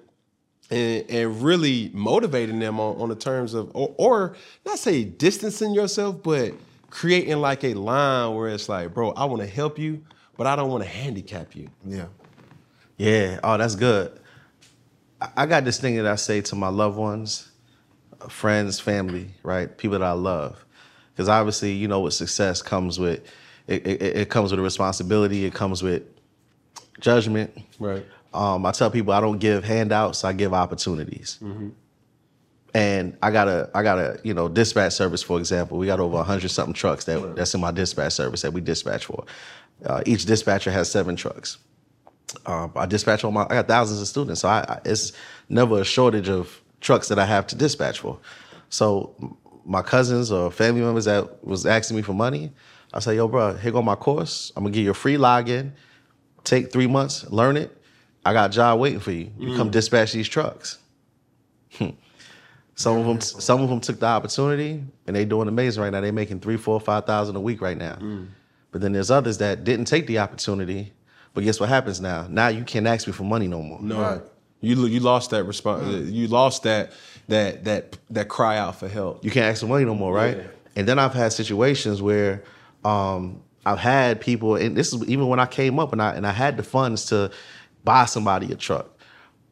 and, 0.70 1.04
and 1.08 1.42
really 1.42 1.90
motivating 1.94 2.58
them 2.58 2.80
on, 2.80 3.00
on 3.00 3.08
the 3.08 3.14
terms 3.14 3.54
of 3.54 3.70
or, 3.74 3.94
or 3.96 4.36
not 4.64 4.78
say 4.78 5.04
distancing 5.04 5.72
yourself, 5.72 6.22
but 6.22 6.52
creating 6.96 7.36
like 7.36 7.62
a 7.62 7.74
line 7.74 8.34
where 8.34 8.48
it's 8.48 8.70
like, 8.70 8.94
bro, 8.94 9.10
I 9.10 9.26
want 9.26 9.42
to 9.42 9.46
help 9.46 9.78
you, 9.78 10.02
but 10.38 10.46
I 10.46 10.56
don't 10.56 10.70
want 10.70 10.82
to 10.82 10.88
handicap 10.88 11.54
you. 11.54 11.68
yeah. 11.84 12.06
Yeah. 12.96 13.40
Oh, 13.44 13.58
that's 13.58 13.74
good. 13.74 14.18
I- 15.20 15.44
got 15.44 15.66
this 15.66 15.78
thing 15.78 15.96
that 15.96 16.06
I 16.06 16.14
say 16.16 16.40
to 16.40 16.54
my 16.56 16.68
loved 16.68 16.96
ones, 16.96 17.50
uh, 18.22 18.28
friends, 18.28 18.80
family, 18.80 19.32
right? 19.42 19.76
People 19.76 19.98
that 19.98 20.06
I 20.06 20.12
love. 20.12 20.64
Because 21.12 21.28
obviously, 21.28 21.72
you 21.72 21.86
know, 21.86 22.00
with 22.00 22.14
success 22.14 22.62
comes 22.62 22.98
with 22.98 23.20
it, 23.66 23.86
it, 23.86 24.02
it 24.02 24.28
comes 24.30 24.50
with 24.50 24.60
a 24.60 24.62
responsibility. 24.62 25.44
It 25.44 25.52
comes 25.52 25.82
with 25.82 26.04
judgment. 26.98 27.50
Right. 27.78 28.06
Um, 28.32 28.64
I 28.64 28.72
tell 28.72 28.90
people 28.90 29.12
I 29.12 29.20
don't 29.20 29.38
give 29.38 29.64
handouts. 29.64 30.24
I 30.24 30.32
give 30.32 30.54
opportunities. 30.54 31.38
And 32.76 33.16
I 33.22 33.30
got 33.30 33.48
a 33.48 33.70
I 33.74 33.82
got 33.82 33.98
a 33.98 34.20
you 34.22 34.34
know 34.34 34.50
dispatch 34.50 34.92
service 34.92 35.22
for 35.22 35.38
example. 35.38 35.78
We 35.78 35.86
got 35.86 35.98
over 35.98 36.22
hundred 36.22 36.50
something 36.50 36.74
trucks 36.74 37.04
that 37.04 37.34
that's 37.34 37.54
in 37.54 37.60
my 37.62 37.70
dispatch 37.70 38.12
service 38.12 38.42
that 38.42 38.52
we 38.52 38.60
dispatch 38.60 39.06
for. 39.06 39.24
Uh, 39.86 40.02
each 40.04 40.26
dispatcher 40.26 40.70
has 40.70 40.90
seven 40.90 41.16
trucks. 41.16 41.56
Um, 42.44 42.72
I 42.76 42.84
dispatch 42.84 43.24
all 43.24 43.30
my. 43.30 43.44
I 43.44 43.54
got 43.54 43.66
thousands 43.66 44.02
of 44.02 44.08
students, 44.08 44.42
so 44.42 44.48
I, 44.50 44.58
I, 44.68 44.80
it's 44.84 45.12
never 45.48 45.80
a 45.80 45.84
shortage 45.86 46.28
of 46.28 46.60
trucks 46.82 47.08
that 47.08 47.18
I 47.18 47.24
have 47.24 47.46
to 47.46 47.56
dispatch 47.56 48.00
for. 48.00 48.18
So 48.68 49.14
my 49.64 49.80
cousins 49.80 50.30
or 50.30 50.50
family 50.50 50.82
members 50.82 51.06
that 51.06 51.42
was 51.42 51.64
asking 51.64 51.96
me 51.96 52.02
for 52.02 52.12
money, 52.12 52.52
I 52.92 53.00
say, 53.00 53.16
"Yo, 53.16 53.26
bro, 53.26 53.54
here 53.54 53.72
go 53.72 53.80
my 53.80 53.94
course. 53.94 54.52
I'm 54.54 54.64
gonna 54.64 54.74
give 54.74 54.84
you 54.84 54.90
a 54.90 54.94
free 54.94 55.16
login. 55.16 55.72
Take 56.44 56.72
three 56.72 56.88
months, 56.88 57.24
learn 57.30 57.56
it. 57.56 57.74
I 58.22 58.34
got 58.34 58.50
a 58.50 58.52
job 58.52 58.80
waiting 58.80 59.00
for 59.00 59.12
you. 59.12 59.32
You 59.38 59.56
come 59.56 59.70
dispatch 59.70 60.12
these 60.12 60.28
trucks." 60.28 60.76
Some 62.76 62.98
of 62.98 63.06
them, 63.06 63.20
some 63.22 63.62
of 63.62 63.70
them 63.70 63.80
took 63.80 63.98
the 64.00 64.06
opportunity, 64.06 64.84
and 65.06 65.16
they 65.16 65.24
doing 65.24 65.48
amazing 65.48 65.82
right 65.82 65.90
now. 65.90 66.02
They 66.02 66.10
making 66.10 66.40
three, 66.40 66.58
four, 66.58 66.78
five 66.78 67.06
thousand 67.06 67.34
a 67.34 67.40
week 67.40 67.60
right 67.60 67.76
now. 67.76 67.98
But 68.70 68.82
then 68.82 68.92
there's 68.92 69.10
others 69.10 69.38
that 69.38 69.64
didn't 69.64 69.86
take 69.86 70.06
the 70.06 70.18
opportunity. 70.18 70.92
But 71.32 71.44
guess 71.44 71.58
what 71.58 71.70
happens 71.70 72.00
now? 72.00 72.26
Now 72.28 72.48
you 72.48 72.64
can't 72.64 72.86
ask 72.86 73.06
me 73.06 73.12
for 73.12 73.24
money 73.24 73.48
no 73.48 73.62
more. 73.62 73.80
No. 73.80 74.00
Right. 74.00 74.22
You 74.60 74.86
you 74.86 75.00
lost 75.00 75.30
that 75.30 75.44
response. 75.44 76.10
You 76.10 76.28
lost 76.28 76.62
that 76.64 76.92
that 77.28 77.64
that 77.64 77.96
that 78.10 78.28
cry 78.28 78.58
out 78.58 78.78
for 78.78 78.88
help. 78.88 79.24
You 79.24 79.30
can't 79.30 79.46
ask 79.46 79.60
for 79.60 79.66
money 79.66 79.84
no 79.84 79.94
more, 79.94 80.12
right? 80.12 80.36
Yeah. 80.36 80.42
And 80.76 80.86
then 80.86 80.98
I've 80.98 81.14
had 81.14 81.32
situations 81.32 82.02
where 82.02 82.44
um, 82.84 83.42
I've 83.64 83.78
had 83.78 84.20
people, 84.20 84.56
and 84.56 84.76
this 84.76 84.92
is 84.92 85.02
even 85.04 85.28
when 85.28 85.40
I 85.40 85.46
came 85.46 85.78
up 85.78 85.92
and 85.92 86.02
I 86.02 86.14
and 86.14 86.26
I 86.26 86.32
had 86.32 86.56
the 86.56 86.62
funds 86.62 87.06
to 87.06 87.30
buy 87.84 88.04
somebody 88.04 88.52
a 88.52 88.56
truck. 88.56 88.95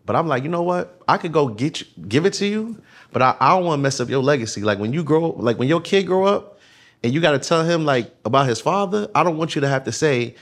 But 0.07 0.17
I'm 0.17 0.27
like, 0.29 0.43
you 0.43 0.49
know 0.51 0.63
what? 0.63 1.01
I 1.09 1.17
could 1.17 1.33
go 1.33 1.49
get 1.49 1.81
you, 1.81 1.87
give 2.09 2.27
it 2.27 2.35
to 2.35 2.47
you, 2.47 2.81
but 3.13 3.23
I, 3.23 3.37
I 3.41 3.51
don't 3.51 3.65
want 3.65 3.79
to 3.79 3.83
mess 3.83 4.01
up 4.01 4.09
your 4.11 4.23
legacy. 4.23 4.61
Like 4.63 4.79
when 4.79 4.93
you 4.93 5.03
grow, 5.03 5.31
like 5.31 5.59
when 5.59 5.69
your 5.69 5.81
kid 5.81 6.03
grow 6.07 6.25
up, 6.27 6.59
and 7.03 7.13
you 7.13 7.21
got 7.21 7.33
to 7.33 7.39
tell 7.39 7.65
him 7.65 7.85
like 7.85 8.15
about 8.25 8.47
his 8.47 8.61
father. 8.61 9.09
I 9.15 9.23
don't 9.25 9.37
want 9.37 9.55
you 9.55 9.61
to 9.61 9.69
have 9.69 9.85
to 9.85 9.93
say, 9.93 10.37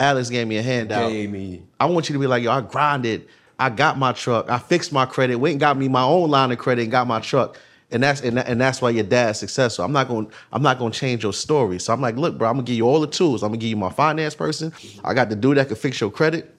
Alex 0.00 0.30
gave 0.30 0.46
me 0.48 0.56
a 0.56 0.62
handout. 0.62 1.10
Gave 1.12 1.30
me. 1.30 1.62
I 1.78 1.86
want 1.86 2.08
you 2.08 2.12
to 2.14 2.18
be 2.18 2.26
like, 2.26 2.42
yo, 2.42 2.50
I 2.50 2.60
grinded. 2.60 3.28
I 3.58 3.70
got 3.70 3.98
my 3.98 4.12
truck. 4.12 4.50
I 4.50 4.58
fixed 4.58 4.92
my 4.92 5.06
credit. 5.06 5.36
Went 5.36 5.52
and 5.52 5.60
got 5.60 5.76
me 5.76 5.88
my 5.88 6.02
own 6.02 6.28
line 6.30 6.50
of 6.52 6.58
credit 6.58 6.82
and 6.82 6.90
got 6.90 7.06
my 7.06 7.20
truck. 7.20 7.56
And 7.90 8.02
that's 8.02 8.20
and, 8.20 8.36
that- 8.36 8.48
and 8.48 8.60
that's 8.60 8.82
why 8.82 8.90
your 8.90 9.04
dad's 9.04 9.38
successful. 9.38 9.84
I'm 9.84 9.92
not 9.92 10.08
going. 10.08 10.30
I'm 10.52 10.62
not 10.62 10.78
going 10.80 10.90
to 10.92 10.98
change 10.98 11.22
your 11.22 11.32
story. 11.32 11.78
So 11.78 11.92
I'm 11.92 12.00
like, 12.00 12.16
look, 12.16 12.36
bro, 12.36 12.48
I'm 12.48 12.54
gonna 12.56 12.64
give 12.66 12.76
you 12.76 12.86
all 12.88 13.00
the 13.00 13.06
tools. 13.06 13.42
I'm 13.44 13.50
gonna 13.50 13.58
give 13.58 13.70
you 13.70 13.76
my 13.76 13.90
finance 13.90 14.34
person. 14.34 14.72
I 15.04 15.14
got 15.14 15.28
the 15.30 15.36
dude 15.36 15.56
that 15.56 15.68
can 15.68 15.76
fix 15.76 16.00
your 16.00 16.10
credit. 16.10 16.54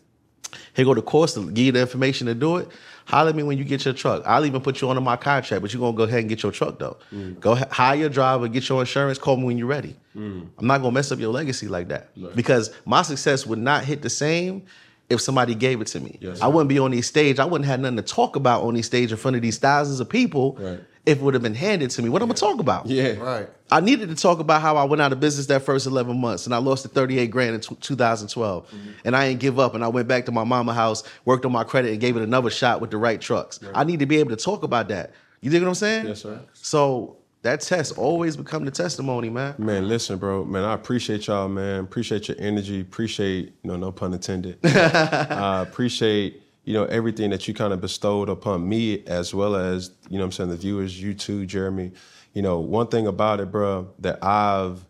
Here 0.74 0.86
go 0.86 0.93
the 0.93 1.02
course 1.02 1.34
to 1.36 1.52
give 1.52 1.66
you 1.66 1.72
the 1.72 1.82
information 1.82 2.28
to 2.28 2.36
do 2.36 2.58
it. 2.58 2.68
Holler 3.06 3.30
at 3.30 3.36
me 3.36 3.41
when 3.41 3.58
you 3.58 3.64
get 3.64 3.86
your 3.86 3.93
truck. 3.93 4.22
I'll 4.26 4.45
even 4.45 4.62
put 4.62 4.82
you 4.82 4.89
on 4.89 5.04
my 5.04 5.16
contract, 5.16 5.62
but 5.64 5.74
you're 5.74 5.80
gonna 5.80 5.97
go 5.97 6.04
ahead 6.04 6.20
and 6.20 6.30
get 6.30 6.43
your 6.43 6.52
truck 6.52 6.78
though. 6.78 6.97
Mm. 7.12 7.39
Go 7.39 7.56
hire 7.56 7.95
your 7.95 8.10
driver, 8.10 8.47
get 8.47 8.70
your 8.70 8.82
insurance, 8.82 9.18
call 9.18 9.38
me 9.38 9.45
when 9.45 9.58
you're 9.58 9.68
ready. 9.68 9.95
Mm. 10.16 10.47
I'm 10.58 10.68
not 10.68 10.80
gonna 10.80 10.91
mess 10.91 11.12
up 11.12 11.20
your 11.20 11.34
legacy 11.34 11.68
like 11.68 11.88
that. 11.88 12.10
Because 12.36 12.72
my 12.86 13.02
success 13.02 13.47
would 13.47 13.60
not 13.60 13.84
hit 13.84 14.04
the 14.04 14.12
same 14.12 14.64
if 15.10 15.22
somebody 15.22 15.56
gave 15.56 15.82
it 15.82 15.88
to 15.88 16.00
me. 16.00 16.20
Yes, 16.22 16.39
I 16.39 16.47
wouldn't 16.47 16.70
be 16.70 16.78
on 16.78 16.91
these 16.91 17.08
stage. 17.08 17.39
I 17.39 17.45
wouldn't 17.45 17.68
have 17.68 17.80
nothing 17.80 17.97
to 17.97 18.04
talk 18.04 18.36
about 18.36 18.62
on 18.62 18.76
these 18.76 18.86
stage 18.86 19.12
in 19.12 19.18
front 19.18 19.36
of 19.36 19.41
these 19.41 19.58
thousands 19.58 20.00
of 20.00 20.08
people 20.08 20.56
Right. 20.60 20.80
If 21.10 21.18
it 21.18 21.22
would 21.24 21.34
have 21.34 21.43
been 21.43 21.55
handed 21.55 21.89
to 21.91 22.01
me. 22.01 22.10
What 22.10 22.22
I'm 22.22 22.28
gonna 22.28 22.38
talk 22.38 22.60
about? 22.60 22.86
Yeah. 22.86 23.14
Right. 23.14 23.49
I 23.72 23.82
needed 23.82 24.10
to 24.10 24.16
talk 24.16 24.39
about 24.39 24.62
how 24.62 24.78
I 24.78 24.84
went 24.84 25.01
out 25.01 25.12
of 25.12 25.20
business 25.20 25.47
that 25.47 25.64
first 25.64 25.86
11 25.86 26.20
months 26.20 26.45
and 26.45 26.55
I 26.55 26.57
lost 26.57 26.84
the 26.84 26.89
38 26.89 27.28
grand 27.28 27.55
in 27.55 27.62
tw 27.62 27.80
2012. 27.80 28.74
And 29.05 29.16
I 29.16 29.26
ain't 29.26 29.39
give 29.39 29.60
up 29.60 29.76
and 29.76 29.84
I 29.84 29.88
went 29.88 30.07
back 30.07 30.26
to 30.26 30.32
my 30.32 30.43
mama 30.43 30.74
house, 30.74 31.03
worked 31.26 31.45
on 31.45 31.51
my 31.51 31.64
credit 31.64 31.91
and 31.91 31.99
gave 31.99 32.16
it 32.16 32.24
another 32.24 32.49
shot 32.49 32.82
with 32.82 32.91
the 32.91 32.97
right 32.97 33.20
trucks. 33.20 33.60
I 33.74 33.84
need 33.84 33.99
to 33.99 34.05
be 34.05 34.18
able 34.18 34.32
to 34.32 34.43
talk 34.43 34.64
about 34.64 34.88
that. 34.89 35.12
You 35.41 35.49
dig 35.49 35.62
what 35.62 35.70
I'm 35.70 35.76
saying? 35.76 36.07
Yes, 36.07 36.22
sir. 36.22 36.39
So 36.53 37.18
that 37.41 37.62
test 37.62 37.97
always 37.97 38.36
become 38.36 38.66
the 38.66 38.72
testimony, 38.72 39.30
man. 39.30 39.55
Man, 39.57 39.88
listen, 39.88 40.18
bro. 40.18 40.43
Man, 40.43 40.64
I 40.64 40.74
appreciate 40.74 41.28
y'all, 41.28 41.47
man. 41.47 41.86
Appreciate 41.86 42.28
your 42.28 42.38
energy. 42.39 42.82
Appreciate, 42.82 43.53
you 43.64 43.72
know, 43.72 43.78
no 43.78 43.91
pun 43.91 44.14
intended. 44.14 44.57
uh, 44.66 45.66
appreciate, 45.68 46.43
you 46.70 46.76
know, 46.76 46.86
everything 46.86 47.32
that 47.32 47.48
you 47.48 47.54
kind 47.56 47.74
of 47.74 47.82
bestowed 47.82 48.30
upon 48.30 48.70
me 48.70 49.04
as 49.08 49.34
well 49.34 49.56
as, 49.56 49.90
you 50.08 50.20
know 50.20 50.26
I'm 50.26 50.32
saying, 50.32 50.52
the 50.52 50.56
viewers, 50.56 51.02
you 51.02 51.16
too, 51.16 51.48
Jeremy. 51.48 51.94
You 52.34 52.44
know, 52.44 52.60
one 52.60 52.86
thing 52.86 53.08
about 53.08 53.40
it, 53.40 53.52
bro, 53.52 53.92
that 53.98 54.24
I've 54.24 54.86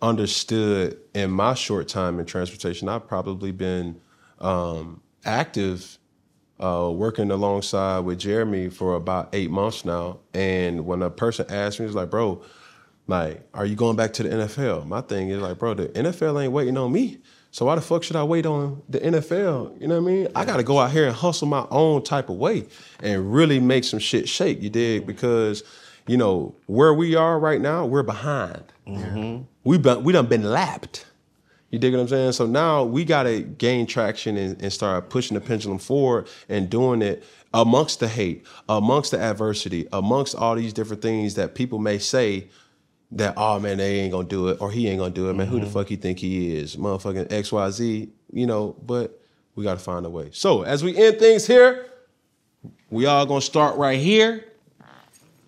understood 0.00 0.96
in 1.14 1.32
my 1.32 1.54
short 1.54 1.88
time 1.88 2.20
in 2.20 2.24
transportation, 2.24 2.88
I've 2.88 3.08
probably 3.08 3.50
been 3.50 4.00
um, 4.38 5.02
active 5.24 5.98
uh, 6.60 6.88
working 6.94 7.32
alongside 7.32 7.98
with 8.04 8.20
Jeremy 8.20 8.68
for 8.68 8.94
about 8.94 9.30
eight 9.32 9.50
months 9.50 9.84
now. 9.84 10.20
And 10.34 10.86
when 10.86 11.02
a 11.02 11.10
person 11.10 11.46
asks 11.50 11.80
me, 11.80 11.86
it's 11.86 11.96
like, 11.96 12.10
bro, 12.10 12.44
like, 13.08 13.44
are 13.54 13.66
you 13.66 13.74
going 13.74 13.96
back 13.96 14.12
to 14.12 14.22
the 14.22 14.28
NFL? 14.28 14.86
My 14.86 15.00
thing 15.00 15.30
is 15.30 15.42
like, 15.42 15.58
bro, 15.58 15.74
the 15.74 15.88
NFL 15.88 16.40
ain't 16.44 16.52
waiting 16.52 16.78
on 16.78 16.92
me. 16.92 17.18
So 17.58 17.64
why 17.64 17.74
the 17.74 17.80
fuck 17.80 18.04
should 18.04 18.14
I 18.14 18.22
wait 18.22 18.46
on 18.46 18.84
the 18.88 19.00
NFL? 19.00 19.80
You 19.80 19.88
know 19.88 20.00
what 20.00 20.08
I 20.08 20.12
mean? 20.12 20.28
I 20.32 20.44
got 20.44 20.58
to 20.58 20.62
go 20.62 20.78
out 20.78 20.92
here 20.92 21.08
and 21.08 21.12
hustle 21.12 21.48
my 21.48 21.66
own 21.72 22.04
type 22.04 22.28
of 22.28 22.36
way 22.36 22.66
and 23.02 23.34
really 23.34 23.58
make 23.58 23.82
some 23.82 23.98
shit 23.98 24.28
shake. 24.28 24.62
You 24.62 24.70
dig? 24.70 25.08
Because 25.08 25.64
you 26.06 26.16
know 26.16 26.54
where 26.66 26.94
we 26.94 27.16
are 27.16 27.36
right 27.36 27.60
now, 27.60 27.84
we're 27.84 28.04
behind. 28.04 28.62
Mm-hmm. 28.86 29.42
We 29.64 29.76
been, 29.76 30.04
we 30.04 30.12
done 30.12 30.26
been 30.26 30.44
lapped. 30.44 31.06
You 31.70 31.80
dig 31.80 31.94
what 31.94 32.02
I'm 32.02 32.06
saying? 32.06 32.30
So 32.30 32.46
now 32.46 32.84
we 32.84 33.04
gotta 33.04 33.40
gain 33.40 33.86
traction 33.86 34.36
and, 34.36 34.62
and 34.62 34.72
start 34.72 35.10
pushing 35.10 35.34
the 35.34 35.40
pendulum 35.40 35.78
forward 35.78 36.28
and 36.48 36.70
doing 36.70 37.02
it 37.02 37.24
amongst 37.52 37.98
the 37.98 38.06
hate, 38.06 38.46
amongst 38.68 39.10
the 39.10 39.18
adversity, 39.18 39.88
amongst 39.92 40.36
all 40.36 40.54
these 40.54 40.72
different 40.72 41.02
things 41.02 41.34
that 41.34 41.56
people 41.56 41.80
may 41.80 41.98
say 41.98 42.50
that, 43.12 43.34
oh 43.36 43.58
man, 43.58 43.78
they 43.78 44.00
ain't 44.00 44.12
gonna 44.12 44.28
do 44.28 44.48
it 44.48 44.60
or 44.60 44.70
he 44.70 44.88
ain't 44.88 44.98
gonna 44.98 45.14
do 45.14 45.30
it. 45.30 45.34
Man, 45.34 45.46
who 45.46 45.60
the 45.60 45.66
fuck 45.66 45.90
you 45.90 45.96
think 45.96 46.18
he 46.18 46.56
is? 46.56 46.76
Motherfucking 46.76 47.28
XYZ, 47.28 48.08
you 48.32 48.46
know, 48.46 48.76
but 48.84 49.20
we 49.54 49.64
gotta 49.64 49.80
find 49.80 50.04
a 50.04 50.10
way. 50.10 50.30
So 50.32 50.62
as 50.62 50.84
we 50.84 50.96
end 50.96 51.18
things 51.18 51.46
here, 51.46 51.86
we 52.90 53.06
all 53.06 53.24
gonna 53.26 53.40
start 53.40 53.76
right 53.76 53.98
here. 53.98 54.44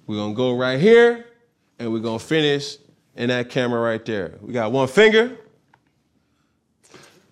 We're 0.07 0.17
gonna 0.17 0.35
go 0.35 0.57
right 0.57 0.81
here, 0.81 1.27
and 1.79 1.93
we're 1.93 2.01
gonna 2.01 2.19
finish 2.19 2.79
in 3.15 3.29
that 3.29 3.51
camera 3.51 3.81
right 3.81 4.05
there. 4.05 4.39
We 4.41 4.53
got 4.53 4.73
one 4.73 4.89
finger, 4.89 5.37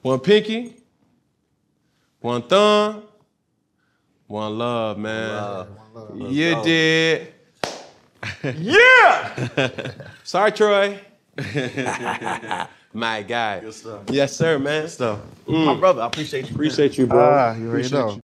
one 0.02 0.20
pinky, 0.20 0.76
one 2.20 2.42
thumb, 2.42 3.02
one 4.26 4.58
love, 4.58 4.98
man. 4.98 5.66
You 6.16 6.62
did. 6.62 7.34
yeah! 8.56 9.68
Sorry, 10.24 10.52
Troy. 10.52 10.98
My 12.94 13.22
guy. 13.22 13.68
stuff. 13.70 14.02
Yes, 14.08 14.34
sir, 14.36 14.58
man. 14.58 14.88
So, 14.88 15.20
my 15.46 15.74
brother, 15.74 16.02
I 16.02 16.06
appreciate 16.06 16.40
you. 16.40 16.46
man. 16.46 16.54
Appreciate 16.54 16.98
you, 16.98 17.06
bro. 17.06 17.20
Ah, 17.20 17.54
you 17.54 17.68
already 17.68 17.86
Appreciate 17.86 17.92
know. 17.92 18.10
you. 18.14 18.20